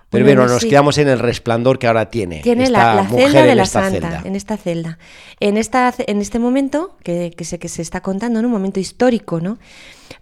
Pero 0.10 0.26
bueno, 0.26 0.48
nos 0.48 0.64
quedamos 0.64 0.98
en 0.98 1.10
el 1.10 1.20
resplandor 1.20 1.80
que 1.80 1.88
ahora 1.88 2.10
tiene. 2.10 2.42
Tiene 2.42 2.70
la, 2.70 3.08
celda 3.10 3.44
de 3.44 3.56
la 3.56 3.66
santa, 3.66 4.22
en 4.24 4.36
esta 4.36 4.56
celda. 4.56 4.98
En, 5.40 5.58
esta, 5.58 5.94
en 5.98 6.22
este 6.22 6.40
momento, 6.40 6.96
que, 7.04 7.34
que, 7.36 7.44
se, 7.44 7.60
que 7.60 7.68
se 7.70 7.82
está 7.82 8.02
contando, 8.02 8.40
en 8.40 8.46
un 8.46 8.52
momento 8.52 8.80
histórico, 8.80 9.42
¿no? 9.42 9.58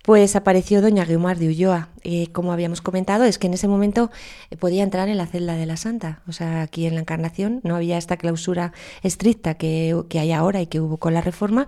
Pues 0.04 0.36
apareció 0.36 0.82
doña 0.82 1.06
Guiomar 1.06 1.38
de 1.38 1.48
Ulloa. 1.48 1.90
Eh, 2.04 2.28
como 2.32 2.52
habíamos 2.52 2.82
comentado, 2.82 3.24
es 3.24 3.38
que 3.38 3.48
en 3.48 3.54
ese 3.54 3.68
momento 3.68 4.12
eh, 4.50 4.58
podía 4.58 4.84
entrar 4.84 5.10
en 5.10 5.18
la 5.18 5.28
celda 5.28 5.56
de 5.56 5.66
la 5.66 5.78
santa. 5.78 6.22
O 6.28 6.32
sea, 6.32 6.62
aquí 6.62 6.86
en 6.86 6.96
la 6.96 7.02
Encarnación 7.02 7.62
no 7.64 7.76
había 7.76 7.98
esta 7.98 8.18
clausura 8.18 8.74
estricta 9.02 9.56
que, 9.56 9.96
que 10.10 10.20
hay 10.20 10.32
ahora 10.32 10.62
y 10.62 10.68
que 10.68 10.82
hubo 10.82 10.98
con 10.98 11.14
la 11.14 11.22
reforma. 11.22 11.68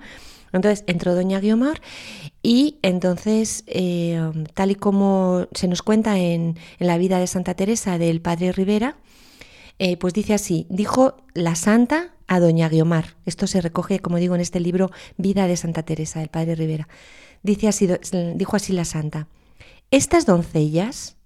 Entonces 0.54 0.84
entró 0.88 1.16
doña 1.16 1.40
Guiomar 1.40 1.82
y 2.42 2.78
entonces, 2.82 3.64
eh, 3.68 4.22
tal 4.54 4.72
y 4.72 4.76
como 4.76 5.48
se 5.54 5.68
nos 5.68 5.82
cuenta 5.82 6.18
en, 6.20 6.58
la 6.80 6.98
vida 6.98 7.20
de 7.20 7.28
Santa 7.28 7.56
Teresa 7.56 7.98
del 7.98 8.22
padre 8.22 8.52
Rivera, 8.52 8.98
eh, 9.80 9.98
pues 9.98 10.14
dice 10.14 10.34
así, 10.34 10.68
dijo 10.70 11.18
la 11.34 11.56
santa 11.56 12.14
a 12.28 12.40
doña 12.40 12.70
Guiomar. 12.70 13.16
Esto 13.26 13.48
se 13.48 13.62
recoge, 13.62 14.00
como 14.00 14.18
digo, 14.18 14.36
en 14.36 14.42
este 14.42 14.60
libro 14.60 14.92
Vida 15.18 15.48
de 15.48 15.58
Santa 15.58 15.84
Teresa 15.84 16.20
del 16.20 16.30
padre 16.30 16.56
Rivera. 16.56 16.88
Dice 17.44 17.68
así, 17.68 17.88
dijo 18.36 18.56
así 18.56 18.74
la 18.74 18.86
santa, 18.86 19.28
estas 19.92 20.26
doncellas 20.26 21.18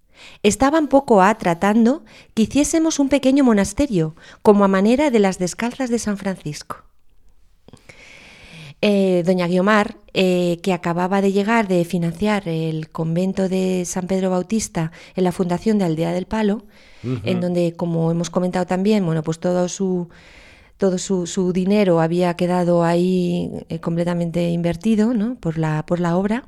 estaban 0.43 0.87
poco 0.87 1.21
a 1.21 1.37
tratando 1.37 2.03
que 2.33 2.43
hiciésemos 2.43 2.99
un 2.99 3.09
pequeño 3.09 3.43
monasterio, 3.43 4.15
como 4.41 4.65
a 4.65 4.67
manera 4.67 5.11
de 5.11 5.19
las 5.19 5.39
descalzas 5.39 5.89
de 5.89 5.99
San 5.99 6.17
Francisco. 6.17 6.88
Eh, 8.81 9.23
doña 9.25 9.47
Guiomar, 9.47 9.97
eh, 10.13 10.59
que 10.63 10.71
acababa 10.71 11.21
de 11.21 11.33
llegar 11.33 11.67
de 11.67 11.83
financiar 11.83 12.47
el 12.47 12.89
convento 12.89 13.49
de 13.49 13.83
San 13.85 14.07
Pedro 14.07 14.29
Bautista 14.29 14.91
en 15.15 15.25
la 15.25 15.33
fundación 15.33 15.77
de 15.77 15.85
Aldea 15.85 16.13
del 16.13 16.25
Palo, 16.25 16.63
en 17.03 17.39
donde, 17.39 17.73
como 17.77 18.11
hemos 18.11 18.29
comentado 18.29 18.65
también, 18.65 19.05
bueno, 19.05 19.23
pues 19.23 19.39
todo 19.39 19.69
su 19.69 20.09
todo 20.79 20.97
su, 20.97 21.51
dinero 21.51 21.99
había 21.99 22.33
quedado 22.35 22.85
ahí 22.85 23.51
eh, 23.67 23.79
completamente 23.79 24.49
invertido 24.49 25.13
¿no? 25.13 25.35
por, 25.35 25.57
la, 25.57 25.85
por 25.85 25.99
la 25.99 26.15
obra, 26.15 26.45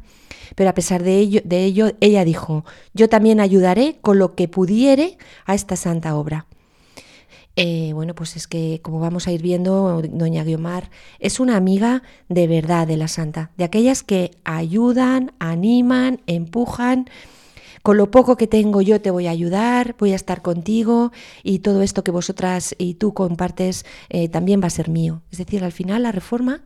pero 0.56 0.70
a 0.70 0.74
pesar 0.74 1.04
de 1.04 1.18
ello, 1.18 1.42
de 1.44 1.66
ello, 1.66 1.92
ella 2.00 2.24
dijo, 2.24 2.64
yo 2.94 3.10
también 3.10 3.42
ayudaré 3.42 3.98
con 4.00 4.20
lo 4.20 4.36
que 4.36 4.48
pudiere 4.48 5.18
a 5.46 5.54
esta 5.54 5.76
santa 5.76 6.16
obra. 6.16 6.46
Eh, 7.58 7.92
bueno, 7.94 8.16
pues 8.16 8.38
es 8.38 8.48
que 8.48 8.80
como 8.82 9.00
vamos 9.00 9.28
a 9.28 9.32
ir 9.32 9.42
viendo, 9.42 10.02
doña 10.10 10.44
Guiomar 10.44 10.90
es 11.20 11.40
una 11.40 11.58
amiga 11.58 12.02
de 12.30 12.48
verdad 12.48 12.88
de 12.88 12.96
la 12.96 13.10
santa, 13.10 13.52
de 13.58 13.66
aquellas 13.66 14.04
que 14.04 14.32
ayudan, 14.46 15.34
animan, 15.40 16.22
empujan. 16.28 17.10
Con 17.84 17.98
lo 17.98 18.12
poco 18.12 18.38
que 18.38 18.48
tengo 18.48 18.82
yo 18.82 19.02
te 19.02 19.10
voy 19.10 19.28
a 19.28 19.32
ayudar, 19.32 19.96
voy 19.98 20.12
a 20.14 20.16
estar 20.16 20.44
contigo 20.44 21.12
y 21.44 21.60
todo 21.60 21.82
esto 21.82 22.04
que 22.04 22.12
vosotras 22.12 22.76
y 22.78 22.94
tú 22.94 23.14
compartes 23.14 23.86
eh, 24.10 24.30
también 24.30 24.62
va 24.62 24.68
a 24.68 24.70
ser 24.70 24.88
mío. 24.88 25.24
Es 25.32 25.40
decir, 25.40 25.64
al 25.64 25.72
final 25.72 26.04
la 26.04 26.12
reforma 26.12 26.62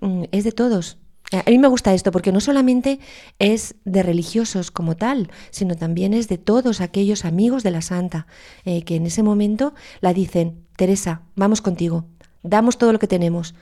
mm, 0.00 0.24
es 0.32 0.44
de 0.44 0.52
todos, 0.52 0.98
a 1.32 1.50
mí 1.50 1.58
me 1.58 1.68
gusta 1.68 1.94
esto 1.94 2.10
porque 2.10 2.32
no 2.32 2.40
solamente 2.40 2.98
es 3.38 3.76
de 3.84 4.02
religiosos 4.02 4.70
como 4.70 4.96
tal, 4.96 5.30
sino 5.50 5.76
también 5.76 6.14
es 6.14 6.28
de 6.28 6.38
todos 6.38 6.80
aquellos 6.80 7.24
amigos 7.24 7.62
de 7.62 7.70
la 7.70 7.82
santa 7.82 8.26
eh, 8.64 8.82
que 8.82 8.96
en 8.96 9.06
ese 9.06 9.22
momento 9.22 9.74
la 10.00 10.12
dicen, 10.12 10.66
Teresa, 10.76 11.22
vamos 11.36 11.62
contigo, 11.62 12.06
damos 12.42 12.78
todo 12.78 12.92
lo 12.92 12.98
que 12.98 13.06
tenemos, 13.06 13.54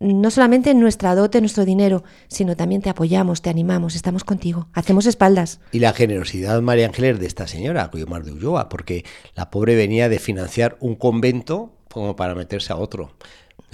no 0.00 0.30
solamente 0.30 0.74
nuestra 0.74 1.14
dote, 1.14 1.40
nuestro 1.40 1.64
dinero, 1.64 2.02
sino 2.28 2.56
también 2.56 2.82
te 2.82 2.90
apoyamos, 2.90 3.42
te 3.42 3.50
animamos, 3.50 3.94
estamos 3.94 4.24
contigo, 4.24 4.68
hacemos 4.72 5.06
espaldas. 5.06 5.60
Y 5.70 5.78
la 5.78 5.92
generosidad, 5.92 6.60
María 6.62 6.86
Ángeles, 6.86 7.20
de 7.20 7.26
esta 7.26 7.46
señora, 7.46 7.90
Guiomar 7.92 8.24
de 8.24 8.32
Ulloa, 8.32 8.68
porque 8.68 9.04
la 9.34 9.50
pobre 9.50 9.76
venía 9.76 10.08
de 10.08 10.18
financiar 10.18 10.76
un 10.80 10.96
convento 10.96 11.78
como 11.90 12.16
para 12.16 12.34
meterse 12.34 12.72
a 12.72 12.76
otro. 12.76 13.12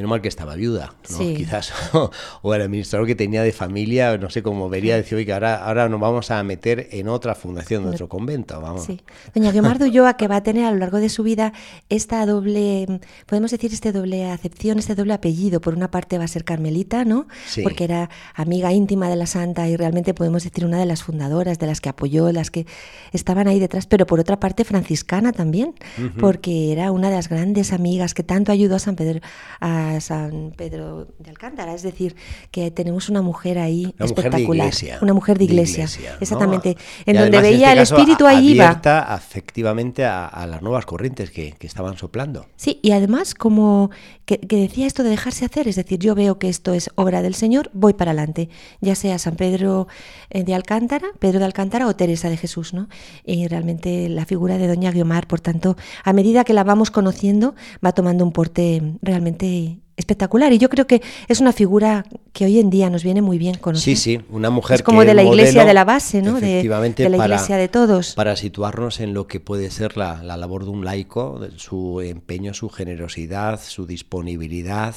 Menos 0.00 0.08
mal 0.08 0.22
que 0.22 0.28
estaba 0.28 0.54
viuda, 0.54 0.94
¿no? 1.10 1.18
Sí. 1.18 1.34
quizás, 1.36 1.74
o 2.42 2.54
el 2.54 2.62
administrador 2.62 3.06
que 3.06 3.14
tenía 3.14 3.42
de 3.42 3.52
familia, 3.52 4.16
no 4.16 4.30
sé 4.30 4.42
cómo 4.42 4.70
vería, 4.70 4.96
decir, 4.96 5.16
oye, 5.16 5.26
que 5.26 5.34
ahora, 5.34 5.62
ahora 5.62 5.90
nos 5.90 6.00
vamos 6.00 6.30
a 6.30 6.42
meter 6.42 6.88
en 6.92 7.06
otra 7.06 7.34
fundación, 7.34 7.82
en 7.82 7.90
otro 7.90 8.08
convento, 8.08 8.58
vamos. 8.62 8.86
Sí. 8.86 8.98
Doña 9.34 9.52
Guiomar 9.52 9.78
de 9.78 9.84
Ulloa, 9.90 10.14
que 10.14 10.26
va 10.26 10.36
a 10.36 10.42
tener 10.42 10.64
a 10.64 10.70
lo 10.70 10.78
largo 10.78 11.00
de 11.00 11.10
su 11.10 11.22
vida 11.22 11.52
esta 11.90 12.24
doble, 12.24 12.86
podemos 13.26 13.50
decir, 13.50 13.74
este 13.74 13.92
doble 13.92 14.30
acepción, 14.30 14.78
este 14.78 14.94
doble 14.94 15.12
apellido. 15.12 15.60
Por 15.60 15.74
una 15.74 15.90
parte 15.90 16.16
va 16.16 16.24
a 16.24 16.28
ser 16.28 16.44
carmelita, 16.44 17.04
¿no? 17.04 17.26
Sí. 17.46 17.60
Porque 17.62 17.84
era 17.84 18.08
amiga 18.34 18.72
íntima 18.72 19.10
de 19.10 19.16
la 19.16 19.26
santa 19.26 19.68
y 19.68 19.76
realmente 19.76 20.14
podemos 20.14 20.44
decir 20.44 20.64
una 20.64 20.78
de 20.78 20.86
las 20.86 21.02
fundadoras, 21.02 21.58
de 21.58 21.66
las 21.66 21.82
que 21.82 21.90
apoyó, 21.90 22.32
las 22.32 22.50
que 22.50 22.64
estaban 23.12 23.48
ahí 23.48 23.60
detrás. 23.60 23.86
Pero 23.86 24.06
por 24.06 24.18
otra 24.18 24.40
parte 24.40 24.64
franciscana 24.64 25.32
también, 25.32 25.74
porque 26.18 26.72
era 26.72 26.90
una 26.90 27.10
de 27.10 27.16
las 27.16 27.28
grandes 27.28 27.74
amigas 27.74 28.14
que 28.14 28.22
tanto 28.22 28.50
ayudó 28.50 28.76
a 28.76 28.78
San 28.78 28.96
Pedro, 28.96 29.20
a 29.60 29.89
San 30.00 30.52
Pedro 30.56 31.08
de 31.18 31.30
Alcántara. 31.30 31.74
Es 31.74 31.82
decir, 31.82 32.14
que 32.50 32.70
tenemos 32.70 33.08
una 33.08 33.22
mujer 33.22 33.58
ahí 33.58 33.94
Una 33.98 34.06
mujer 34.06 34.06
de 34.08 34.14
espectacular. 34.14 34.66
iglesia. 34.66 34.98
Una 35.02 35.14
mujer 35.14 35.38
de 35.38 35.46
de 35.46 35.52
iglesia. 35.52 35.84
Exactamente. 36.20 36.76
Y 37.06 37.10
En 37.10 37.16
donde 37.16 37.38
además, 37.38 37.42
veía 37.42 37.68
este 37.68 37.72
el 37.72 37.78
espíritu 37.82 38.26
a- 38.26 38.30
ahí 38.30 38.50
iba. 38.52 38.66
abierta 38.66 39.00
afectivamente 39.12 40.04
a, 40.04 40.26
a 40.26 40.46
las 40.46 40.60
nuevas 40.62 40.84
corrientes 40.86 41.30
que, 41.30 41.52
que 41.58 41.66
estaban 41.66 41.96
soplando. 41.96 42.46
Sí, 42.56 42.78
y 42.82 42.90
además 42.92 43.34
como 43.34 43.90
que, 44.26 44.38
que 44.38 44.56
decía 44.56 44.86
esto 44.86 45.02
de 45.02 45.10
dejarse 45.10 45.44
hacer, 45.46 45.66
es 45.66 45.76
decir, 45.76 45.98
yo 45.98 46.14
veo 46.14 46.38
que 46.38 46.48
esto 46.48 46.74
es 46.74 46.90
obra 46.94 47.22
del 47.22 47.34
Señor, 47.34 47.70
voy 47.72 47.94
para 47.94 48.10
adelante, 48.10 48.48
ya 48.80 48.94
sea 48.94 49.18
San 49.18 49.36
Pedro 49.36 49.88
eh, 50.28 50.44
de 50.44 50.54
Alcántara, 50.54 51.08
Pedro 51.18 51.38
de 51.38 51.46
Alcántara 51.46 51.86
o 51.86 51.96
Teresa 51.96 52.28
de 52.28 52.36
Jesús, 52.36 52.74
¿no? 52.74 52.88
Y 53.24 53.48
realmente 53.48 54.08
la 54.10 54.26
figura 54.26 54.58
de 54.58 54.68
Doña 54.68 54.90
Guiomar, 54.90 55.26
por 55.26 55.40
tanto, 55.40 55.76
a 56.04 56.12
medida 56.12 56.44
que 56.44 56.52
la 56.52 56.64
vamos 56.64 56.90
conociendo, 56.90 57.54
va 57.84 57.92
tomando 57.92 58.24
un 58.24 58.32
porte 58.32 58.82
realmente 59.02 59.69
espectacular 59.96 60.52
y 60.52 60.58
yo 60.58 60.68
creo 60.70 60.86
que 60.86 61.02
es 61.28 61.40
una 61.40 61.52
figura 61.52 62.04
que 62.32 62.46
hoy 62.46 62.58
en 62.58 62.70
día 62.70 62.88
nos 62.88 63.04
viene 63.04 63.20
muy 63.22 63.36
bien 63.38 63.56
conocer. 63.56 63.96
Sí, 63.96 64.16
sí, 64.16 64.20
una 64.30 64.48
mujer 64.50 64.76
Es 64.76 64.82
como 64.82 65.00
que 65.00 65.06
de 65.08 65.14
la 65.14 65.22
iglesia 65.22 65.52
modelo, 65.60 65.68
de 65.68 65.74
la 65.74 65.84
base, 65.84 66.22
¿no? 66.22 66.40
De, 66.40 66.52
efectivamente, 66.52 67.02
de 67.02 67.08
la 67.10 67.18
para- 67.18 67.34
iglesia 67.34 67.56
de 67.56 67.68
todos. 67.68 68.14
Para 68.14 68.36
situarnos 68.36 69.00
en 69.00 69.12
lo 69.12 69.26
que 69.26 69.40
puede 69.40 69.70
ser 69.70 69.96
la, 69.98 70.22
la 70.22 70.36
labor 70.38 70.64
de 70.64 70.70
un 70.70 70.84
laico, 70.84 71.40
su 71.56 72.00
empeño, 72.00 72.54
su 72.54 72.70
generosidad, 72.70 73.60
su 73.62 73.86
disponibilidad, 73.86 74.94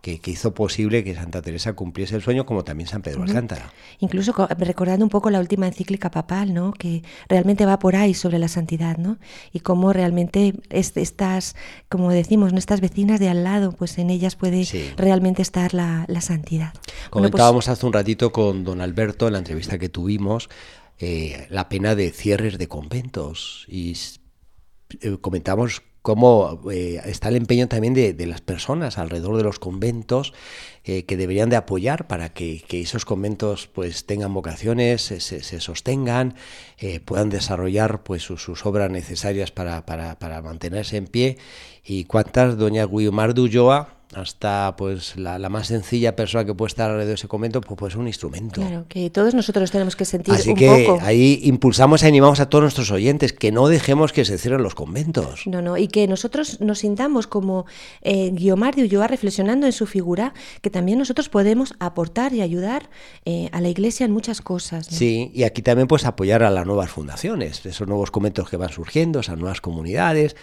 que, 0.00 0.20
que 0.20 0.30
hizo 0.30 0.54
posible 0.54 1.02
que 1.02 1.14
Santa 1.14 1.42
Teresa 1.42 1.72
cumpliese 1.72 2.14
el 2.14 2.22
sueño, 2.22 2.46
como 2.46 2.62
también 2.64 2.88
San 2.88 3.02
Pedro 3.02 3.24
Alcántara. 3.24 3.72
Incluso 3.98 4.32
co- 4.32 4.46
recordando 4.46 5.04
un 5.04 5.08
poco 5.10 5.28
la 5.30 5.40
última 5.40 5.66
encíclica 5.66 6.10
papal, 6.10 6.54
¿no? 6.54 6.72
Que 6.72 7.02
realmente 7.28 7.66
va 7.66 7.78
por 7.80 7.96
ahí 7.96 8.14
sobre 8.14 8.38
la 8.38 8.46
santidad, 8.48 8.96
¿no? 8.96 9.18
Y 9.52 9.60
cómo 9.60 9.92
realmente 9.92 10.54
es- 10.70 10.96
estas, 10.96 11.56
como 11.88 12.10
decimos, 12.12 12.52
nuestras 12.52 12.80
vecinas 12.80 13.18
de 13.18 13.28
al 13.28 13.42
lado, 13.42 13.72
pues 13.72 13.98
en 13.98 14.10
ellas 14.10 14.36
puede 14.36 14.64
Sí. 14.64 14.88
realmente 14.96 15.42
estar 15.42 15.74
la, 15.74 16.04
la 16.08 16.20
santidad. 16.20 16.72
Bueno, 16.74 16.84
pues, 17.10 17.10
Comentábamos 17.10 17.68
hace 17.68 17.84
un 17.84 17.92
ratito 17.92 18.30
con 18.32 18.62
don 18.64 18.80
Alberto 18.80 19.26
en 19.26 19.32
la 19.32 19.38
entrevista 19.40 19.78
que 19.78 19.88
tuvimos 19.88 20.48
eh, 21.00 21.46
la 21.50 21.68
pena 21.68 21.94
de 21.94 22.10
cierres 22.10 22.58
de 22.58 22.66
conventos 22.68 23.64
y 23.68 23.96
eh, 25.00 25.16
comentamos 25.20 25.82
cómo 26.08 26.58
eh, 26.72 27.02
está 27.04 27.28
el 27.28 27.36
empeño 27.36 27.68
también 27.68 27.92
de, 27.92 28.26
las 28.26 28.40
personas 28.40 28.96
alrededor 28.96 29.36
de 29.36 29.42
los 29.42 29.58
conventos 29.58 30.32
eh, 30.84 31.04
que 31.04 31.18
deberían 31.18 31.50
de 31.50 31.56
apoyar 31.56 32.06
para 32.06 32.32
que, 32.32 32.64
esos 32.70 33.04
conventos 33.04 33.66
pues 33.66 34.06
tengan 34.06 34.32
vocaciones, 34.32 35.02
se, 35.02 35.60
sostengan, 35.60 36.34
eh, 36.78 37.00
puedan 37.00 37.28
desarrollar 37.28 38.04
pues 38.04 38.22
sus, 38.22 38.64
obras 38.64 38.90
necesarias 38.90 39.50
para, 39.50 39.84
para- 39.84 40.18
para 40.18 40.40
mantenerse 40.40 40.96
en 40.96 41.08
pie. 41.08 41.36
Y 41.84 42.04
cuántas 42.04 42.56
doña 42.56 42.86
Guiomar 42.86 43.34
de 43.34 43.42
hasta 44.14 44.74
pues 44.76 45.16
la, 45.16 45.38
la 45.38 45.48
más 45.50 45.66
sencilla 45.66 46.16
persona 46.16 46.44
que 46.44 46.54
puede 46.54 46.68
estar 46.68 46.90
alrededor 46.90 47.08
de 47.08 47.14
ese 47.14 47.28
convento 47.28 47.60
pues 47.60 47.78
puede 47.78 47.90
ser 47.92 48.00
un 48.00 48.06
instrumento. 48.06 48.60
Claro, 48.60 48.86
que 48.88 49.10
todos 49.10 49.34
nosotros 49.34 49.70
tenemos 49.70 49.96
que 49.96 50.04
sentir 50.04 50.32
Así 50.34 50.50
un 50.50 50.56
que 50.56 50.86
poco. 50.86 51.04
ahí 51.04 51.40
impulsamos 51.44 52.02
y 52.02 52.06
animamos 52.06 52.40
a 52.40 52.48
todos 52.48 52.62
nuestros 52.62 52.90
oyentes 52.90 53.32
que 53.32 53.52
no 53.52 53.68
dejemos 53.68 54.12
que 54.12 54.24
se 54.24 54.38
cierren 54.38 54.62
los 54.62 54.74
conventos. 54.74 55.46
No, 55.46 55.60
no, 55.60 55.76
y 55.76 55.88
que 55.88 56.06
nosotros 56.08 56.60
nos 56.60 56.78
sintamos 56.78 57.26
como 57.26 57.66
eh, 58.02 58.30
Guiomar 58.32 58.74
de 58.74 58.84
Ulloa 58.84 59.08
reflexionando 59.08 59.66
en 59.66 59.72
su 59.72 59.86
figura, 59.86 60.32
que 60.62 60.70
también 60.70 60.98
nosotros 60.98 61.28
podemos 61.28 61.74
aportar 61.78 62.32
y 62.32 62.40
ayudar 62.40 62.88
eh, 63.26 63.50
a 63.52 63.60
la 63.60 63.68
Iglesia 63.68 64.06
en 64.06 64.12
muchas 64.12 64.40
cosas. 64.40 64.90
¿no? 64.90 64.96
Sí, 64.96 65.30
y 65.34 65.42
aquí 65.42 65.60
también 65.60 65.86
pues 65.86 66.06
apoyar 66.06 66.42
a 66.42 66.50
las 66.50 66.66
nuevas 66.66 66.90
fundaciones, 66.90 67.64
esos 67.66 67.86
nuevos 67.86 68.10
conventos 68.10 68.48
que 68.48 68.56
van 68.56 68.70
surgiendo, 68.70 69.20
esas 69.20 69.36
nuevas 69.38 69.60
comunidades, 69.60 70.34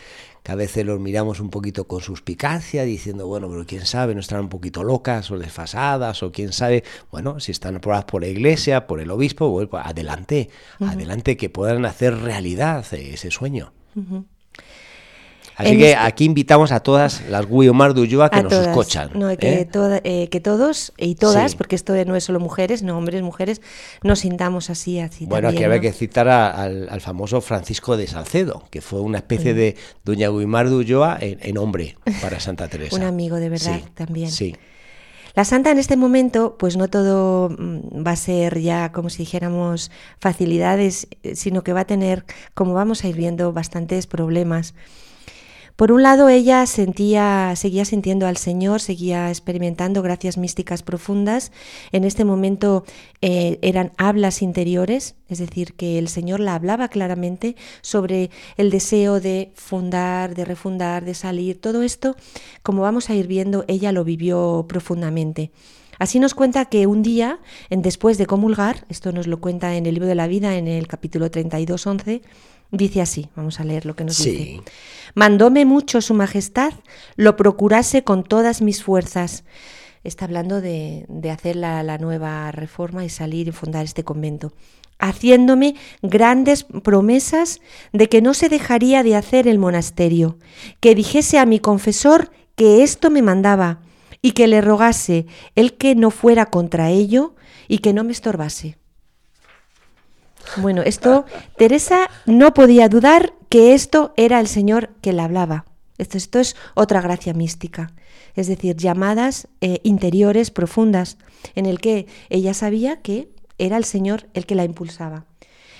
que 0.45 0.51
a 0.51 0.55
veces 0.55 0.85
los 0.85 0.99
miramos 0.99 1.39
un 1.39 1.49
poquito 1.49 1.85
con 1.87 2.01
suspicacia, 2.01 2.83
diciendo, 2.83 3.25
bueno, 3.25 3.49
pero 3.49 3.65
quién 3.65 3.83
sabe, 3.83 4.13
no 4.13 4.19
están 4.19 4.41
un 4.41 4.49
poquito 4.49 4.83
locas 4.83 5.31
o 5.31 5.39
desfasadas, 5.39 6.21
o 6.21 6.31
quién 6.31 6.53
sabe, 6.53 6.83
bueno, 7.09 7.39
si 7.39 7.51
están 7.51 7.77
aprobadas 7.77 8.05
por 8.05 8.21
la 8.21 8.27
iglesia, 8.27 8.85
por 8.85 8.99
el 8.99 9.09
obispo, 9.09 9.49
bueno, 9.49 9.71
pues 9.71 9.83
adelante, 9.83 10.51
adelante, 10.79 11.35
que 11.35 11.49
puedan 11.49 11.83
hacer 11.83 12.19
realidad 12.19 12.85
eh, 12.93 13.15
ese 13.15 13.31
sueño. 13.31 13.73
Así 15.57 15.77
que 15.77 15.91
este- 15.91 15.95
aquí 15.95 16.25
invitamos 16.25 16.71
a 16.73 16.81
todas 16.81 17.21
las 17.29 17.47
Guiomar 17.47 17.93
de 17.93 18.01
Ulloa 18.01 18.29
que 18.29 18.39
a 18.39 18.43
nos 18.43 18.51
todas. 18.51 18.67
escuchan. 18.67 19.09
No, 19.13 19.35
que, 19.37 19.61
¿eh? 19.61 19.65
toda- 19.65 20.01
eh, 20.03 20.27
que 20.29 20.39
todos 20.41 20.91
y 20.97 21.15
todas, 21.15 21.51
Sí. 21.51 21.57
porque 21.57 21.75
esto 21.75 21.93
no 22.05 22.15
es 22.15 22.23
solo 22.25 22.39
mujeres, 22.41 22.83
no 22.83 22.97
hombres, 22.97 23.21
mujeres, 23.21 23.61
nos 24.03 24.19
sintamos 24.19 24.69
así, 24.69 24.99
así 24.99 25.25
Bueno, 25.25 25.47
también, 25.47 25.57
aquí 25.57 25.63
había 25.65 25.77
¿no? 25.77 25.81
que 25.81 25.91
citar 25.93 26.27
a- 26.27 26.49
al, 26.51 26.89
al 26.89 26.99
famoso 27.01 27.39
Francisco 27.39 27.95
de 27.95 28.07
Salcedo, 28.07 28.63
que 28.69 28.81
fue 28.81 28.99
una 28.99 29.19
especie 29.19 29.53
Mm. 29.53 29.57
de 29.57 29.75
Doña 30.03 30.29
de 30.29 30.75
Ulloa 30.75 31.17
en, 31.21 31.39
en 31.41 31.57
hombre 31.57 31.95
para 32.21 32.39
Santa 32.41 32.67
Teresa. 32.69 32.95
Un 32.95 33.03
amigo 33.03 33.37
de 33.37 33.49
verdad 33.49 33.79
Sí, 33.81 33.83
también. 33.93 34.29
Sí. 34.31 34.55
La 35.35 35.43
santa 35.43 35.69
en 35.71 35.79
este 35.79 35.97
momento, 35.97 36.55
pues 36.57 36.77
no 36.77 36.87
todo 36.89 37.49
mm, 37.49 38.05
va 38.07 38.11
a 38.11 38.15
ser 38.15 38.59
ya 38.61 38.91
como 38.93 39.09
si 39.09 39.19
dijéramos 39.19 39.91
facilidades, 40.19 41.07
eh, 41.23 41.35
sino 41.35 41.61
que 41.63 41.71
va 41.73 41.81
a 41.81 41.85
tener, 41.85 42.25
como 42.53 42.73
vamos 42.73 43.03
a 43.03 43.07
ir 43.07 43.15
viendo, 43.15 43.53
bastantes 43.53 44.07
problemas. 44.07 44.73
Por 45.75 45.91
un 45.91 46.03
lado, 46.03 46.29
ella 46.29 46.65
sentía, 46.67 47.53
seguía 47.57 47.83
sintiendo 47.83 48.27
al 48.27 48.37
Señor, 48.37 48.79
seguía 48.79 49.27
experimentando 49.27 50.01
gracias 50.01 50.37
místicas 50.37 50.83
profundas. 50.83 51.51
En 51.91 52.05
este 52.05 52.23
momento 52.23 52.85
eh, 53.21 53.59
eran 53.61 53.91
hablas 53.97 54.41
interiores, 54.41 55.15
es 55.27 55.39
decir, 55.39 55.73
que 55.73 55.99
el 55.99 56.07
Señor 56.07 56.39
la 56.39 56.55
hablaba 56.55 56.87
claramente 56.87 57.57
sobre 57.81 58.29
el 58.55 58.69
deseo 58.69 59.19
de 59.19 59.51
fundar, 59.53 60.33
de 60.33 60.45
refundar, 60.45 61.03
de 61.03 61.13
salir. 61.13 61.59
Todo 61.59 61.81
esto, 61.81 62.15
como 62.63 62.83
vamos 62.83 63.09
a 63.09 63.15
ir 63.15 63.27
viendo, 63.27 63.65
ella 63.67 63.91
lo 63.91 64.05
vivió 64.05 64.65
profundamente. 64.69 65.51
Así 65.99 66.19
nos 66.19 66.33
cuenta 66.33 66.65
que 66.65 66.87
un 66.87 67.03
día, 67.03 67.39
después 67.69 68.17
de 68.17 68.25
comulgar, 68.25 68.85
esto 68.89 69.11
nos 69.11 69.27
lo 69.27 69.39
cuenta 69.39 69.75
en 69.75 69.85
el 69.85 69.93
libro 69.95 70.07
de 70.07 70.15
la 70.15 70.27
vida, 70.27 70.55
en 70.55 70.67
el 70.67 70.87
capítulo 70.87 71.31
32, 71.31 71.87
11, 71.87 72.21
dice 72.71 73.01
así, 73.01 73.29
vamos 73.35 73.59
a 73.59 73.63
leer 73.63 73.85
lo 73.85 73.95
que 73.95 74.03
nos 74.03 74.15
Sí. 74.15 74.31
dice. 74.31 74.61
Mandóme 75.13 75.65
mucho 75.65 76.01
su 76.01 76.13
majestad, 76.13 76.73
lo 77.15 77.35
procurase 77.37 78.03
con 78.03 78.23
todas 78.23 78.61
mis 78.61 78.83
fuerzas. 78.83 79.43
Está 80.03 80.25
hablando 80.25 80.61
de, 80.61 81.05
de 81.07 81.31
hacer 81.31 81.55
la, 81.55 81.81
la 81.83 81.97
nueva 81.97 82.51
reforma 82.51 83.05
y 83.05 83.09
salir 83.09 83.47
y 83.47 83.51
fundar 83.51 83.85
este 83.85 84.03
convento. 84.03 84.53
Haciéndome 84.99 85.75
grandes 86.01 86.63
promesas 86.63 87.59
de 87.91 88.07
que 88.07 88.21
no 88.21 88.33
se 88.33 88.47
dejaría 88.49 89.03
de 89.03 89.15
hacer 89.15 89.47
el 89.47 89.57
monasterio, 89.59 90.37
que 90.79 90.95
dijese 90.95 91.37
a 91.37 91.45
mi 91.45 91.59
confesor 91.59 92.31
que 92.55 92.83
esto 92.83 93.09
me 93.09 93.21
mandaba 93.21 93.81
y 94.21 94.31
que 94.31 94.47
le 94.47 94.61
rogase 94.61 95.25
el 95.55 95.73
que 95.73 95.95
no 95.95 96.11
fuera 96.11 96.45
contra 96.47 96.89
ello 96.91 97.35
y 97.67 97.79
que 97.79 97.93
no 97.93 98.03
me 98.03 98.11
estorbase. 98.13 98.77
Bueno, 100.57 100.81
esto, 100.83 101.25
Teresa 101.57 102.09
no 102.25 102.53
podía 102.53 102.87
dudar 102.87 103.33
que 103.49 103.73
esto 103.73 104.13
era 104.15 104.39
el 104.39 104.47
Señor 104.47 104.89
que 105.01 105.13
le 105.13 105.21
hablaba. 105.21 105.65
Esto, 105.97 106.17
esto 106.17 106.39
es 106.39 106.55
otra 106.73 107.01
gracia 107.01 107.33
mística, 107.33 107.93
es 108.35 108.47
decir, 108.47 108.75
llamadas 108.75 109.47
eh, 109.61 109.79
interiores 109.83 110.51
profundas, 110.51 111.17
en 111.55 111.65
el 111.65 111.79
que 111.79 112.07
ella 112.29 112.53
sabía 112.53 113.01
que 113.01 113.29
era 113.57 113.77
el 113.77 113.85
Señor 113.85 114.27
el 114.33 114.45
que 114.45 114.55
la 114.55 114.65
impulsaba. 114.65 115.25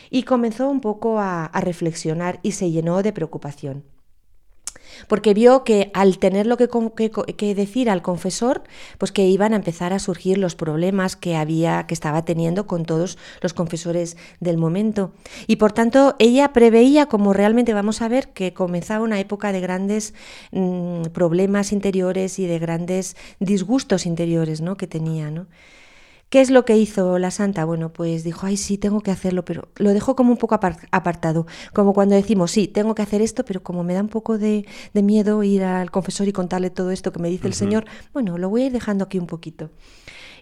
Y 0.09 0.23
comenzó 0.23 0.69
un 0.69 0.79
poco 0.79 1.19
a, 1.19 1.45
a 1.45 1.61
reflexionar 1.61 2.39
y 2.43 2.53
se 2.53 2.71
llenó 2.71 3.03
de 3.03 3.11
preocupación. 3.11 3.83
Porque 5.07 5.33
vio 5.33 5.63
que 5.63 5.91
al 5.93 6.17
tener 6.17 6.47
lo 6.47 6.57
que, 6.57 6.69
que, 6.95 7.11
que, 7.35 7.55
decir 7.55 7.89
al 7.89 8.01
confesor, 8.01 8.63
pues 8.97 9.11
que 9.11 9.25
iban 9.27 9.53
a 9.53 9.57
empezar 9.57 9.93
a 9.93 9.99
surgir 9.99 10.37
los 10.37 10.55
problemas 10.55 11.15
que 11.15 11.35
había, 11.35 11.85
que 11.87 11.93
estaba 11.93 12.25
teniendo 12.25 12.67
con 12.67 12.85
todos 12.85 13.17
los 13.41 13.53
confesores 13.53 14.17
del 14.39 14.57
momento. 14.57 15.11
Y 15.47 15.57
por 15.57 15.71
tanto, 15.71 16.15
ella 16.19 16.53
preveía, 16.53 17.05
como 17.07 17.33
realmente 17.33 17.73
vamos 17.73 18.01
a 18.01 18.07
ver, 18.07 18.29
que 18.29 18.53
comenzaba 18.53 19.03
una 19.03 19.19
época 19.19 19.51
de 19.51 19.61
grandes 19.61 20.13
mmm, 20.51 21.03
problemas 21.13 21.71
interiores 21.71 22.39
y 22.39 22.47
de 22.47 22.59
grandes 22.59 23.15
disgustos 23.39 24.05
interiores 24.05 24.61
¿no? 24.61 24.77
que 24.77 24.87
tenía. 24.87 25.31
¿no? 25.31 25.47
¿Qué 26.29 26.41
es 26.41 26.49
lo 26.49 26.65
que 26.65 26.75
hizo 26.75 27.17
la 27.19 27.31
santa? 27.31 27.65
Bueno, 27.65 27.93
pues 27.93 28.23
dijo, 28.23 28.45
ay, 28.45 28.57
sí, 28.57 28.77
tengo 28.77 29.01
que 29.01 29.11
hacerlo, 29.11 29.45
pero 29.45 29.69
lo 29.77 29.91
dejó 29.93 30.15
como 30.15 30.31
un 30.31 30.37
poco 30.37 30.55
apartado, 30.55 31.45
como 31.73 31.93
cuando 31.93 32.15
decimos, 32.15 32.51
sí, 32.51 32.67
tengo 32.67 32.95
que 32.95 33.03
hacer 33.03 33.21
esto, 33.21 33.45
pero 33.45 33.63
como 33.63 33.83
me 33.83 33.93
da 33.93 34.01
un 34.01 34.09
poco 34.09 34.37
de, 34.37 34.65
de 34.93 35.03
miedo 35.03 35.43
ir 35.43 35.63
al 35.63 35.91
confesor 35.91 36.27
y 36.27 36.33
contarle 36.33 36.71
todo 36.71 36.91
esto 36.91 37.11
que 37.13 37.19
me 37.19 37.29
dice 37.29 37.43
uh 37.43 37.45
-huh. 37.45 37.47
el 37.47 37.53
Señor, 37.53 37.85
bueno, 38.13 38.37
lo 38.37 38.49
voy 38.49 38.63
a 38.63 38.65
ir 38.65 38.71
dejando 38.71 39.05
aquí 39.05 39.19
un 39.19 39.27
poquito. 39.27 39.69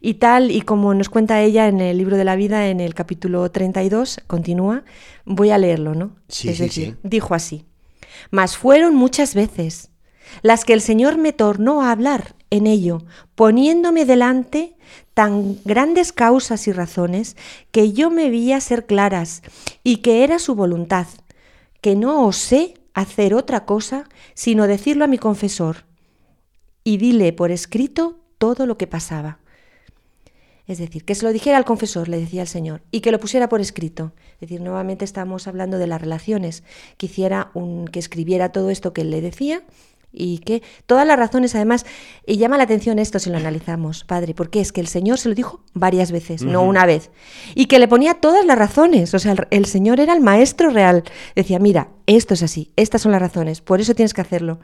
Y 0.01 0.15
tal, 0.15 0.51
y 0.51 0.61
como 0.61 0.93
nos 0.93 1.09
cuenta 1.09 1.41
ella 1.41 1.67
en 1.67 1.79
el 1.79 1.97
libro 1.97 2.17
de 2.17 2.25
la 2.25 2.35
vida, 2.35 2.67
en 2.67 2.79
el 2.79 2.93
capítulo 2.93 3.49
32, 3.51 4.21
continúa, 4.27 4.83
voy 5.25 5.51
a 5.51 5.57
leerlo, 5.57 5.95
¿no? 5.95 6.15
Sí, 6.27 6.49
es 6.49 6.57
sí, 6.57 6.63
decir, 6.63 6.85
sí. 6.91 6.95
dijo 7.03 7.35
así, 7.35 7.65
mas 8.31 8.57
fueron 8.57 8.95
muchas 8.95 9.35
veces 9.35 9.91
las 10.41 10.65
que 10.65 10.73
el 10.73 10.81
Señor 10.81 11.17
me 11.17 11.33
tornó 11.33 11.81
a 11.83 11.91
hablar 11.91 12.35
en 12.49 12.67
ello, 12.67 13.03
poniéndome 13.35 14.05
delante 14.05 14.75
tan 15.13 15.57
grandes 15.63 16.11
causas 16.11 16.67
y 16.67 16.71
razones 16.71 17.37
que 17.71 17.93
yo 17.93 18.09
me 18.09 18.29
veía 18.29 18.59
ser 18.61 18.85
claras 18.85 19.41
y 19.83 19.97
que 19.97 20.23
era 20.23 20.39
su 20.39 20.55
voluntad, 20.55 21.07
que 21.81 21.95
no 21.95 22.25
osé 22.25 22.75
hacer 22.93 23.33
otra 23.33 23.65
cosa 23.65 24.05
sino 24.33 24.67
decirlo 24.67 25.03
a 25.03 25.07
mi 25.07 25.17
confesor 25.17 25.85
y 26.83 26.97
dile 26.97 27.33
por 27.33 27.51
escrito 27.51 28.19
todo 28.37 28.65
lo 28.65 28.77
que 28.77 28.87
pasaba. 28.87 29.39
Es 30.65 30.77
decir, 30.77 31.03
que 31.03 31.13
se 31.13 31.25
lo 31.25 31.33
dijera 31.33 31.57
al 31.57 31.65
confesor, 31.65 32.07
le 32.07 32.19
decía 32.19 32.41
el 32.41 32.47
Señor, 32.47 32.83
y 32.89 33.01
que 33.01 33.11
lo 33.11 33.19
pusiera 33.19 33.49
por 33.49 33.59
escrito. 33.59 34.13
Es 34.35 34.41
decir, 34.41 34.61
nuevamente 34.61 35.03
estamos 35.03 35.47
hablando 35.47 35.77
de 35.77 35.87
las 35.87 36.01
relaciones, 36.01 36.63
que 36.97 37.07
hiciera 37.07 37.51
un, 37.53 37.85
que 37.85 37.99
escribiera 37.99 38.53
todo 38.53 38.69
esto 38.69 38.93
que 38.93 39.01
él 39.01 39.11
le 39.11 39.19
decía 39.19 39.63
y 40.13 40.37
que 40.37 40.61
todas 40.85 41.05
las 41.05 41.17
razones 41.17 41.55
además 41.55 41.85
y 42.25 42.37
llama 42.37 42.57
la 42.57 42.63
atención 42.63 42.99
esto 42.99 43.19
si 43.19 43.29
lo 43.31 43.37
analizamos 43.37 44.03
padre 44.03 44.33
porque 44.35 44.61
es 44.61 44.71
que 44.71 44.79
el 44.79 44.87
señor 44.87 45.17
se 45.17 45.27
lo 45.27 45.35
dijo 45.35 45.61
varias 45.73 46.11
veces 46.11 46.43
uh 46.43 46.45
-huh. 46.45 46.51
no 46.51 46.61
una 46.61 46.85
vez 46.85 47.09
y 47.55 47.65
que 47.65 47.79
le 47.79 47.87
ponía 47.87 48.13
todas 48.13 48.45
las 48.45 48.57
razones 48.57 49.13
o 49.13 49.19
sea 49.19 49.31
el, 49.33 49.47
el, 49.49 49.65
señor 49.65 49.99
era 49.99 50.13
el 50.13 50.21
maestro 50.21 50.69
real. 50.69 51.03
Decía 51.35 51.59
mira 51.59 51.89
esto 52.05 52.35
es 52.35 52.43
así 52.43 52.71
estas 52.75 53.01
son 53.01 53.11
las 53.11 53.21
razones 53.21 53.61
por 53.61 53.81
eso 53.81 53.95
tienes 53.95 54.13
que 54.13 54.21
hacerlo 54.21 54.59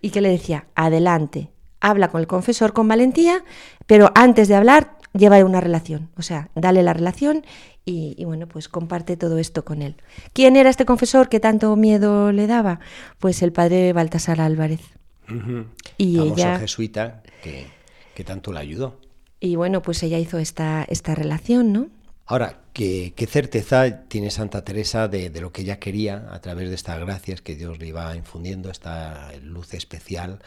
y 0.00 0.10
que 0.10 0.20
le 0.20 0.28
decía 0.28 0.66
adelante 0.76 1.50
habla 1.80 2.08
con 2.08 2.20
el 2.20 2.26
confesor 2.26 2.72
con 2.72 2.86
valentía 2.86 3.44
pero 3.86 4.12
antes 4.14 4.48
de 4.48 4.54
hablar 4.54 4.96
lleva 5.14 5.42
una 5.44 5.60
relación 5.60 6.10
o 6.16 6.22
sea 6.22 6.50
dale 6.54 6.82
la 6.82 6.92
relación 6.92 7.44
y, 7.86 8.14
y, 8.16 8.24
bueno, 8.24 8.46
pues 8.46 8.68
comparte 8.68 9.16
todo 9.16 9.38
esto 9.38 9.64
con 9.64 9.82
él. 9.82 9.96
¿Quién 10.32 10.56
era 10.56 10.70
este 10.70 10.86
confesor 10.86 11.28
que 11.28 11.40
tanto 11.40 11.76
miedo 11.76 12.32
le 12.32 12.46
daba? 12.46 12.80
Pues 13.18 13.42
el 13.42 13.52
padre 13.52 13.92
Baltasar 13.92 14.40
Álvarez. 14.40 14.80
Uh 15.28 15.32
-huh. 15.34 15.66
Y 15.98 16.16
Famoso 16.16 16.34
ella 16.34 16.58
jesuita 16.58 17.22
que, 17.42 17.66
que, 18.14 18.24
tanto 18.24 18.52
la 18.52 18.60
ayudó. 18.60 19.00
Y 19.38 19.56
bueno, 19.56 19.82
pues 19.82 20.02
ella 20.02 20.18
hizo 20.18 20.38
esta, 20.38 20.84
esta 20.88 21.14
relación, 21.14 21.72
¿no? 21.72 21.88
Ahora, 22.26 22.60
¿qué, 22.72 23.12
qué 23.14 23.26
certeza 23.26 24.04
tiene 24.08 24.30
Santa 24.30 24.64
Teresa 24.64 25.08
de, 25.08 25.28
de, 25.28 25.40
lo 25.42 25.52
que 25.52 25.60
ella 25.60 25.78
quería 25.78 26.28
a 26.30 26.40
través 26.40 26.70
de 26.70 26.74
estas 26.74 26.98
gracias 27.00 27.42
que 27.42 27.54
Dios 27.54 27.78
le 27.78 27.88
iba 27.88 28.16
infundiendo, 28.16 28.70
esta 28.70 29.30
luz 29.42 29.74
especial 29.74 30.38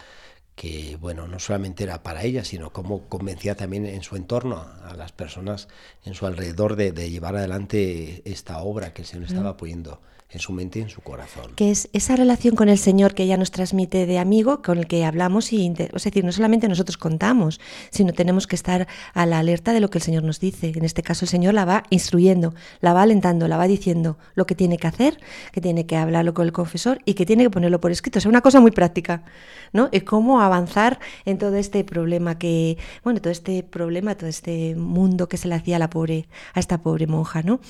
que 0.58 0.98
bueno, 1.00 1.28
no 1.28 1.38
solamente 1.38 1.84
era 1.84 2.02
para 2.02 2.24
ella, 2.24 2.44
sino 2.44 2.74
como 2.74 3.08
convencía 3.10 3.54
también 3.56 3.86
en 3.86 4.02
su 4.02 4.16
entorno 4.16 4.66
a 4.84 4.96
las 4.96 5.12
personas 5.12 5.68
en 6.04 6.16
su 6.16 6.26
alrededor 6.26 6.76
de, 6.76 6.92
de 6.92 7.12
llevar 7.12 7.36
adelante 7.36 8.24
esta 8.26 8.58
obra 8.58 8.92
que 8.92 9.04
el 9.04 9.08
Señor 9.08 9.28
estaba 9.28 9.56
poniendo 9.56 10.02
en 10.30 10.40
su 10.40 10.52
mente 10.52 10.80
y 10.80 10.82
en 10.82 10.90
su 10.90 11.02
corazón. 11.02 11.54
Que 11.56 11.72
es 11.72 11.90
esa 11.94 12.16
relación 12.16 12.56
con 12.56 12.68
el 12.68 12.78
Señor 12.78 13.14
que 13.14 13.24
ella 13.24 13.38
nos 13.38 13.52
transmite 13.52 14.06
de 14.06 14.20
amigo, 14.20 14.62
con 14.62 14.78
el 14.78 14.88
que 14.88 15.06
hablamos 15.06 15.54
y, 15.54 15.68
es 15.68 16.04
decir, 16.04 16.26
no 16.26 16.32
solamente 16.34 16.68
nosotros 16.68 16.98
contamos, 16.98 17.62
sino 17.92 18.12
tenemos 18.12 18.46
que 18.46 18.56
estar 18.56 18.88
a 19.14 19.26
la 19.26 19.40
alerta 19.40 19.72
de 19.72 19.80
lo 19.80 19.90
que 19.90 20.00
el 20.00 20.04
Señor 20.04 20.24
nos 20.24 20.40
dice. 20.40 20.74
En 20.76 20.84
este 20.84 21.02
caso 21.02 21.24
el 21.24 21.30
Señor 21.30 21.54
la 21.54 21.64
va 21.64 21.84
instruyendo, 21.90 22.54
la 22.82 22.94
va 22.94 23.04
alentando, 23.04 23.48
la 23.48 23.58
va 23.58 23.68
diciendo 23.68 24.18
lo 24.36 24.46
que 24.46 24.56
tiene 24.56 24.78
que 24.78 24.88
hacer, 24.88 25.20
que 25.54 25.62
tiene 25.62 25.86
que 25.86 25.96
hablarlo 25.96 26.34
con 26.34 26.46
el 26.46 26.52
confesor 26.52 27.00
y 27.06 27.14
que 27.14 27.26
tiene 27.26 27.44
que 27.44 27.50
ponerlo 27.50 27.80
por 27.80 27.92
escrito. 27.92 28.20
O 28.20 28.22
sea, 28.22 28.30
una 28.30 28.42
cosa 28.42 28.60
muy 28.60 28.72
práctica, 28.72 29.24
¿no? 29.72 29.88
Y 29.94 30.02
cómo 30.02 30.42
avanzar 30.42 31.00
en 31.24 31.38
todo 31.38 31.56
este 31.56 31.86
problema 31.86 32.38
que, 32.38 32.78
bueno, 33.04 33.22
todo 33.22 33.32
este 33.32 33.64
problema, 33.64 34.16
todo 34.16 34.30
este 34.30 34.76
mundo 34.76 35.30
que 35.30 35.38
se 35.38 35.48
le 35.48 35.56
hacía 35.56 35.78
a 35.78 35.80
la 35.80 35.90
pobre, 35.90 36.28
a 36.54 36.60
esta 36.60 36.82
pobre 36.82 37.08
monja, 37.08 37.44
¿no? 37.44 37.62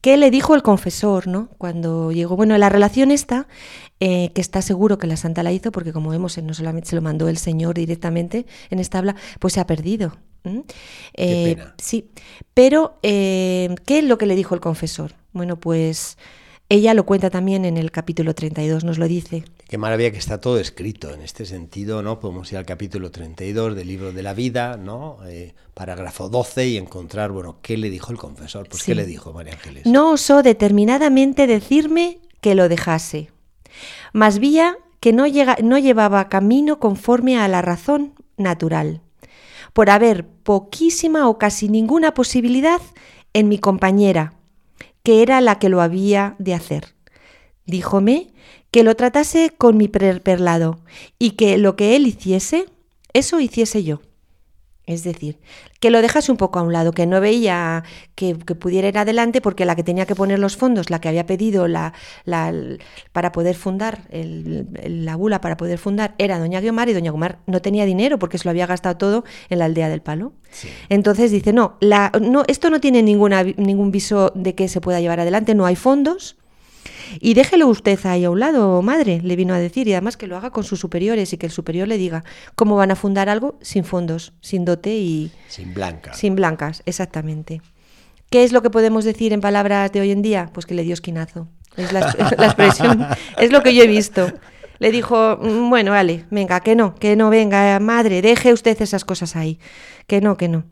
¿Qué 0.00 0.16
le 0.16 0.30
dijo 0.30 0.54
el 0.54 0.62
confesor, 0.62 1.26
no? 1.26 1.48
Cuando 1.58 2.12
llegó, 2.12 2.36
bueno, 2.36 2.56
la 2.56 2.68
relación 2.68 3.10
esta, 3.10 3.48
eh, 4.00 4.30
que 4.32 4.40
está 4.40 4.62
seguro 4.62 4.98
que 4.98 5.08
la 5.08 5.16
santa 5.16 5.42
la 5.42 5.52
hizo, 5.52 5.72
porque 5.72 5.92
como 5.92 6.10
vemos, 6.10 6.38
no 6.38 6.54
solamente 6.54 6.88
se 6.88 6.96
lo 6.96 7.02
mandó 7.02 7.28
el 7.28 7.36
Señor 7.36 7.74
directamente 7.74 8.46
en 8.70 8.78
esta 8.78 8.98
habla, 8.98 9.16
pues 9.40 9.54
se 9.54 9.60
ha 9.60 9.66
perdido. 9.66 10.16
¿Mm? 10.44 10.60
Eh, 11.14 11.54
pena. 11.56 11.74
Sí, 11.78 12.10
pero 12.54 12.98
eh, 13.02 13.74
¿qué 13.86 13.98
es 13.98 14.04
lo 14.04 14.18
que 14.18 14.26
le 14.26 14.36
dijo 14.36 14.54
el 14.54 14.60
confesor? 14.60 15.14
Bueno, 15.32 15.58
pues 15.58 16.16
ella 16.68 16.94
lo 16.94 17.04
cuenta 17.04 17.28
también 17.30 17.64
en 17.64 17.76
el 17.76 17.90
capítulo 17.90 18.34
32, 18.34 18.84
nos 18.84 18.98
lo 18.98 19.08
dice. 19.08 19.44
Qué 19.68 19.76
maravilla 19.76 20.10
que 20.10 20.16
está 20.16 20.40
todo 20.40 20.58
escrito 20.58 21.12
en 21.12 21.20
este 21.20 21.44
sentido, 21.44 22.00
¿no? 22.00 22.20
Podemos 22.20 22.50
ir 22.50 22.56
al 22.56 22.64
capítulo 22.64 23.10
32 23.10 23.76
del 23.76 23.86
libro 23.86 24.12
de 24.12 24.22
la 24.22 24.32
vida, 24.32 24.78
¿no? 24.78 25.18
Eh, 25.26 25.54
parágrafo 25.74 26.30
12 26.30 26.68
y 26.68 26.76
encontrar, 26.78 27.32
bueno, 27.32 27.58
¿qué 27.60 27.76
le 27.76 27.90
dijo 27.90 28.10
el 28.10 28.16
confesor? 28.16 28.66
Pues, 28.66 28.82
sí. 28.82 28.92
¿qué 28.92 28.94
le 28.94 29.04
dijo 29.04 29.34
María 29.34 29.52
Ángeles? 29.52 29.84
No 29.84 30.12
osó 30.12 30.42
determinadamente 30.42 31.46
decirme 31.46 32.18
que 32.40 32.54
lo 32.54 32.70
dejase, 32.70 33.30
mas 34.14 34.38
vía 34.38 34.78
que 35.00 35.12
no, 35.12 35.26
llega, 35.26 35.58
no 35.62 35.76
llevaba 35.76 36.30
camino 36.30 36.80
conforme 36.80 37.38
a 37.38 37.46
la 37.46 37.60
razón 37.60 38.14
natural, 38.38 39.02
por 39.74 39.90
haber 39.90 40.26
poquísima 40.26 41.28
o 41.28 41.36
casi 41.36 41.68
ninguna 41.68 42.14
posibilidad 42.14 42.80
en 43.34 43.48
mi 43.48 43.58
compañera, 43.58 44.32
que 45.02 45.20
era 45.20 45.42
la 45.42 45.58
que 45.58 45.68
lo 45.68 45.82
había 45.82 46.36
de 46.38 46.54
hacer. 46.54 46.94
Díjome 47.66 48.32
que 48.70 48.82
lo 48.82 48.94
tratase 48.96 49.50
con 49.56 49.76
mi 49.76 49.88
perlado 49.88 50.80
y 51.18 51.32
que 51.32 51.58
lo 51.58 51.76
que 51.76 51.96
él 51.96 52.06
hiciese, 52.06 52.66
eso 53.12 53.40
hiciese 53.40 53.84
yo. 53.84 54.00
Es 54.88 55.04
decir, 55.04 55.38
que 55.80 55.90
lo 55.90 56.00
dejase 56.00 56.32
un 56.32 56.38
poco 56.38 56.58
a 56.58 56.62
un 56.62 56.72
lado, 56.72 56.92
que 56.92 57.04
no 57.04 57.20
veía 57.20 57.84
que, 58.14 58.38
que, 58.38 58.54
pudiera 58.54 58.88
ir 58.88 58.96
adelante 58.96 59.42
porque 59.42 59.66
la 59.66 59.76
que 59.76 59.82
tenía 59.82 60.06
que 60.06 60.14
poner 60.14 60.38
los 60.38 60.56
fondos, 60.56 60.88
la 60.88 60.98
que 60.98 61.10
había 61.10 61.26
pedido 61.26 61.68
la, 61.68 61.92
la, 62.24 62.54
para 63.12 63.30
poder 63.30 63.54
fundar, 63.54 64.08
el, 64.08 64.66
la 64.82 65.14
bula 65.14 65.42
para 65.42 65.58
poder 65.58 65.78
fundar, 65.78 66.14
era 66.16 66.38
doña 66.38 66.62
Guiomar 66.62 66.88
y 66.88 66.94
doña 66.94 67.10
Guiomar 67.10 67.40
no 67.44 67.60
tenía 67.60 67.84
dinero 67.84 68.18
porque 68.18 68.38
se 68.38 68.44
lo 68.44 68.50
había 68.50 68.66
gastado 68.66 68.96
todo 68.96 69.24
en 69.50 69.58
la 69.58 69.66
aldea 69.66 69.90
del 69.90 70.00
palo. 70.00 70.32
Sí. 70.50 70.70
Entonces 70.88 71.30
dice, 71.30 71.52
no, 71.52 71.76
la, 71.80 72.10
no, 72.18 72.44
esto 72.48 72.70
no 72.70 72.80
tiene 72.80 73.02
ninguna, 73.02 73.42
ningún 73.42 73.90
viso 73.90 74.32
de 74.34 74.54
que 74.54 74.68
se 74.68 74.80
pueda 74.80 75.02
llevar 75.02 75.20
adelante, 75.20 75.54
no 75.54 75.66
hay 75.66 75.76
fondos, 75.76 76.37
y 77.20 77.34
déjelo 77.34 77.66
usted 77.68 77.98
ahí 78.04 78.24
a 78.24 78.30
un 78.30 78.40
lado, 78.40 78.80
madre, 78.82 79.20
le 79.22 79.36
vino 79.36 79.54
a 79.54 79.58
decir, 79.58 79.88
y 79.88 79.92
además 79.92 80.16
que 80.16 80.26
lo 80.26 80.36
haga 80.36 80.50
con 80.50 80.64
sus 80.64 80.80
superiores 80.80 81.32
y 81.32 81.38
que 81.38 81.46
el 81.46 81.52
superior 81.52 81.88
le 81.88 81.98
diga 81.98 82.24
cómo 82.54 82.76
van 82.76 82.90
a 82.90 82.96
fundar 82.96 83.28
algo 83.28 83.58
sin 83.62 83.84
fondos, 83.84 84.32
sin 84.40 84.64
dote 84.64 84.94
y... 84.96 85.32
Sin 85.48 85.74
blancas. 85.74 86.18
Sin 86.18 86.36
blancas, 86.36 86.82
exactamente. 86.86 87.62
¿Qué 88.30 88.44
es 88.44 88.52
lo 88.52 88.62
que 88.62 88.70
podemos 88.70 89.04
decir 89.04 89.32
en 89.32 89.40
palabras 89.40 89.90
de 89.92 90.00
hoy 90.00 90.10
en 90.10 90.22
día? 90.22 90.50
Pues 90.52 90.66
que 90.66 90.74
le 90.74 90.82
dio 90.82 90.94
esquinazo. 90.94 91.48
Es 91.76 91.92
la, 91.92 92.00
la 92.38 92.46
expresión, 92.46 93.06
es 93.38 93.50
lo 93.52 93.62
que 93.62 93.74
yo 93.74 93.82
he 93.84 93.86
visto. 93.86 94.32
Le 94.78 94.92
dijo, 94.92 95.38
mm, 95.40 95.70
bueno, 95.70 95.92
vale, 95.92 96.24
venga, 96.30 96.60
que 96.60 96.76
no, 96.76 96.94
que 96.94 97.16
no, 97.16 97.30
venga, 97.30 97.78
madre, 97.80 98.22
deje 98.22 98.52
usted 98.52 98.80
esas 98.80 99.04
cosas 99.04 99.34
ahí. 99.34 99.58
Que 100.06 100.20
no, 100.20 100.36
que 100.36 100.48
no. 100.48 100.64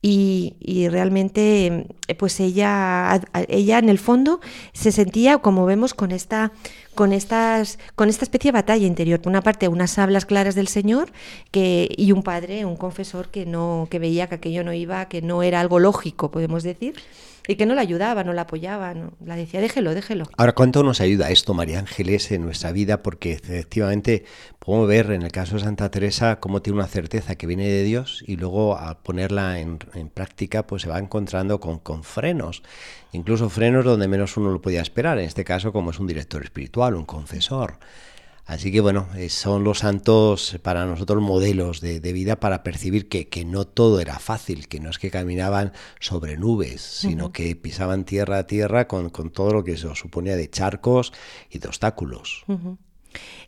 Y, 0.00 0.88
realmente 0.90 1.86
pues 2.18 2.38
ella, 2.38 3.20
ella 3.48 3.78
en 3.78 3.88
el 3.88 3.98
fondo 3.98 4.40
se 4.72 4.92
sentía 4.92 5.38
como 5.38 5.66
vemos 5.66 5.92
con 5.92 6.12
esta 6.12 6.52
con 6.94 7.12
estas 7.12 7.78
con 7.96 8.08
esta 8.08 8.24
especie 8.24 8.52
de 8.52 8.58
batalla 8.58 8.86
interior. 8.86 9.20
Por 9.20 9.30
una 9.30 9.42
parte 9.42 9.66
unas 9.66 9.98
hablas 9.98 10.24
claras 10.24 10.54
del 10.54 10.68
Señor 10.68 11.10
que 11.50 11.88
y 11.96 12.12
un 12.12 12.22
padre 12.22 12.64
un 12.64 12.76
confesor 12.76 13.28
que 13.28 13.44
no 13.44 13.88
que 13.90 13.98
veía 13.98 14.28
que 14.28 14.36
aquello 14.36 14.62
no 14.62 14.72
iba 14.72 15.08
que 15.08 15.20
no 15.20 15.42
era 15.42 15.60
algo 15.60 15.80
lógico 15.80 16.30
podemos 16.30 16.62
decir 16.62 16.94
y 17.48 17.56
que 17.56 17.64
no 17.64 17.74
la 17.74 17.80
ayudaba, 17.80 18.24
no 18.24 18.34
la 18.34 18.42
apoyaba, 18.42 18.94
la 19.24 19.34
decía, 19.34 19.62
déjelo, 19.62 19.94
déjelo. 19.94 20.26
Ahora, 20.36 20.52
¿cuánto 20.52 20.82
nos 20.82 21.00
ayuda 21.00 21.30
esto, 21.30 21.54
María 21.54 21.78
Ángeles, 21.78 22.30
en 22.30 22.42
nuestra 22.42 22.72
vida? 22.72 23.02
Porque 23.02 23.32
efectivamente 23.32 24.26
podemos 24.58 24.86
ver 24.86 25.10
en 25.12 25.22
el 25.22 25.32
caso 25.32 25.56
de 25.56 25.62
Santa 25.62 25.90
Teresa 25.90 26.40
cómo 26.40 26.60
tiene 26.60 26.78
una 26.78 26.86
certeza 26.86 27.36
que 27.36 27.46
viene 27.46 27.66
de 27.66 27.84
Dios 27.84 28.22
y 28.26 28.36
luego 28.36 28.76
a 28.76 29.02
ponerla 29.02 29.60
en, 29.60 29.78
en 29.94 30.10
práctica 30.10 30.66
pues 30.66 30.82
se 30.82 30.90
va 30.90 30.98
encontrando 30.98 31.58
con, 31.58 31.78
con, 31.78 32.04
frenos, 32.04 32.62
incluso 33.12 33.48
frenos 33.48 33.86
donde 33.86 34.08
menos 34.08 34.36
uno 34.36 34.50
lo 34.50 34.60
podía 34.60 34.82
esperar, 34.82 35.18
en 35.18 35.24
este 35.24 35.44
caso 35.44 35.72
como 35.72 35.90
es 35.90 35.98
un 35.98 36.06
director 36.06 36.44
espiritual, 36.44 36.94
un 36.94 37.06
confesor. 37.06 37.78
Así 38.48 38.72
que 38.72 38.80
bueno, 38.80 39.08
eh, 39.14 39.28
son 39.28 39.62
los 39.62 39.80
santos 39.80 40.58
para 40.62 40.86
nosotros 40.86 41.22
modelos 41.22 41.82
de, 41.82 42.00
vida 42.00 42.40
para 42.40 42.62
percibir 42.62 43.10
que, 43.10 43.28
que, 43.28 43.44
no 43.44 43.66
todo 43.66 44.00
era 44.00 44.18
fácil, 44.18 44.68
que 44.68 44.80
no 44.80 44.88
es 44.88 44.98
que 44.98 45.10
caminaban 45.10 45.74
sobre 46.00 46.38
nubes, 46.38 46.80
sino 46.80 47.30
que 47.30 47.54
pisaban 47.56 48.04
tierra 48.04 48.38
a 48.38 48.46
tierra 48.46 48.88
con, 48.88 49.10
con, 49.10 49.28
todo 49.28 49.52
lo 49.52 49.64
que 49.64 49.72
eso 49.72 49.94
suponía 49.94 50.34
de 50.34 50.48
charcos 50.48 51.12
y 51.50 51.58
de 51.58 51.68
obstáculos. 51.68 52.46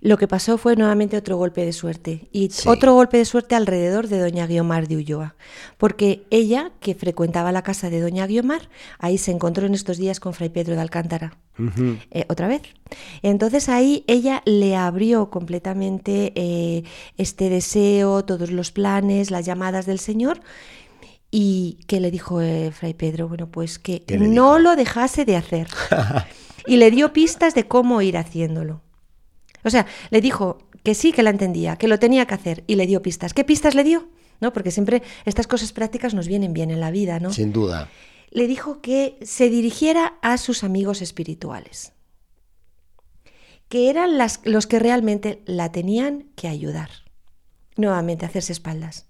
Lo 0.00 0.16
que 0.16 0.26
pasó 0.26 0.56
fue 0.56 0.76
nuevamente 0.76 1.16
otro 1.16 1.36
golpe 1.36 1.64
de 1.64 1.72
suerte 1.72 2.28
y 2.32 2.50
otro 2.66 2.94
golpe 2.94 3.18
de 3.18 3.24
suerte 3.24 3.54
alrededor 3.54 4.08
de 4.08 4.18
doña 4.18 4.46
Guiomar 4.46 4.88
de 4.88 4.96
Ulloa, 4.96 5.36
porque 5.76 6.22
ella, 6.30 6.72
que 6.80 6.94
frecuentaba 6.94 7.52
la 7.52 7.62
casa 7.62 7.90
de 7.90 8.00
doña 8.00 8.26
Guiomar, 8.26 8.70
ahí 8.98 9.18
se 9.18 9.30
encontró 9.30 9.66
en 9.66 9.74
estos 9.74 9.98
días 9.98 10.18
con 10.18 10.32
Fray 10.32 10.48
Pedro 10.48 10.74
de 10.74 10.80
Alcántara. 10.80 11.36
Eh, 12.10 12.24
otra 12.28 12.48
vez. 12.48 12.62
Entonces 13.22 13.68
ahí 13.68 14.04
ella 14.06 14.42
le 14.46 14.76
abrió 14.76 15.28
completamente 15.28 16.32
eh, 16.34 16.84
este 17.18 17.50
deseo, 17.50 18.24
todos 18.24 18.50
los 18.50 18.72
planes, 18.72 19.30
las 19.30 19.44
llamadas 19.44 19.86
del 19.86 19.98
Señor. 19.98 20.40
Y 21.30 21.78
que 21.86 22.00
le 22.00 22.10
dijo 22.10 22.40
eh, 22.40 22.72
Fray 22.72 22.94
Pedro, 22.94 23.28
bueno, 23.28 23.50
pues 23.50 23.78
que 23.78 24.02
no 24.18 24.58
lo 24.58 24.74
dejase 24.74 25.24
de 25.24 25.36
hacer. 25.36 25.68
y 26.66 26.76
le 26.76 26.90
dio 26.90 27.12
pistas 27.12 27.54
de 27.54 27.68
cómo 27.68 28.02
ir 28.02 28.16
haciéndolo. 28.16 28.80
O 29.64 29.70
sea, 29.70 29.86
le 30.10 30.20
dijo 30.20 30.58
que 30.82 30.94
sí, 30.94 31.12
que 31.12 31.22
la 31.22 31.30
entendía, 31.30 31.76
que 31.76 31.88
lo 31.88 31.98
tenía 31.98 32.26
que 32.26 32.34
hacer 32.34 32.64
y 32.66 32.76
le 32.76 32.86
dio 32.86 33.02
pistas. 33.02 33.34
¿Qué 33.34 33.44
pistas 33.44 33.74
le 33.74 33.84
dio? 33.84 34.08
¿No? 34.40 34.52
Porque 34.52 34.70
siempre 34.70 35.02
estas 35.24 35.46
cosas 35.46 35.72
prácticas 35.72 36.14
nos 36.14 36.26
vienen 36.26 36.52
bien 36.52 36.70
en 36.70 36.80
la 36.80 36.90
vida, 36.90 37.20
¿no? 37.20 37.32
Sin 37.32 37.52
duda. 37.52 37.88
Le 38.30 38.46
dijo 38.46 38.80
que 38.80 39.18
se 39.22 39.50
dirigiera 39.50 40.14
a 40.22 40.38
sus 40.38 40.64
amigos 40.64 41.02
espirituales, 41.02 41.92
que 43.68 43.90
eran 43.90 44.18
las, 44.18 44.40
los 44.44 44.66
que 44.66 44.78
realmente 44.78 45.42
la 45.46 45.72
tenían 45.72 46.30
que 46.36 46.48
ayudar. 46.48 46.90
Nuevamente, 47.76 48.26
hacerse 48.26 48.52
espaldas. 48.52 49.06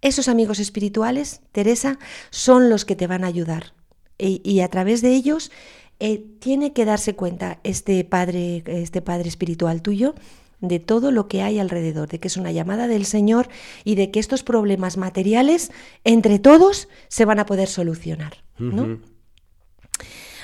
Esos 0.00 0.28
amigos 0.28 0.58
espirituales, 0.60 1.42
Teresa, 1.52 1.98
son 2.30 2.70
los 2.70 2.84
que 2.84 2.96
te 2.96 3.06
van 3.06 3.24
a 3.24 3.26
ayudar. 3.26 3.74
y, 4.18 4.40
y 4.44 4.60
a 4.60 4.68
través 4.68 5.02
de 5.02 5.14
ellos 5.14 5.50
eh, 6.00 6.24
tiene 6.40 6.72
que 6.72 6.84
darse 6.84 7.14
cuenta 7.14 7.60
este 7.62 8.02
padre, 8.04 8.62
este 8.66 9.02
padre 9.02 9.28
espiritual 9.28 9.82
tuyo 9.82 10.14
de 10.60 10.78
todo 10.78 11.10
lo 11.10 11.28
que 11.28 11.42
hay 11.42 11.58
alrededor, 11.58 12.08
de 12.08 12.20
que 12.20 12.28
es 12.28 12.36
una 12.36 12.52
llamada 12.52 12.86
del 12.86 13.06
Señor 13.06 13.48
y 13.84 13.94
de 13.94 14.10
que 14.10 14.20
estos 14.20 14.42
problemas 14.42 14.96
materiales 14.96 15.72
entre 16.04 16.38
todos 16.38 16.88
se 17.08 17.24
van 17.24 17.38
a 17.38 17.46
poder 17.46 17.68
solucionar. 17.68 18.44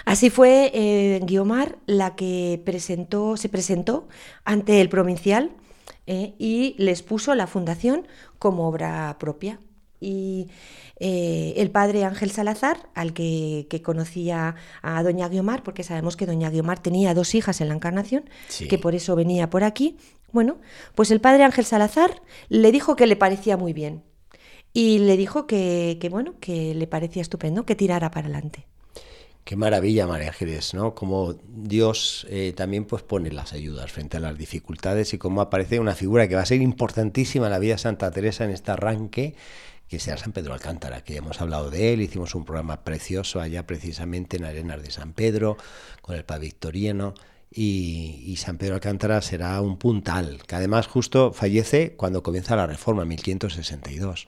Así 0.04 0.30
fue 0.30 0.70
eh, 0.72 1.20
Guiomar 1.24 1.78
la 1.86 2.14
que 2.14 2.62
presentó, 2.64 3.36
se 3.36 3.48
presentó 3.48 4.08
ante 4.44 4.80
el 4.80 4.88
provincial 4.88 5.50
eh, 6.06 6.34
y 6.38 6.76
les 6.78 7.02
puso 7.02 7.34
la 7.34 7.46
fundación 7.46 8.06
como 8.38 8.68
obra 8.68 9.16
propia. 9.18 9.58
Y 10.00 10.48
eh, 10.98 11.54
el 11.58 11.70
padre 11.70 12.04
Ángel 12.04 12.30
Salazar, 12.30 12.88
al 12.94 13.12
que, 13.12 13.66
conocía 13.84 14.56
a 14.82 15.02
doña 15.02 15.28
Guiomar, 15.28 15.62
porque 15.62 15.82
sabemos 15.82 16.16
que 16.16 16.26
doña 16.26 16.50
Guiomar 16.50 16.78
tenía 16.78 17.12
dos 17.12 17.34
hijas 17.34 17.60
en 17.60 17.68
la 17.68 17.74
encarnación, 17.74 18.24
que 18.68 18.78
por 18.78 18.94
eso 18.94 19.14
venía 19.14 19.50
por 19.50 19.64
aquí. 19.64 19.98
Bueno, 20.32 20.58
pues 20.94 21.10
el 21.10 21.20
padre 21.20 21.44
Ángel 21.44 21.64
Salazar 21.64 22.22
le 22.48 22.72
dijo 22.72 22.96
que 22.96 23.06
le 23.06 23.16
parecía 23.16 23.56
muy 23.56 23.72
bien 23.72 24.02
y 24.72 24.98
le 24.98 25.16
dijo 25.16 25.46
que, 25.46 25.98
bueno, 26.10 26.34
que 26.40 26.74
le 26.74 26.86
parecía 26.86 27.22
estupendo, 27.22 27.64
que 27.64 27.74
tirara 27.74 28.10
para 28.10 28.26
adelante. 28.26 28.66
Qué 29.44 29.54
maravilla, 29.54 30.06
María 30.06 30.28
Ángeles, 30.28 30.74
¿no? 30.74 30.94
Como 30.94 31.34
Dios 31.46 32.26
eh, 32.28 32.52
también 32.56 32.84
pues 32.84 33.02
pone 33.02 33.30
las 33.30 33.52
ayudas 33.52 33.92
frente 33.92 34.16
a 34.16 34.20
las 34.20 34.36
dificultades 34.36 35.14
y 35.14 35.18
cómo 35.18 35.40
aparece 35.40 35.78
una 35.78 35.94
figura 35.94 36.26
que 36.26 36.34
va 36.34 36.42
a 36.42 36.46
ser 36.46 36.60
importantísima 36.60 37.46
en 37.46 37.52
la 37.52 37.58
vida 37.58 37.74
de 37.74 37.78
Santa 37.78 38.10
Teresa 38.10 38.44
en 38.44 38.50
este 38.50 38.72
arranque 38.72 39.36
que 39.88 39.98
sea 39.98 40.16
San 40.16 40.32
Pedro 40.32 40.54
Alcántara, 40.54 41.02
que 41.02 41.16
hemos 41.16 41.40
hablado 41.40 41.70
de 41.70 41.92
él, 41.92 42.00
hicimos 42.00 42.34
un 42.34 42.44
programa 42.44 42.82
precioso 42.82 43.40
allá 43.40 43.66
precisamente 43.66 44.36
en 44.36 44.44
Arenas 44.44 44.82
de 44.82 44.90
San 44.90 45.12
Pedro, 45.12 45.56
con 46.02 46.16
el 46.16 46.24
Padre 46.24 46.46
Victoriano, 46.46 47.14
y, 47.58 48.36
San 48.36 48.58
Pedro 48.58 48.74
Alcántara 48.74 49.22
será 49.22 49.58
un 49.62 49.78
puntal, 49.78 50.40
que 50.46 50.54
además 50.54 50.86
justo 50.86 51.32
fallece 51.32 51.94
cuando 51.96 52.22
comienza 52.22 52.54
la 52.54 52.66
reforma, 52.66 53.02
en 53.02 53.08
1562. 53.08 54.26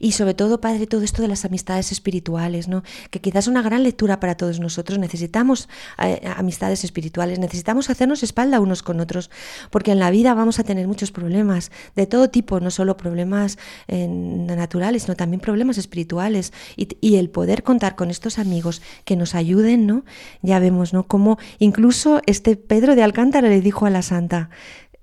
Y 0.00 0.12
sobre 0.12 0.34
todo, 0.34 0.60
Padre, 0.60 0.88
todo 0.88 1.02
esto 1.02 1.22
de 1.22 1.28
las 1.28 1.44
amistades 1.44 1.92
espirituales, 1.92 2.66
¿no? 2.66 2.82
que 3.10 3.20
quizás 3.20 3.44
es 3.44 3.48
una 3.48 3.62
gran 3.62 3.84
lectura 3.84 4.18
para 4.18 4.36
todos 4.36 4.58
nosotros. 4.58 4.98
Necesitamos 4.98 5.68
eh, 6.02 6.20
amistades 6.36 6.82
espirituales, 6.82 7.38
necesitamos 7.38 7.88
hacernos 7.88 8.24
espalda 8.24 8.58
unos 8.58 8.82
con 8.82 8.98
otros, 8.98 9.30
porque 9.70 9.92
en 9.92 10.00
la 10.00 10.10
vida 10.10 10.34
vamos 10.34 10.58
a 10.58 10.64
tener 10.64 10.88
muchos 10.88 11.12
problemas 11.12 11.70
de 11.94 12.06
todo 12.06 12.30
tipo, 12.30 12.58
no 12.58 12.72
solo 12.72 12.96
problemas 12.96 13.58
eh, 13.86 14.08
naturales, 14.08 15.04
sino 15.04 15.14
también 15.14 15.40
problemas 15.40 15.78
espirituales. 15.78 16.52
Y, 16.76 16.88
y, 17.00 17.16
el 17.16 17.30
poder 17.30 17.62
contar 17.62 17.94
con 17.94 18.10
estos 18.10 18.38
amigos 18.38 18.82
que 19.04 19.14
nos 19.14 19.34
ayuden, 19.34 19.86
¿no? 19.86 20.04
ya 20.42 20.58
vemos 20.58 20.92
¿no? 20.92 21.06
cómo 21.06 21.38
incluso 21.58 22.20
este 22.40 22.56
Pedro 22.56 22.96
de 22.96 23.02
Alcántara 23.02 23.50
le 23.50 23.60
dijo 23.60 23.84
a 23.84 23.90
la 23.90 24.00
santa, 24.00 24.48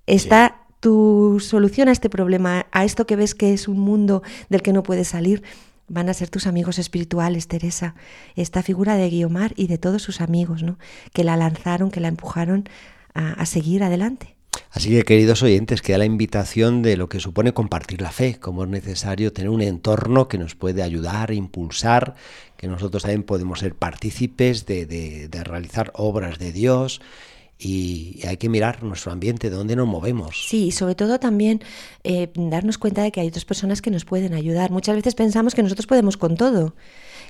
está 0.08 0.64
tu 0.80 1.40
solución 1.40 1.88
a 1.88 1.92
este 1.92 2.10
problema, 2.10 2.66
a 2.72 2.84
esto 2.84 3.06
que 3.06 3.16
ves 3.16 3.36
que 3.36 3.54
es 3.54 3.68
un 3.68 3.78
mundo 3.78 4.24
del 4.50 4.64
que 4.64 4.74
no 4.74 4.82
puedes 4.82 5.10
salir, 5.10 5.44
van 5.88 6.10
a 6.10 6.16
ser 6.16 6.30
tus 6.30 6.48
amigos 6.48 6.80
espirituales, 6.80 7.48
Teresa. 7.48 7.94
Esta 8.36 8.64
figura 8.64 8.96
de 8.96 9.08
Guiomar 9.12 9.54
y 9.56 9.68
de 9.68 9.78
todos 9.78 10.02
sus 10.02 10.20
amigos, 10.20 10.64
¿no? 10.64 10.80
Que 11.14 11.24
la 11.24 11.38
lanzaron, 11.38 11.92
que 11.92 12.00
la 12.00 12.08
empujaron 12.08 12.68
a, 13.14 13.46
seguir 13.46 13.84
adelante. 13.84 14.36
Así 14.72 14.90
que, 14.90 15.04
queridos 15.04 15.44
oyentes, 15.44 15.82
queda 15.82 15.98
la 15.98 16.06
invitación 16.06 16.82
de 16.82 16.98
lo 16.98 17.10
que 17.10 17.20
supone 17.20 17.54
compartir 17.54 18.02
la 18.02 18.12
fe, 18.12 18.38
como 18.40 18.64
es 18.64 18.70
necesario 18.70 19.34
tener 19.34 19.50
un 19.50 19.62
entorno 19.62 20.28
que 20.28 20.38
nos 20.38 20.56
puede 20.56 20.84
ayudar, 20.84 21.32
impulsar, 21.32 22.16
que 22.58 22.68
nosotros 22.68 23.04
también 23.04 23.24
podemos 23.24 23.60
ser 23.60 23.76
partícipes 23.76 24.66
de, 24.66 25.30
realizar 25.44 25.92
obras 25.96 26.40
de 26.40 26.52
Dios 26.52 27.02
y 27.60 28.20
hay 28.28 28.38
que 28.38 28.50
mirar 28.50 28.84
nuestro 28.84 29.12
ambiente, 29.12 29.50
de 29.50 29.56
dónde 29.56 29.76
nos 29.76 29.88
movemos. 29.88 30.48
Sí, 30.48 30.68
y 30.68 30.72
sobre 30.72 30.94
todo 30.94 31.20
también 31.20 31.62
eh, 32.04 32.30
darnos 32.36 32.78
cuenta 32.78 33.02
de 33.02 33.12
que 33.12 33.22
hay 33.22 33.28
otras 33.30 33.46
personas 33.46 33.82
que 33.82 33.90
nos 33.90 34.06
pueden 34.06 34.34
ayudar. 34.34 34.70
Muchas 34.70 34.96
veces 34.96 35.16
pensamos 35.16 35.56
que 35.56 35.64
nosotros 35.64 35.88
podemos 35.88 36.18
con 36.18 36.36
todo, 36.36 36.76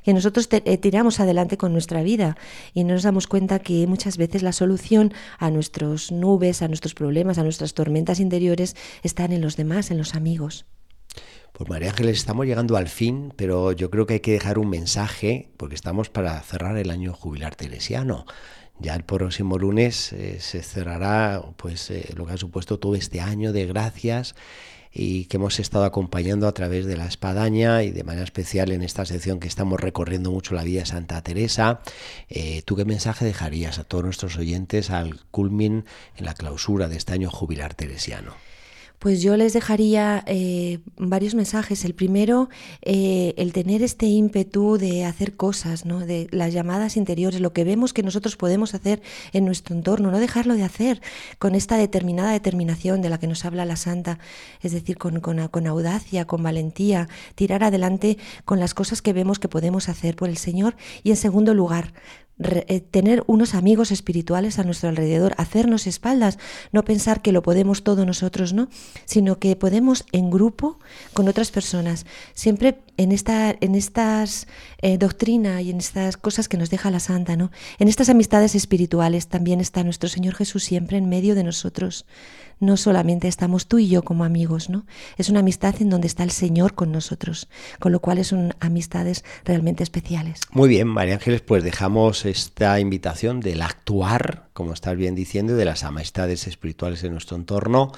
que 0.08 0.14
nosotros 0.14 0.48
eh, 0.52 0.78
tiramos 0.78 1.20
adelante 1.20 1.58
con 1.58 1.74
nuestra 1.74 2.02
vida 2.02 2.38
y 2.74 2.86
no 2.86 2.94
nos 2.94 3.04
damos 3.04 3.28
cuenta 3.28 3.60
que 3.60 3.86
muchas 3.88 4.16
veces 4.16 4.42
la 4.42 4.54
solución 4.54 5.14
a 5.38 5.52
nuestras 5.52 6.14
nubes, 6.14 6.62
a 6.62 6.70
nuestros 6.70 6.94
problemas, 6.94 7.38
a 7.38 7.44
nuestras 7.44 7.74
tormentas 7.74 8.22
interiores 8.22 8.78
están 9.04 9.34
en 9.34 9.42
los 9.42 9.58
demás, 9.58 9.92
en 9.92 9.98
los 9.98 10.16
amigos. 10.16 10.66
Pues 11.52 11.70
María 11.70 11.90
Ángeles, 11.90 12.20
estamos 12.20 12.46
llegando 12.46 12.78
al 12.78 12.88
fin, 12.88 13.34
pero 13.36 13.74
yo 13.74 13.90
creo 13.90 14.06
que 14.06 14.14
hay 14.14 14.20
que 14.22 14.32
dejar 14.32 14.60
un 14.60 14.70
mensaje, 14.70 15.50
porque 15.58 15.76
estamos 15.76 16.10
para 16.10 16.40
cerrar 16.40 16.78
el 16.78 16.90
año 16.90 17.12
jubilar 17.12 17.58
teresiano. 17.58 18.26
Ya 18.80 18.96
el 18.96 19.04
próximo 19.04 19.58
lunes 19.58 20.14
eh, 20.14 20.38
se 20.40 20.64
cerrará 20.64 21.44
pues 21.58 21.92
eh, 21.92 22.14
lo 22.16 22.26
que 22.26 22.32
ha 22.32 22.38
supuesto 22.38 22.80
todo 22.80 22.96
este 22.96 23.20
año 23.20 23.52
de 23.52 23.66
gracias 23.66 24.36
y 25.00 25.26
que 25.26 25.38
hemos 25.38 25.60
estado 25.60 25.86
acompañando 25.86 26.48
a 26.48 26.54
través 26.54 26.88
de 26.88 26.98
la 26.98 27.06
espadaña 27.06 27.84
y 27.84 27.92
de 27.92 28.04
manera 28.04 28.24
especial 28.24 28.72
en 28.72 28.82
esta 28.82 29.06
sección 29.06 29.40
que 29.40 29.48
estamos 29.48 29.80
recorriendo 29.80 30.32
mucho 30.32 30.56
la 30.56 30.64
vida 30.64 30.80
de 30.80 30.86
Santa 30.88 31.22
Teresa. 31.22 31.82
Eh, 32.30 32.64
¿Tú 32.66 32.76
qué 32.76 32.84
mensaje 32.84 33.24
dejarías 33.24 33.78
a 33.78 33.84
todos 33.84 34.04
nuestros 34.04 34.38
oyentes 34.38 34.90
al 34.90 35.20
culmin 35.30 35.86
en 36.16 36.26
la 36.26 36.34
clausura 36.34 36.88
de 36.88 36.98
este 36.98 37.14
año 37.14 37.30
jubilar 37.30 37.76
teresiano? 37.76 38.34
Pues 39.00 39.22
yo 39.22 39.38
les 39.38 39.54
dejaría 39.54 40.24
eh, 40.26 40.80
varios 40.98 41.36
mensajes. 41.36 41.86
El 41.86 41.94
primero, 41.94 42.50
eh, 42.82 43.36
el 43.38 43.54
tener 43.54 43.84
este 43.84 44.08
ímpetu 44.08 44.78
de 44.78 45.06
hacer 45.06 45.36
cosas, 45.36 45.86
¿no? 45.86 46.00
de 46.00 46.28
las 46.32 46.52
llamadas 46.52 46.98
interiores, 46.98 47.40
lo 47.40 47.54
que 47.54 47.64
vemos 47.64 47.94
que 47.94 48.02
nosotros 48.02 48.36
podemos 48.38 48.74
hacer 48.74 49.02
en 49.34 49.46
nuestro 49.46 49.76
entorno, 49.76 50.10
no 50.10 50.20
dejarlo 50.20 50.56
de 50.56 50.64
hacer 50.64 51.02
con 51.38 51.54
esta 51.54 51.78
determinada 51.78 52.32
determinación 52.32 53.02
de 53.02 53.10
la 53.10 53.20
que 53.20 53.28
nos 53.28 53.46
habla 53.46 53.66
la 53.66 53.76
Santa, 53.76 54.18
es 54.62 54.72
decir, 54.72 54.98
con, 54.98 55.20
con, 55.20 55.48
con 55.50 55.68
audacia, 55.68 56.26
con 56.26 56.42
valentía, 56.42 57.08
tirar 57.36 57.64
adelante 57.64 58.18
con 58.46 58.60
las 58.60 58.74
cosas 58.74 59.04
que 59.04 59.14
vemos 59.14 59.38
que 59.38 59.48
podemos 59.48 59.90
hacer 59.90 60.16
por 60.16 60.30
el 60.30 60.38
Señor. 60.38 60.76
Y 61.04 61.12
en 61.12 61.18
segundo 61.18 61.54
lugar, 61.54 61.94
tener 62.92 63.24
unos 63.26 63.56
amigos 63.56 63.92
espirituales 63.92 64.60
a 64.60 64.64
nuestro 64.64 64.90
alrededor, 64.90 65.34
hacernos 65.38 65.88
espaldas, 65.88 66.38
no 66.72 66.84
pensar 66.84 67.22
que 67.22 67.32
lo 67.32 67.42
podemos 67.42 67.84
todo 67.84 68.06
nosotros, 68.06 68.54
¿no? 68.54 68.70
Sino 69.06 69.40
que 69.40 69.56
podemos 69.56 70.06
en 70.12 70.30
grupo 70.30 70.80
con 71.14 71.28
otras 71.28 71.50
personas, 71.50 72.06
siempre 72.34 72.80
en 72.98 73.12
esta 73.12 73.56
en 73.60 73.76
estas 73.76 74.48
eh, 74.82 74.98
doctrina 74.98 75.62
y 75.62 75.72
en 75.72 75.78
estas 75.78 76.18
cosas 76.18 76.48
que 76.48 76.58
nos 76.58 76.70
deja 76.70 76.92
la 76.92 77.00
santa, 77.00 77.36
¿no? 77.36 77.52
En 77.80 77.88
estas 77.88 78.10
amistades 78.10 78.54
espirituales 78.54 79.28
también 79.28 79.60
está 79.60 79.84
nuestro 79.84 80.10
Señor 80.10 80.36
Jesús 80.36 80.64
siempre 80.64 80.98
en 80.98 81.10
medio 81.10 81.34
de 81.34 81.44
nosotros 81.44 82.06
no 82.60 82.78
solamente 82.78 83.28
estamos 83.28 83.68
tú 83.68 83.80
y 83.80 83.88
yo 83.88 84.04
como 84.04 84.24
amigos, 84.24 84.70
¿no? 84.70 84.86
Es 85.18 85.30
una 85.30 85.42
amistad 85.42 85.76
en 85.80 85.90
donde 85.90 86.08
está 86.08 86.24
el 86.24 86.32
Señor 86.32 86.74
con 86.74 86.92
nosotros, 86.92 87.48
con 87.80 87.92
lo 87.92 88.00
cual 88.00 88.24
son 88.26 88.56
amistades 88.60 89.24
realmente 89.46 89.84
especiales. 89.84 90.42
Muy 90.52 90.70
bien, 90.70 90.88
María 90.88 91.16
Ángeles, 91.16 91.42
pues 91.42 91.64
dejamos 91.64 92.26
esta 92.28 92.80
invitación 92.80 93.40
del 93.40 93.62
actuar, 93.62 94.50
como 94.54 94.74
estás 94.74 94.96
bien 94.96 95.16
diciendo, 95.16 95.56
de 95.56 95.66
las 95.66 95.84
amistades 95.84 96.48
espirituales 96.48 97.04
en 97.04 97.12
nuestro 97.14 97.38
entorno 97.38 97.92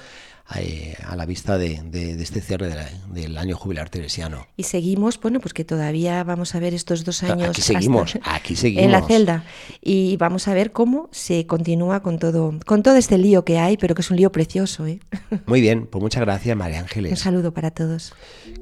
eh, 0.56 0.96
a 1.06 1.16
la 1.16 1.26
vista 1.26 1.58
de, 1.58 1.80
este 2.20 2.40
cierre 2.40 2.74
del 3.12 3.38
año 3.38 3.56
jubilar 3.56 3.88
teresiano. 3.88 4.46
Y 4.56 4.64
seguimos, 4.64 5.20
bueno, 5.20 5.40
pues 5.40 5.54
que 5.54 5.64
todavía 5.64 6.24
vamos 6.24 6.54
a 6.54 6.60
ver 6.60 6.74
estos 6.74 7.04
dos 7.04 7.22
años. 7.22 7.50
Aquí 7.50 7.62
seguimos, 7.62 8.18
aquí 8.22 8.56
seguimos. 8.56 8.84
En 8.90 8.92
la 8.92 9.02
celda. 9.02 9.44
Y 9.82 10.16
vamos 10.16 10.48
a 10.48 10.54
ver 10.54 10.72
cómo 10.72 11.08
se 11.12 11.46
continúa 11.46 12.00
con 12.00 12.18
todo, 12.18 12.54
con 12.66 12.82
todo 12.82 12.96
este 12.96 13.18
lío 13.18 13.44
que 13.44 13.58
hay, 13.58 13.76
pero 13.76 13.94
que 13.94 14.00
es 14.00 14.10
un 14.10 14.16
lío 14.16 14.32
precioso. 14.32 14.86
¿eh? 14.86 15.00
Muy 15.46 15.60
bien, 15.60 15.86
pues 15.86 16.02
muchas 16.02 16.22
gracias, 16.22 16.56
María 16.56 16.80
Ángeles. 16.80 17.12
Un 17.12 17.16
saludo 17.16 17.52
para 17.52 17.70
todos. 17.70 18.14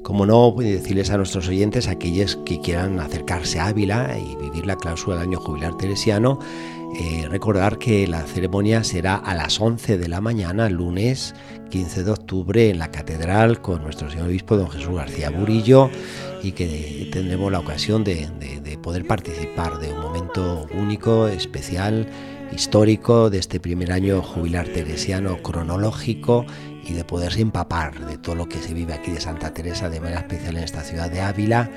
Como 0.03 0.25
no, 0.25 0.53
decirles 0.57 1.09
a 1.09 1.17
nuestros 1.17 1.47
oyentes, 1.47 1.87
aquellos 1.87 2.37
que 2.45 2.59
quieran 2.59 2.99
acercarse 2.99 3.59
a 3.59 3.67
Ávila 3.67 4.17
y 4.17 4.35
vivir 4.35 4.65
la 4.65 4.75
cláusula 4.75 5.17
del 5.17 5.29
año 5.29 5.39
jubilar 5.39 5.77
teresiano, 5.77 6.39
eh, 6.95 7.27
recordar 7.29 7.77
que 7.77 8.07
la 8.07 8.23
ceremonia 8.23 8.83
será 8.83 9.15
a 9.15 9.35
las 9.35 9.61
11 9.61 9.97
de 9.97 10.07
la 10.07 10.21
mañana, 10.21 10.69
lunes 10.69 11.35
15 11.69 12.03
de 12.03 12.11
octubre, 12.11 12.69
en 12.69 12.79
la 12.79 12.89
catedral 12.89 13.61
con 13.61 13.83
nuestro 13.83 14.09
señor 14.09 14.27
obispo 14.27 14.57
don 14.57 14.71
Jesús 14.71 14.95
García 14.95 15.29
Burillo 15.29 15.89
y 16.41 16.53
que 16.53 17.09
tendremos 17.11 17.51
la 17.51 17.59
ocasión 17.59 18.03
de, 18.03 18.27
poder 18.81 19.05
participar 19.05 19.77
de 19.79 19.91
un 19.91 19.99
momento 19.99 20.67
único, 20.73 21.27
especial, 21.27 22.07
histórico 22.53 23.29
de 23.29 23.37
este 23.37 23.59
primer 23.59 23.91
año 23.91 24.21
jubilar 24.21 24.67
teresiano 24.67 25.37
cronológico 25.43 26.45
y 26.87 26.93
de 26.93 27.03
poderse 27.03 27.41
empapar 27.41 28.07
de 28.07 28.17
todo 28.17 28.35
lo 28.35 28.49
que 28.49 28.57
se 28.57 28.73
vive 28.73 28.93
aquí 28.93 29.11
de 29.11 29.21
Santa 29.21 29.53
Teresa 29.53 29.89
de 29.89 29.99
manera 29.99 30.21
especial 30.21 30.57
en 30.57 30.63
esta 30.63 30.81
ciudad 30.81 31.11
de 31.11 31.21
Ávila 31.21 31.69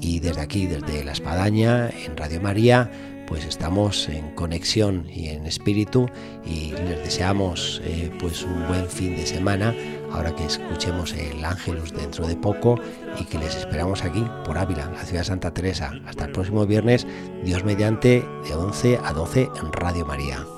y 0.00 0.20
desde 0.20 0.40
aquí, 0.40 0.66
desde 0.66 1.04
La 1.04 1.12
Espadaña, 1.12 1.90
en 1.90 2.16
Radio 2.16 2.40
María, 2.40 2.90
pues 3.28 3.44
estamos 3.44 4.08
en 4.08 4.30
conexión 4.34 5.06
y 5.08 5.28
en 5.28 5.46
espíritu 5.46 6.08
y 6.44 6.70
les 6.72 6.98
deseamos 7.04 7.82
eh, 7.84 8.10
pues 8.18 8.42
un 8.42 8.66
buen 8.66 8.88
fin 8.88 9.14
de 9.16 9.26
semana 9.26 9.74
ahora 10.12 10.34
que 10.34 10.46
escuchemos 10.46 11.12
el 11.12 11.44
Ángelus 11.44 11.92
dentro 11.92 12.26
de 12.26 12.36
poco 12.36 12.76
y 13.20 13.24
que 13.24 13.38
les 13.38 13.54
esperamos 13.54 14.02
aquí 14.02 14.24
por 14.44 14.56
Ávila, 14.56 14.90
la 14.90 15.04
ciudad 15.04 15.20
de 15.20 15.26
Santa 15.26 15.52
Teresa. 15.52 15.92
Hasta 16.06 16.24
el 16.24 16.32
próximo 16.32 16.66
viernes, 16.66 17.06
Dios 17.44 17.64
mediante, 17.64 18.24
de 18.48 18.54
11 18.54 18.98
a 19.04 19.12
12 19.12 19.50
en 19.60 19.72
Radio 19.72 20.06
María. 20.06 20.57